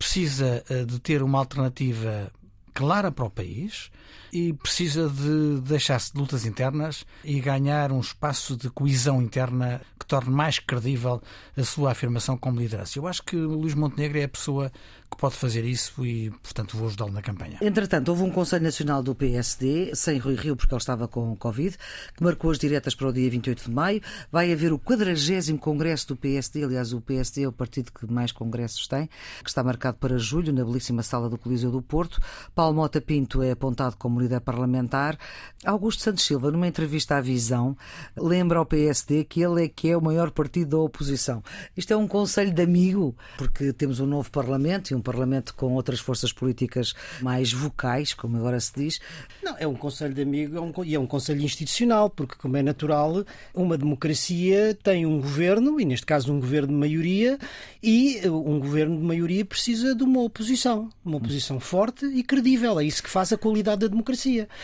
precisa 0.00 0.64
eh, 0.70 0.86
de 0.86 0.98
ter 0.98 1.22
uma 1.22 1.38
alternativa 1.38 2.32
clara 2.72 3.12
para 3.12 3.26
o 3.26 3.30
país 3.30 3.90
e 4.32 4.52
precisa 4.52 5.08
de 5.08 5.60
deixar-se 5.60 6.12
de 6.12 6.18
lutas 6.18 6.44
internas 6.44 7.04
e 7.24 7.40
ganhar 7.40 7.92
um 7.92 8.00
espaço 8.00 8.56
de 8.56 8.70
coesão 8.70 9.20
interna 9.20 9.80
que 9.98 10.06
torne 10.06 10.30
mais 10.30 10.58
credível 10.58 11.22
a 11.56 11.62
sua 11.64 11.92
afirmação 11.92 12.36
como 12.36 12.60
liderança. 12.60 12.98
Eu 12.98 13.06
acho 13.06 13.22
que 13.22 13.36
Luís 13.36 13.74
Montenegro 13.74 14.18
é 14.18 14.24
a 14.24 14.28
pessoa 14.28 14.72
que 15.10 15.16
pode 15.16 15.34
fazer 15.34 15.64
isso 15.64 16.06
e, 16.06 16.30
portanto, 16.30 16.76
vou 16.76 16.86
ajudá-lo 16.86 17.12
na 17.12 17.20
campanha. 17.20 17.58
Entretanto, 17.60 18.10
houve 18.10 18.22
um 18.22 18.30
Conselho 18.30 18.62
Nacional 18.62 19.02
do 19.02 19.14
PSD, 19.14 19.94
sem 19.94 20.18
Rui 20.18 20.36
Rio, 20.36 20.54
porque 20.54 20.72
ele 20.72 20.78
estava 20.80 21.08
com 21.08 21.34
Covid, 21.36 21.76
que 22.16 22.22
marcou 22.22 22.50
as 22.50 22.58
diretas 22.58 22.94
para 22.94 23.08
o 23.08 23.12
dia 23.12 23.28
28 23.28 23.64
de 23.64 23.70
maio. 23.70 24.00
Vai 24.30 24.52
haver 24.52 24.72
o 24.72 24.78
40 24.78 25.58
Congresso 25.58 26.08
do 26.08 26.16
PSD, 26.16 26.64
aliás, 26.64 26.92
o 26.92 27.00
PSD 27.00 27.42
é 27.42 27.48
o 27.48 27.52
partido 27.52 27.92
que 27.92 28.06
mais 28.06 28.32
congressos 28.32 28.86
tem, 28.86 29.08
que 29.42 29.48
está 29.48 29.62
marcado 29.64 29.98
para 29.98 30.18
julho, 30.18 30.52
na 30.52 30.64
belíssima 30.64 31.02
sala 31.02 31.28
do 31.28 31.36
Coliseu 31.36 31.70
do 31.70 31.82
Porto. 31.82 32.20
Paulo 32.54 32.76
Mota 32.76 33.00
Pinto 33.00 33.42
é 33.42 33.50
apontado 33.50 33.96
como 33.96 34.19
líder 34.20 34.40
parlamentar. 34.40 35.18
Augusto 35.64 36.02
Santos 36.02 36.24
Silva, 36.24 36.50
numa 36.50 36.66
entrevista 36.66 37.16
à 37.16 37.20
Visão, 37.20 37.76
lembra 38.16 38.58
ao 38.58 38.66
PSD 38.66 39.24
que 39.24 39.42
ele 39.42 39.64
é 39.64 39.68
que 39.68 39.90
é 39.90 39.96
o 39.96 40.00
maior 40.00 40.30
partido 40.30 40.70
da 40.70 40.78
oposição. 40.78 41.42
Isto 41.76 41.92
é 41.92 41.96
um 41.96 42.08
conselho 42.08 42.52
de 42.52 42.62
amigo, 42.62 43.14
porque 43.36 43.72
temos 43.72 44.00
um 44.00 44.06
novo 44.06 44.30
Parlamento 44.30 44.90
e 44.90 44.94
um 44.94 45.02
Parlamento 45.02 45.54
com 45.54 45.74
outras 45.74 46.00
forças 46.00 46.32
políticas 46.32 46.94
mais 47.20 47.52
vocais, 47.52 48.14
como 48.14 48.36
agora 48.36 48.60
se 48.60 48.72
diz. 48.74 49.00
Não, 49.42 49.56
é 49.58 49.66
um 49.66 49.74
Conselho 49.74 50.14
de 50.14 50.22
Amigos 50.22 50.56
é 50.56 50.60
um, 50.60 50.72
e 50.84 50.94
é 50.94 51.00
um 51.00 51.06
Conselho 51.06 51.42
institucional, 51.42 52.08
porque, 52.08 52.36
como 52.36 52.56
é 52.56 52.62
natural, 52.62 53.24
uma 53.54 53.76
democracia 53.76 54.76
tem 54.82 55.06
um 55.06 55.20
governo, 55.20 55.80
e 55.80 55.84
neste 55.84 56.06
caso 56.06 56.32
um 56.32 56.40
governo 56.40 56.68
de 56.68 56.74
maioria, 56.74 57.38
e 57.82 58.20
um 58.28 58.58
governo 58.58 58.96
de 58.96 59.02
maioria 59.02 59.44
precisa 59.44 59.94
de 59.94 60.02
uma 60.02 60.20
oposição. 60.20 60.88
Uma 61.04 61.16
oposição 61.16 61.58
forte 61.58 62.06
e 62.06 62.22
credível. 62.22 62.78
É 62.78 62.84
isso 62.84 63.02
que 63.02 63.10
faz 63.10 63.32
a 63.32 63.38
qualidade 63.38 63.80
da 63.80 63.88
democracia. 63.88 64.09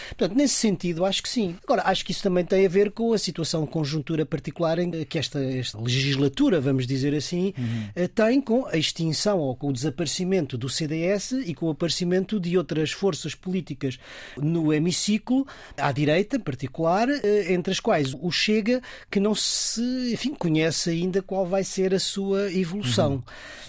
Portanto, 0.09 0.36
nesse 0.36 0.55
sentido, 0.55 1.05
acho 1.05 1.22
que 1.22 1.28
sim. 1.28 1.57
Agora, 1.64 1.82
acho 1.86 2.05
que 2.05 2.12
isso 2.12 2.22
também 2.22 2.44
tem 2.44 2.64
a 2.64 2.68
ver 2.68 2.90
com 2.90 3.12
a 3.12 3.18
situação 3.18 3.64
de 3.64 3.70
conjuntura 3.70 4.24
particular 4.24 4.78
em 4.78 5.05
que 5.05 5.18
esta, 5.18 5.42
esta 5.42 5.80
legislatura, 5.80 6.61
vamos 6.61 6.86
dizer 6.86 7.14
assim, 7.14 7.53
uhum. 7.57 8.09
tem 8.14 8.40
com 8.40 8.66
a 8.66 8.76
extinção 8.76 9.38
ou 9.38 9.55
com 9.55 9.68
o 9.68 9.72
desaparecimento 9.72 10.16
aparecimento 10.16 10.57
do 10.57 10.68
CDS 10.68 11.32
e 11.32 11.55
com 11.55 11.66
o 11.66 11.70
aparecimento 11.70 12.38
de 12.40 12.57
outras 12.57 12.92
forças 12.92 13.34
políticas 13.34 13.99
no 14.36 14.72
hemiciclo, 14.72 15.47
à 15.76 15.90
direita 15.92 16.36
em 16.36 16.40
particular, 16.40 17.09
eh, 17.09 17.53
entre 17.53 17.72
as 17.72 17.80
quais 17.80 18.14
o 18.14 18.30
Chega, 18.30 18.80
que 19.11 19.20
não 19.20 19.34
se 19.34 20.12
enfim, 20.12 20.34
conhece 20.34 20.90
ainda 20.90 21.20
qual 21.22 21.47
vai 21.47 21.64
ser 21.64 21.94
a 21.94 21.99
sua 21.99 22.53
evolução. 22.53 23.14
Uhum. 23.14 23.22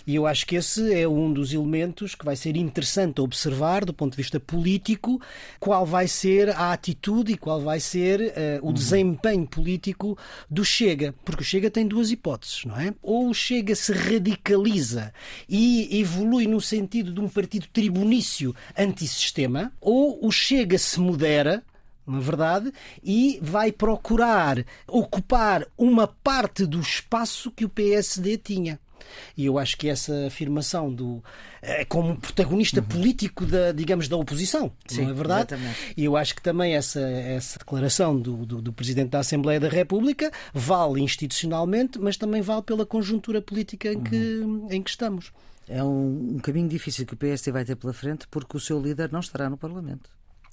E 0.07 0.15
eu 0.15 0.25
acho 0.25 0.45
que 0.45 0.55
esse 0.55 0.93
é 0.93 1.05
um 1.05 1.34
dos 1.34 1.51
elementos 1.51 2.15
que 2.15 2.23
vai 2.23 2.36
ser 2.38 2.55
interessante 2.55 3.19
observar 3.19 3.84
do 3.84 3.93
ponto 3.93 4.11
de 4.11 4.17
vista 4.17 4.39
político, 4.39 5.21
qual 5.68 5.86
vai 5.86 6.07
ser 6.07 6.49
a 6.51 6.72
atitude 6.72 7.34
e 7.34 7.38
qual 7.38 7.59
vai 7.59 7.82
ser 7.82 8.22
uh, 8.22 8.63
o 8.63 8.68
uhum. 8.68 8.74
desempenho 8.74 9.45
político 9.45 10.18
do 10.49 10.63
Chega. 10.63 11.13
Porque 11.26 11.41
o 11.41 11.45
Chega 11.45 11.70
tem 11.70 11.86
duas 11.86 12.09
hipóteses, 12.09 12.63
não 12.63 12.80
é? 12.80 12.93
Ou 13.01 13.30
o 13.30 13.34
Chega 13.34 13.76
se 13.76 13.91
radicaliza 13.91 15.13
e 15.49 15.99
evolui 15.99 16.47
no 16.47 16.61
sentido 16.61 17.11
de 17.11 17.20
um 17.20 17.28
partido 17.28 17.68
tribunício 17.68 18.55
antissistema, 18.78 19.74
ou 19.82 20.26
o 20.26 20.32
Chega 20.32 20.78
se 20.78 21.01
modera 21.01 21.61
na 22.07 22.22
verdade, 22.22 22.72
e 23.03 23.38
vai 23.41 23.70
procurar 23.70 24.63
ocupar 24.88 25.68
uma 25.78 26.07
parte 26.07 26.65
do 26.65 26.80
espaço 26.80 27.51
que 27.51 27.65
o 27.65 27.70
PSD 27.70 28.38
tinha. 28.38 28.80
E 29.36 29.45
eu 29.45 29.58
acho 29.58 29.78
que 29.78 29.88
essa 29.88 30.28
afirmação 30.28 30.93
do 30.93 31.24
é, 31.62 31.86
como 31.86 32.18
protagonista 32.18 32.80
uhum. 32.80 32.88
político 32.88 33.45
da, 33.45 33.72
digamos, 33.72 34.08
da 34.08 34.18
oposição, 34.18 34.72
Sim, 34.88 35.04
não 35.04 35.12
é 35.12 35.14
verdade? 35.14 35.54
Exatamente. 35.54 35.93
E 35.95 36.06
eu 36.06 36.16
acho 36.16 36.36
que 36.36 36.41
também 36.41 36.76
essa, 36.76 37.00
essa 37.00 37.60
declaração 37.60 38.20
do, 38.20 38.45
do, 38.45 38.62
do, 38.62 38.74
Presidente 38.74 39.10
da 39.10 39.20
Assembleia 39.20 39.60
da 39.60 39.70
República 39.70 40.32
vale 40.54 41.02
institucionalmente, 41.02 42.00
mas 42.00 42.18
também 42.18 42.41
vale 42.41 42.62
pela 42.62 42.86
conjuntura 42.86 43.41
política 43.41 43.91
em 43.91 44.02
que, 44.02 44.16
uhum. 44.16 44.68
em 44.70 44.82
que 44.82 44.89
estamos. 44.89 45.32
É 45.68 45.84
um, 45.84 46.36
um 46.36 46.39
caminho 46.39 46.70
difícil 46.70 47.06
que 47.06 47.14
o 47.14 47.18
PSD 47.18 47.52
vai 47.52 47.66
ter 47.66 47.76
pela 47.76 47.93
frente 47.93 48.28
porque 48.30 48.56
o 48.56 48.60
seu 48.60 48.80
líder 48.82 49.12
não 49.12 49.20
estará 49.20 49.50
no 49.50 49.58
Parlamento. 49.58 50.10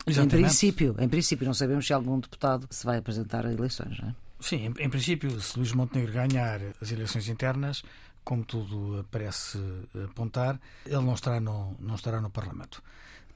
Exatamente. 0.06 0.36
Em 0.36 0.40
princípio, 0.42 0.96
em 0.98 1.08
princípio, 1.08 1.46
não 1.46 1.54
sabemos 1.54 1.86
se 1.86 1.92
algum 1.92 2.18
deputado 2.18 2.66
se 2.70 2.84
vai 2.84 2.98
apresentar 2.98 3.46
a 3.46 3.52
eleições, 3.52 3.98
não 4.00 4.08
é? 4.08 4.14
Sim, 4.40 4.74
em, 4.78 4.84
em 4.84 4.90
princípio, 4.90 5.40
se 5.40 5.56
Luís 5.56 5.72
Montenegro 5.72 6.12
ganhar 6.12 6.60
as 6.80 6.92
eleições 6.92 7.28
internas, 7.28 7.82
como 8.24 8.44
tudo 8.44 9.04
parece 9.10 9.58
apontar, 10.04 10.60
ele 10.86 11.02
não 11.02 11.14
estará 11.14 11.40
no, 11.40 11.76
não 11.78 11.94
estará 11.94 12.20
no 12.20 12.30
Parlamento. 12.30 12.82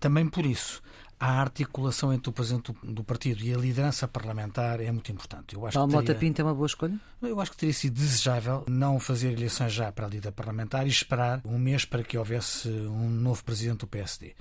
Também 0.01 0.29
por 0.29 0.47
isso, 0.47 0.83
a 1.19 1.41
articulação 1.41 2.13
entre 2.13 2.31
o 2.31 2.33
presidente 2.33 2.73
do 2.83 3.03
partido 3.03 3.43
e 3.43 3.53
a 3.53 3.59
liderança 3.59 4.07
parlamentar 4.07 4.81
é 4.81 4.91
muito 4.93 5.11
importante. 5.11 5.55
Eu 5.55 5.67
acho 5.67 5.77
Paulo 5.77 5.93
Mota 5.93 6.15
Pinto 6.15 6.41
é 6.41 6.45
uma 6.45 6.55
boa 6.55 6.67
escolha? 6.67 6.99
Eu 7.21 7.41
acho 7.41 7.51
que 7.51 7.57
teria 7.57 7.75
sido 7.75 7.95
desejável 7.95 8.65
não 8.69 9.01
fazer 9.01 9.33
eleições 9.33 9.73
já 9.73 9.91
para 9.91 10.07
a 10.07 10.09
líder 10.09 10.31
parlamentar 10.31 10.87
e 10.87 10.91
esperar 10.91 11.41
um 11.45 11.59
mês 11.59 11.85
para 11.85 12.05
que 12.05 12.17
houvesse 12.17 12.69
um 12.69 13.11
novo 13.11 13.43
presidente 13.43 13.79
do 13.79 13.87
PSD. 13.89 14.35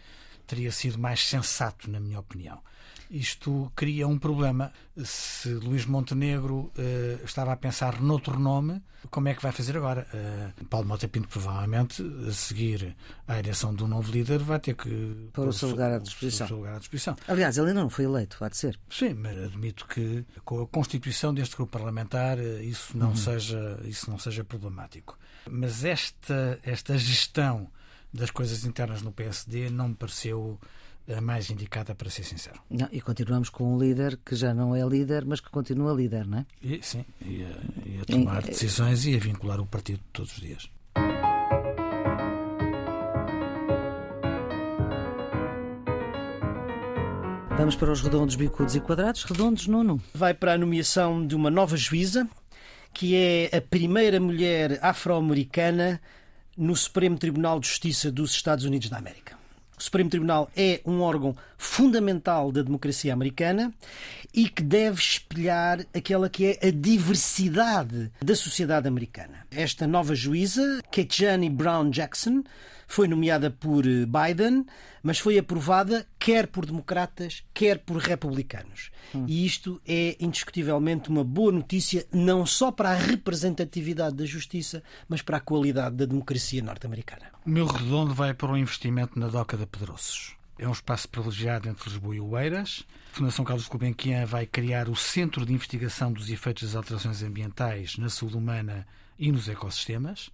Teria 0.46 0.72
sido 0.72 1.00
mais 1.00 1.28
sensato, 1.28 1.90
na 1.90 2.00
minha 2.00 2.20
opinião. 2.20 2.62
Isto 3.10 3.72
cria 3.76 4.08
um 4.08 4.18
problema. 4.18 4.72
Se 5.04 5.50
Luís 5.50 5.86
Montenegro 5.86 6.72
uh, 6.78 7.24
estava 7.24 7.54
a 7.54 7.56
pensar 7.56 8.02
noutro 8.02 8.40
nome, 8.40 8.82
como 9.10 9.30
é 9.30 9.34
que 9.34 9.42
vai 9.42 9.52
fazer 9.52 9.78
agora? 9.78 10.08
Uh, 10.14 10.66
Paulo 10.66 10.88
Mota 10.88 11.08
Pinto, 11.08 11.28
provavelmente, 11.28 12.04
a 12.28 12.32
seguir 12.32 12.96
à 13.28 13.40
eleição 13.40 13.74
do 13.74 13.88
novo 13.88 14.12
líder, 14.12 14.40
vai 14.40 14.60
ter 14.60 14.76
que 14.76 15.30
pôr 15.32 15.48
o 15.48 15.54
seu 15.54 15.70
lugar 15.70 15.92
à 15.92 16.00
disposição. 16.00 16.48
lugar 16.50 16.76
à 16.76 16.80
disposição. 16.80 17.16
Aliás, 17.28 17.58
ele 17.58 17.70
ainda 17.70 17.82
não 17.82 17.90
foi 17.90 18.06
eleito, 18.06 18.44
há 18.44 18.50
de 18.50 18.58
ser. 18.58 18.80
Sim, 18.90 19.14
mas 19.14 19.38
admito 19.38 19.88
que 19.88 20.26
com 20.44 20.62
a 20.62 20.68
constituição 20.68 21.34
deste 21.34 21.56
grupo 21.56 21.72
parlamentar 21.72 22.40
eh, 22.40 22.64
isso 22.64 22.98
não, 22.98 23.10
uhum. 23.10 23.16
seja, 23.16 23.80
isso 23.86 24.10
não 24.10 24.20
seja 24.20 24.44
problemático. 24.44 25.18
Mas 25.50 25.86
esta, 25.86 26.60
esta 26.64 26.98
gestão 26.98 27.70
das 28.14 28.32
coisas 28.32 28.66
internas 28.66 29.02
no 29.02 29.12
PSD 29.12 29.70
não 29.70 29.90
me 29.90 29.96
pareceu 29.96 30.60
a 31.16 31.22
mais 31.22 31.50
indicada, 31.50 31.96
para 31.96 32.10
ser 32.10 32.24
sincero. 32.24 32.60
Não, 32.70 32.88
e 32.92 33.00
continuamos 33.02 33.50
com 33.50 33.76
um 33.76 33.80
líder 33.80 34.18
que 34.26 34.36
já 34.36 34.54
não 34.54 34.76
é 34.76 34.86
líder, 34.86 35.26
mas 35.26 35.40
que 35.40 35.50
continua 35.50 35.94
líder, 35.94 36.28
não 36.28 36.40
é? 36.40 36.46
E, 36.62 36.80
sim, 36.82 37.06
e 37.22 37.44
a, 37.44 37.90
e 37.90 38.02
a 38.02 38.06
tomar 38.06 38.44
em, 38.44 38.48
decisões 38.48 39.06
e 39.06 39.16
a 39.16 39.20
vincular 39.20 39.60
o 39.60 39.66
partido 39.66 40.02
todos 40.12 40.34
os 40.34 40.40
dias. 40.40 40.70
Vamos 47.58 47.76
para 47.76 47.92
os 47.92 48.02
redondos, 48.02 48.36
bicudos 48.36 48.76
e 48.76 48.80
quadrados. 48.80 49.24
Redondos, 49.24 49.66
nono. 49.66 50.00
Vai 50.14 50.34
para 50.34 50.54
a 50.54 50.58
nomeação 50.58 51.26
de 51.26 51.36
uma 51.36 51.50
nova 51.50 51.76
juíza 51.76 52.30
que 52.94 53.16
é 53.16 53.56
a 53.56 53.62
primeira 53.62 54.20
mulher 54.20 54.80
afro-americana 54.82 56.02
no 56.58 56.76
Supremo 56.76 57.16
Tribunal 57.16 57.60
de 57.60 57.68
Justiça 57.68 58.12
dos 58.12 58.32
Estados 58.32 58.66
Unidos 58.66 58.90
da 58.90 58.98
América. 58.98 59.37
O 59.78 59.84
Supremo 59.84 60.10
Tribunal 60.10 60.50
é 60.58 60.82
um 60.84 61.02
órgão 61.02 61.36
fundamental 61.56 62.52
da 62.52 62.64
democracia 62.64 63.14
americana 63.14 63.72
e 64.34 64.50
que 64.50 64.64
deve 64.64 65.00
espelhar 65.00 65.86
aquela 65.94 66.28
que 66.28 66.48
é 66.48 66.68
a 66.68 66.72
diversidade 66.72 68.12
da 68.20 68.36
sociedade 68.36 68.88
americana. 68.88 69.46
Esta 69.52 69.86
nova 69.86 70.16
juíza, 70.16 70.82
Kejani 70.92 71.48
Brown 71.50 71.92
Jackson, 71.92 72.44
foi 72.88 73.08
nomeada 73.08 73.52
por 73.52 73.86
eh, 73.86 74.06
Biden, 74.06 74.66
mas 75.04 75.20
foi 75.20 75.38
aprovada 75.38 76.08
quer 76.18 76.48
por 76.48 76.66
democratas, 76.66 77.44
quer 77.54 77.80
por 77.80 77.98
republicanos. 77.98 78.90
Hum. 79.14 79.26
E 79.28 79.46
isto 79.46 79.82
é 79.86 80.16
indiscutivelmente 80.20 81.10
uma 81.10 81.24
boa 81.24 81.52
notícia, 81.52 82.08
não 82.12 82.46
só 82.46 82.72
para 82.72 82.92
a 82.92 82.96
representatividade 82.96 84.16
da 84.16 84.26
justiça, 84.26 84.82
mas 85.08 85.22
para 85.22 85.38
a 85.38 85.42
qualidade 85.42 85.96
da 85.96 86.06
democracia 86.06 86.64
norte-americana. 86.64 87.28
O 87.46 87.50
meu 87.50 87.66
redondo 87.66 88.14
vai 88.14 88.34
para 88.34 88.52
o 88.52 88.58
investimento 88.58 89.20
na 89.20 89.28
Doca 89.28 89.58
da 89.58 89.68
Pedroços. 89.68 90.36
É 90.60 90.68
um 90.68 90.72
espaço 90.72 91.08
privilegiado 91.08 91.70
entre 91.70 91.88
Lisboa 91.88 92.16
e 92.16 92.20
Oeiras. 92.20 92.84
A 93.14 93.16
Fundação 93.16 93.46
Carlos 93.46 93.68
Gulbenkian 93.68 94.26
vai 94.26 94.46
criar 94.46 94.90
o 94.90 94.96
Centro 94.96 95.46
de 95.46 95.54
Investigação 95.54 96.12
dos 96.12 96.30
Efeitos 96.30 96.64
das 96.64 96.76
Alterações 96.76 97.22
Ambientais 97.22 97.98
na 97.98 98.10
saúde 98.10 98.38
humana 98.38 98.88
e 99.20 99.32
nos 99.32 99.48
ecossistemas. 99.48 100.32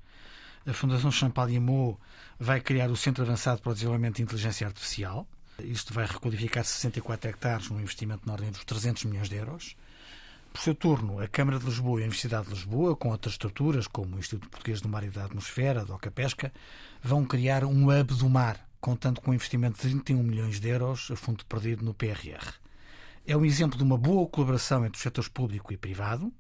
A 0.65 0.71
Fundação 0.71 1.11
Champaliamot 1.11 1.97
vai 2.39 2.61
criar 2.61 2.89
o 2.89 2.95
Centro 2.95 3.21
Avançado 3.21 3.61
para 3.61 3.71
o 3.71 3.73
Desenvolvimento 3.73 4.15
de 4.15 4.23
Inteligência 4.23 4.65
Artificial. 4.65 5.27
Isto 5.59 5.93
vai 5.93 6.05
requalificar 6.05 6.63
64 6.63 7.29
hectares 7.29 7.69
num 7.69 7.81
investimento 7.81 8.25
na 8.25 8.31
ordem 8.31 8.49
dos 8.49 8.63
300 8.63 9.03
milhões 9.03 9.27
de 9.27 9.35
euros. 9.35 9.75
Por 10.53 10.61
seu 10.61 10.73
turno, 10.73 11.19
a 11.19 11.27
Câmara 11.27 11.59
de 11.59 11.65
Lisboa 11.65 11.99
e 11.99 12.03
a 12.03 12.05
Universidade 12.05 12.47
de 12.47 12.53
Lisboa, 12.53 12.95
com 12.95 13.09
outras 13.09 13.33
estruturas, 13.33 13.87
como 13.87 14.15
o 14.15 14.19
Instituto 14.19 14.49
Português 14.49 14.79
do 14.79 14.87
Mar 14.87 15.03
e 15.03 15.09
da 15.09 15.25
Atmosfera, 15.25 15.81
a 15.81 15.83
Doca 15.83 16.09
Pesca, 16.09 16.53
vão 17.01 17.25
criar 17.25 17.65
um 17.65 17.89
hub 17.89 18.13
do 18.13 18.29
mar, 18.29 18.65
contando 18.79 19.19
com 19.19 19.31
um 19.31 19.33
investimento 19.33 19.75
de 19.75 19.81
31 19.81 20.23
milhões 20.23 20.61
de 20.61 20.69
euros, 20.69 21.09
a 21.11 21.17
fundo 21.17 21.45
perdido 21.45 21.83
no 21.83 21.93
PRR. 21.93 22.53
É 23.27 23.35
um 23.35 23.43
exemplo 23.43 23.77
de 23.77 23.83
uma 23.83 23.97
boa 23.97 24.25
colaboração 24.29 24.85
entre 24.85 24.97
o 24.97 25.03
setor 25.03 25.29
público 25.29 25.73
e 25.73 25.77
privado, 25.77 26.31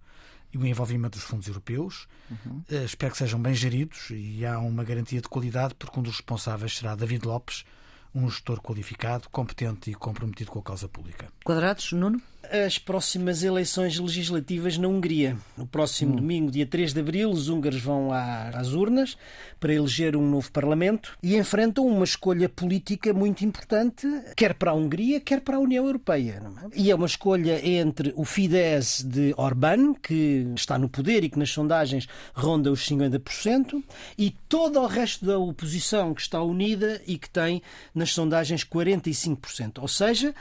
e 0.53 0.57
o 0.57 0.65
envolvimento 0.65 1.17
dos 1.17 1.27
fundos 1.27 1.47
europeus. 1.47 2.07
Uhum. 2.29 2.63
espero 2.85 3.11
que 3.11 3.17
sejam 3.17 3.41
bem 3.41 3.53
geridos 3.53 4.09
e 4.11 4.45
há 4.45 4.59
uma 4.59 4.83
garantia 4.83 5.21
de 5.21 5.27
qualidade, 5.27 5.75
porque 5.75 5.99
um 5.99 6.03
dos 6.03 6.17
responsáveis 6.17 6.77
será 6.77 6.95
David 6.95 7.25
Lopes, 7.25 7.65
um 8.13 8.29
gestor 8.29 8.61
qualificado, 8.61 9.27
competente 9.29 9.89
e 9.89 9.95
comprometido 9.95 10.51
com 10.51 10.59
a 10.59 10.63
causa 10.63 10.87
pública. 10.87 11.31
Quadrados, 11.43 11.91
Nuno? 11.91 12.21
As 12.51 12.77
próximas 12.77 13.43
eleições 13.43 13.97
legislativas 13.99 14.77
na 14.77 14.87
Hungria. 14.87 15.37
No 15.57 15.65
próximo 15.65 16.13
hum. 16.13 16.15
domingo, 16.17 16.51
dia 16.51 16.65
3 16.65 16.93
de 16.93 16.99
abril, 16.99 17.29
os 17.29 17.49
húngaros 17.49 17.81
vão 17.81 18.09
às 18.11 18.73
urnas 18.73 19.17
para 19.59 19.73
eleger 19.73 20.15
um 20.15 20.29
novo 20.29 20.51
Parlamento 20.51 21.17
e 21.23 21.35
enfrentam 21.35 21.85
uma 21.85 22.03
escolha 22.03 22.49
política 22.49 23.13
muito 23.13 23.43
importante, 23.45 24.07
quer 24.35 24.53
para 24.53 24.71
a 24.71 24.73
Hungria, 24.73 25.19
quer 25.19 25.41
para 25.41 25.57
a 25.57 25.59
União 25.59 25.85
Europeia. 25.85 26.41
É? 26.63 26.79
E 26.79 26.91
é 26.91 26.95
uma 26.95 27.05
escolha 27.05 27.65
entre 27.67 28.13
o 28.15 28.25
Fidesz 28.25 29.03
de 29.03 29.33
Orbán, 29.37 29.93
que 29.93 30.47
está 30.55 30.77
no 30.77 30.89
poder 30.89 31.23
e 31.23 31.29
que 31.29 31.39
nas 31.39 31.49
sondagens 31.49 32.07
ronda 32.33 32.71
os 32.71 32.87
50%, 32.87 33.83
e 34.17 34.31
todo 34.47 34.79
o 34.79 34.87
resto 34.87 35.25
da 35.25 35.37
oposição 35.37 36.13
que 36.13 36.21
está 36.21 36.41
unida 36.41 37.01
e 37.07 37.17
que 37.17 37.29
tem 37.29 37.61
nas 37.95 38.11
sondagens 38.11 38.63
45%. 38.63 39.79
Ou 39.81 39.87
seja, 39.87 40.33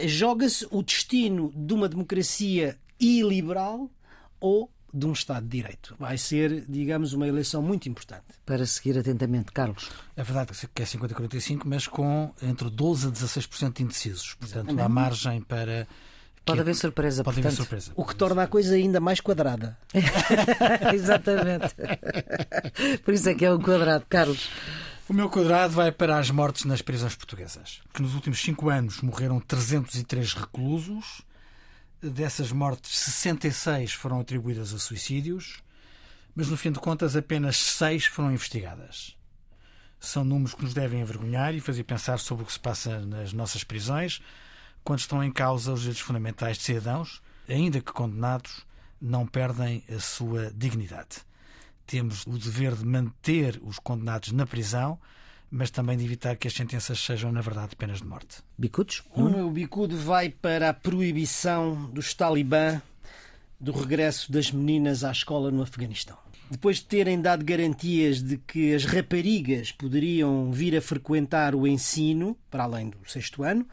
joga-se 0.00 0.66
o 0.70 0.82
destino 0.82 1.52
de 1.54 1.74
uma 1.74 1.88
democracia 1.88 2.78
iliberal 3.00 3.90
ou 4.40 4.70
de 4.92 5.06
um 5.06 5.12
Estado 5.12 5.44
de 5.44 5.58
Direito. 5.58 5.94
Vai 5.98 6.16
ser, 6.16 6.64
digamos, 6.68 7.12
uma 7.12 7.26
eleição 7.28 7.60
muito 7.62 7.88
importante. 7.88 8.24
Para 8.46 8.64
seguir 8.64 8.98
atentamente, 8.98 9.52
Carlos. 9.52 9.90
É 10.16 10.22
verdade 10.22 10.52
que 10.74 10.82
é 10.82 10.84
50-45, 10.86 11.62
mas 11.66 11.86
com 11.86 12.32
entre 12.42 12.68
12% 12.70 13.08
a 13.08 13.10
16% 13.10 13.76
de 13.76 13.82
indecisos. 13.82 14.34
Portanto, 14.34 14.70
Exatamente. 14.70 14.82
há 14.84 14.88
margem 14.88 15.40
para. 15.42 15.86
Pode 16.44 16.60
haver 16.60 16.74
surpresa, 16.74 17.22
Pode 17.22 17.34
portanto. 17.34 17.52
haver 17.52 17.56
surpresa. 17.56 17.92
O 17.94 18.04
que 18.06 18.16
torna 18.16 18.44
a 18.44 18.46
coisa 18.46 18.74
ainda 18.74 18.98
mais 19.00 19.20
quadrada. 19.20 19.76
Exatamente. 20.94 21.74
Por 23.04 23.12
isso 23.12 23.28
é 23.28 23.34
que 23.34 23.44
é 23.44 23.52
um 23.52 23.60
quadrado, 23.60 24.06
Carlos. 24.08 24.48
O 25.08 25.14
meu 25.14 25.30
quadrado 25.30 25.72
vai 25.72 25.90
para 25.90 26.18
as 26.18 26.30
mortes 26.30 26.66
nas 26.66 26.82
prisões 26.82 27.14
portuguesas. 27.14 27.80
Que 27.94 28.02
nos 28.02 28.14
últimos 28.14 28.40
cinco 28.42 28.68
anos 28.68 29.00
morreram 29.00 29.40
303 29.40 30.34
reclusos. 30.34 31.22
Dessas 31.98 32.52
mortes, 32.52 32.94
66 32.98 33.94
foram 33.94 34.20
atribuídas 34.20 34.74
a 34.74 34.78
suicídios, 34.78 35.62
mas 36.36 36.48
no 36.48 36.58
fim 36.58 36.70
de 36.70 36.78
contas 36.78 37.16
apenas 37.16 37.56
6 37.56 38.04
foram 38.04 38.30
investigadas. 38.30 39.16
São 39.98 40.24
números 40.24 40.54
que 40.54 40.62
nos 40.62 40.74
devem 40.74 41.00
envergonhar 41.00 41.54
e 41.54 41.60
fazer 41.60 41.84
pensar 41.84 42.18
sobre 42.18 42.44
o 42.44 42.46
que 42.46 42.52
se 42.52 42.60
passa 42.60 43.00
nas 43.00 43.32
nossas 43.32 43.64
prisões 43.64 44.20
quando 44.84 45.00
estão 45.00 45.24
em 45.24 45.32
causa 45.32 45.72
os 45.72 45.80
direitos 45.80 46.02
fundamentais 46.02 46.58
de 46.58 46.64
cidadãos, 46.64 47.22
ainda 47.48 47.80
que 47.80 47.92
condenados, 47.92 48.66
não 49.00 49.26
perdem 49.26 49.82
a 49.88 49.98
sua 50.00 50.52
dignidade 50.54 51.26
temos 51.88 52.26
o 52.26 52.38
dever 52.38 52.74
de 52.74 52.84
manter 52.84 53.58
os 53.64 53.78
condenados 53.78 54.30
na 54.30 54.46
prisão, 54.46 54.98
mas 55.50 55.70
também 55.70 55.96
de 55.96 56.04
evitar 56.04 56.36
que 56.36 56.46
as 56.46 56.52
sentenças 56.52 57.00
sejam, 57.00 57.32
na 57.32 57.40
verdade, 57.40 57.74
penas 57.74 58.00
de 58.00 58.06
morte. 58.06 58.42
Bicudos? 58.58 59.02
O 59.14 59.22
meu 59.22 59.50
bicudo 59.50 59.96
vai 59.96 60.28
para 60.28 60.68
a 60.68 60.74
proibição 60.74 61.86
dos 61.90 62.12
talibã 62.12 62.80
do 63.58 63.72
regresso 63.72 64.30
das 64.30 64.52
meninas 64.52 65.02
à 65.02 65.10
escola 65.10 65.50
no 65.50 65.62
Afeganistão. 65.62 66.18
Depois 66.50 66.76
de 66.76 66.84
terem 66.84 67.20
dado 67.20 67.42
garantias 67.42 68.22
de 68.22 68.36
que 68.36 68.74
as 68.74 68.84
raparigas 68.84 69.72
poderiam 69.72 70.52
vir 70.52 70.76
a 70.76 70.82
frequentar 70.82 71.54
o 71.54 71.66
ensino, 71.66 72.36
para 72.50 72.64
além 72.64 72.90
do 72.90 72.98
sexto 73.06 73.42
ano, 73.42 73.66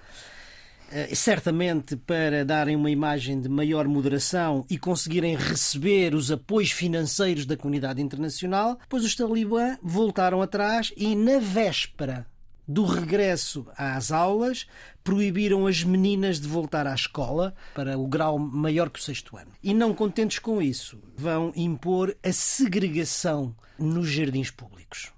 certamente 1.13 1.95
para 1.95 2.45
darem 2.45 2.75
uma 2.75 2.89
imagem 2.89 3.39
de 3.39 3.49
maior 3.49 3.87
moderação 3.87 4.65
e 4.69 4.77
conseguirem 4.77 5.35
receber 5.35 6.13
os 6.13 6.31
apoios 6.31 6.71
financeiros 6.71 7.45
da 7.45 7.57
comunidade 7.57 8.01
internacional, 8.01 8.79
pois 8.89 9.03
os 9.03 9.15
talibã 9.15 9.77
voltaram 9.81 10.41
atrás 10.41 10.93
e, 10.95 11.15
na 11.15 11.39
véspera 11.39 12.25
do 12.67 12.83
regresso 12.83 13.67
às 13.77 14.11
aulas, 14.11 14.65
proibiram 15.03 15.67
as 15.67 15.83
meninas 15.83 16.39
de 16.39 16.47
voltar 16.47 16.87
à 16.87 16.95
escola 16.95 17.53
para 17.75 17.97
o 17.97 18.07
grau 18.07 18.39
maior 18.39 18.89
que 18.89 18.99
o 18.99 19.03
sexto 19.03 19.37
ano. 19.37 19.51
E 19.61 19.73
não 19.73 19.93
contentes 19.93 20.39
com 20.39 20.61
isso, 20.61 20.99
vão 21.15 21.51
impor 21.55 22.15
a 22.23 22.31
segregação 22.31 23.55
nos 23.77 24.09
jardins 24.09 24.49
públicos. 24.49 25.11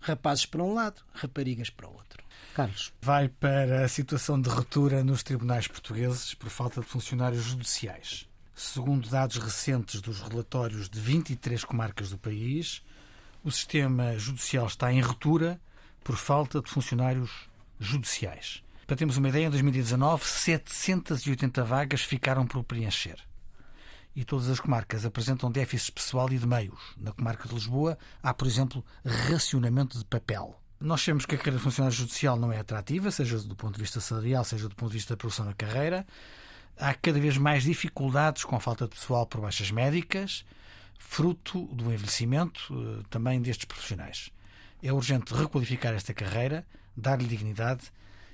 Rapazes 0.00 0.46
para 0.46 0.62
um 0.62 0.74
lado, 0.74 1.02
raparigas 1.12 1.70
para 1.70 1.88
o 1.88 1.92
outro. 1.92 2.23
Carlos. 2.54 2.92
Vai 3.02 3.28
para 3.28 3.84
a 3.84 3.88
situação 3.88 4.40
de 4.40 4.48
ruptura 4.48 5.02
nos 5.02 5.24
tribunais 5.24 5.66
portugueses 5.66 6.34
por 6.34 6.48
falta 6.48 6.80
de 6.80 6.86
funcionários 6.86 7.42
judiciais. 7.42 8.28
Segundo 8.54 9.08
dados 9.08 9.38
recentes 9.38 10.00
dos 10.00 10.20
relatórios 10.20 10.88
de 10.88 11.00
23 11.00 11.64
comarcas 11.64 12.10
do 12.10 12.18
país, 12.18 12.80
o 13.42 13.50
sistema 13.50 14.16
judicial 14.16 14.68
está 14.68 14.92
em 14.92 15.00
ruptura 15.00 15.60
por 16.04 16.14
falta 16.14 16.62
de 16.62 16.70
funcionários 16.70 17.48
judiciais. 17.80 18.62
Para 18.86 18.96
termos 18.96 19.16
uma 19.16 19.28
ideia, 19.28 19.46
em 19.46 19.50
2019, 19.50 20.24
780 20.24 21.64
vagas 21.64 22.02
ficaram 22.02 22.46
por 22.46 22.62
preencher. 22.62 23.18
E 24.14 24.24
todas 24.24 24.48
as 24.48 24.60
comarcas 24.60 25.04
apresentam 25.04 25.50
déficit 25.50 25.90
pessoal 25.90 26.32
e 26.32 26.38
de 26.38 26.46
meios. 26.46 26.94
Na 26.96 27.10
comarca 27.10 27.48
de 27.48 27.54
Lisboa, 27.54 27.98
há, 28.22 28.32
por 28.32 28.46
exemplo, 28.46 28.84
racionamento 29.04 29.98
de 29.98 30.04
papel. 30.04 30.60
Nós 30.80 31.00
sabemos 31.00 31.24
que 31.24 31.34
a 31.34 31.38
carreira 31.38 31.58
de 31.58 31.62
funcionário 31.62 31.96
judicial 31.96 32.36
não 32.36 32.52
é 32.52 32.58
atrativa, 32.58 33.10
seja 33.10 33.38
do 33.38 33.56
ponto 33.56 33.74
de 33.74 33.80
vista 33.80 34.00
salarial, 34.00 34.44
seja 34.44 34.68
do 34.68 34.74
ponto 34.74 34.90
de 34.90 34.98
vista 34.98 35.14
da 35.14 35.16
produção 35.16 35.46
da 35.46 35.54
carreira. 35.54 36.06
Há 36.76 36.92
cada 36.94 37.20
vez 37.20 37.38
mais 37.38 37.62
dificuldades 37.62 38.44
com 38.44 38.56
a 38.56 38.60
falta 38.60 38.84
de 38.84 38.90
pessoal 38.90 39.26
por 39.26 39.40
baixas 39.40 39.70
médicas, 39.70 40.44
fruto 40.98 41.66
do 41.66 41.92
envelhecimento 41.92 42.60
eh, 42.72 43.02
também 43.08 43.40
destes 43.40 43.64
profissionais. 43.64 44.30
É 44.82 44.92
urgente 44.92 45.32
requalificar 45.32 45.94
esta 45.94 46.12
carreira, 46.12 46.66
dar-lhe 46.96 47.26
dignidade 47.26 47.92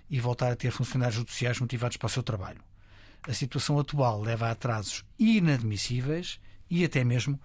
e 0.08 0.18
voltar 0.18 0.50
a 0.50 0.56
ter 0.56 0.70
funcionários 0.70 1.16
judiciais 1.16 1.60
motivados 1.60 1.96
para 1.96 2.06
o 2.06 2.10
seu 2.10 2.22
trabalho. 2.22 2.62
A 3.22 3.34
situação 3.34 3.78
atual 3.78 4.22
leva 4.22 4.48
a 4.48 4.52
atrasos 4.52 5.04
inadmissíveis 5.18 6.40
e 6.70 6.84
até 6.84 7.04
mesmo 7.04 7.38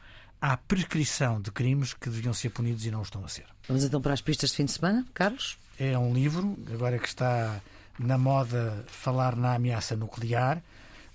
à 0.46 0.56
prescrição 0.58 1.42
de 1.42 1.52
crimes 1.52 1.96
que 1.96 2.08
deviam 2.08 2.32
ser 2.32 2.52
punidos 2.52 2.86
e 2.86 2.92
não 2.92 3.02
estão 3.02 3.26
a 3.26 3.28
ser. 3.28 3.46
Vamos 3.68 3.84
então 3.84 4.00
para 4.00 4.14
as 4.14 4.22
pistas 4.22 4.52
de 4.52 4.58
fim 4.58 4.66
de 4.66 4.74
semana, 4.74 5.04
Carlos? 5.12 5.58
É 5.80 5.98
um 5.98 6.14
livro, 6.14 6.56
agora 6.72 7.00
que 7.00 7.08
está 7.08 7.60
na 7.98 8.16
moda 8.16 8.86
falar 8.86 9.36
na 9.36 9.56
ameaça 9.56 9.96
nuclear. 9.96 10.62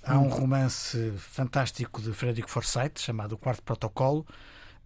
Há 0.03 0.19
um 0.19 0.29
romance 0.29 1.13
fantástico 1.17 2.03
de 2.03 2.13
Frederick 2.13 2.51
Forsyth, 2.51 2.99
chamado 2.99 3.33
O 3.33 3.39
Quarto 3.39 3.63
Protocolo, 3.63 4.27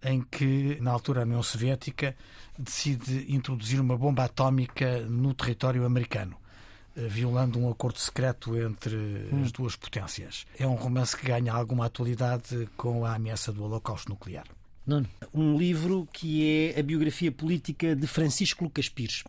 em 0.03 0.21
que, 0.21 0.77
na 0.79 0.91
altura, 0.91 1.21
a 1.21 1.23
União 1.23 1.41
Soviética 1.41 2.15
decide 2.59 3.25
introduzir 3.33 3.79
uma 3.79 3.97
bomba 3.97 4.25
atómica 4.25 4.99
no 5.01 5.33
território 5.33 5.85
americano. 5.85 6.37
Eh, 6.95 7.07
violando 7.07 7.59
um 7.59 7.69
acordo 7.69 7.99
secreto 7.99 8.57
entre 8.57 8.95
hum. 8.95 9.43
as 9.43 9.51
duas 9.51 9.75
potências. 9.75 10.45
É 10.57 10.65
um 10.65 10.75
romance 10.75 11.15
que 11.15 11.25
ganha 11.25 11.53
alguma 11.53 11.85
atualidade 11.85 12.67
com 12.77 13.05
a 13.05 13.15
ameaça 13.15 13.51
do 13.51 13.63
Holocausto 13.63 14.09
nuclear. 14.09 14.45
Nuno. 14.85 15.07
Um 15.33 15.57
livro 15.57 16.07
que 16.13 16.73
é 16.75 16.79
a 16.79 16.83
biografia 16.83 17.31
política 17.31 17.95
de 17.95 18.05
Francisco 18.05 18.63
Lucas 18.63 18.87
Pires 18.87 19.23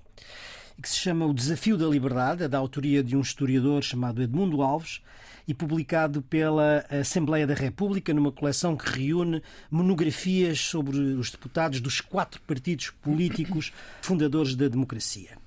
que 0.80 0.88
se 0.88 0.96
chama 0.96 1.26
O 1.26 1.32
Desafio 1.32 1.76
da 1.76 1.86
Liberdade, 1.86 2.44
é 2.44 2.48
da 2.48 2.58
autoria 2.58 3.02
de 3.02 3.16
um 3.16 3.20
historiador 3.20 3.82
chamado 3.82 4.22
Edmundo 4.22 4.62
Alves 4.62 5.00
e 5.48 5.54
publicado 5.54 6.20
pela 6.22 6.84
Assembleia 6.90 7.46
da 7.46 7.54
República 7.54 8.12
numa 8.12 8.32
coleção 8.32 8.76
que 8.76 8.90
reúne 8.90 9.42
monografias 9.70 10.60
sobre 10.60 10.98
os 10.98 11.30
deputados 11.30 11.80
dos 11.80 12.00
quatro 12.00 12.40
partidos 12.42 12.90
políticos 12.90 13.72
fundadores 14.02 14.54
da 14.54 14.68
democracia. 14.68 15.38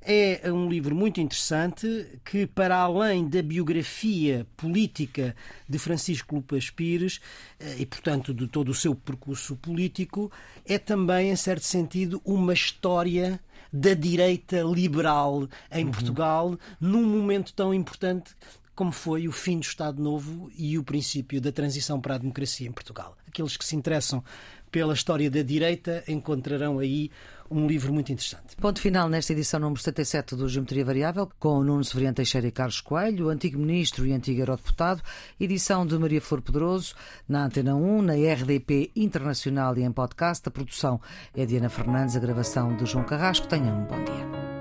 É 0.00 0.50
um 0.52 0.68
livro 0.68 0.94
muito 0.94 1.20
interessante 1.20 2.20
que, 2.24 2.46
para 2.46 2.76
além 2.76 3.28
da 3.28 3.42
biografia 3.42 4.46
política 4.56 5.34
de 5.68 5.78
Francisco 5.78 6.36
Lupas 6.36 6.70
Pires 6.70 7.20
eh, 7.58 7.76
e, 7.80 7.86
portanto, 7.86 8.32
de 8.32 8.46
todo 8.46 8.70
o 8.70 8.74
seu 8.74 8.94
percurso 8.94 9.56
político, 9.56 10.30
é 10.64 10.78
também, 10.78 11.30
em 11.30 11.36
certo 11.36 11.64
sentido, 11.64 12.22
uma 12.24 12.54
história 12.54 13.40
da 13.72 13.92
direita 13.92 14.62
liberal 14.62 15.48
em 15.70 15.84
uhum. 15.84 15.90
Portugal 15.90 16.58
num 16.80 17.04
momento 17.04 17.52
tão 17.52 17.74
importante 17.74 18.34
como 18.74 18.92
foi 18.92 19.26
o 19.26 19.32
fim 19.32 19.58
do 19.58 19.64
Estado 19.64 20.00
Novo 20.00 20.50
e 20.56 20.78
o 20.78 20.84
princípio 20.84 21.40
da 21.40 21.50
transição 21.50 22.00
para 22.00 22.14
a 22.14 22.18
democracia 22.18 22.68
em 22.68 22.70
Portugal. 22.70 23.18
Aqueles 23.26 23.56
que 23.56 23.64
se 23.64 23.74
interessam 23.74 24.22
pela 24.70 24.94
história 24.94 25.28
da 25.28 25.42
direita 25.42 26.04
encontrarão 26.06 26.78
aí 26.78 27.10
um 27.50 27.66
livro 27.66 27.92
muito 27.92 28.12
interessante. 28.12 28.56
Ponto 28.56 28.80
final 28.80 29.08
nesta 29.08 29.32
edição 29.32 29.60
número 29.60 29.80
77 29.80 30.36
do 30.36 30.48
Geometria 30.48 30.84
Variável, 30.84 31.28
com 31.38 31.58
o 31.58 31.64
Nuno 31.64 31.84
Severiano 31.84 32.16
Teixeira 32.16 32.46
e 32.46 32.52
Carlos 32.52 32.80
Coelho, 32.80 33.28
antigo 33.28 33.58
ministro 33.58 34.06
e 34.06 34.12
antigo 34.12 34.40
eurodeputado, 34.40 35.02
edição 35.38 35.86
de 35.86 35.98
Maria 35.98 36.20
Flor 36.20 36.42
Pedroso, 36.42 36.94
na 37.28 37.44
Antena 37.44 37.74
1, 37.74 38.02
na 38.02 38.14
RDP 38.14 38.90
Internacional 38.96 39.76
e 39.76 39.82
em 39.82 39.92
podcast. 39.92 40.48
A 40.48 40.50
produção 40.50 41.00
é 41.36 41.46
de 41.46 41.56
Ana 41.56 41.68
Fernandes, 41.68 42.16
a 42.16 42.20
gravação 42.20 42.76
de 42.76 42.86
João 42.86 43.04
Carrasco. 43.04 43.46
Tenham 43.46 43.82
um 43.82 43.84
bom 43.84 44.04
dia. 44.04 44.57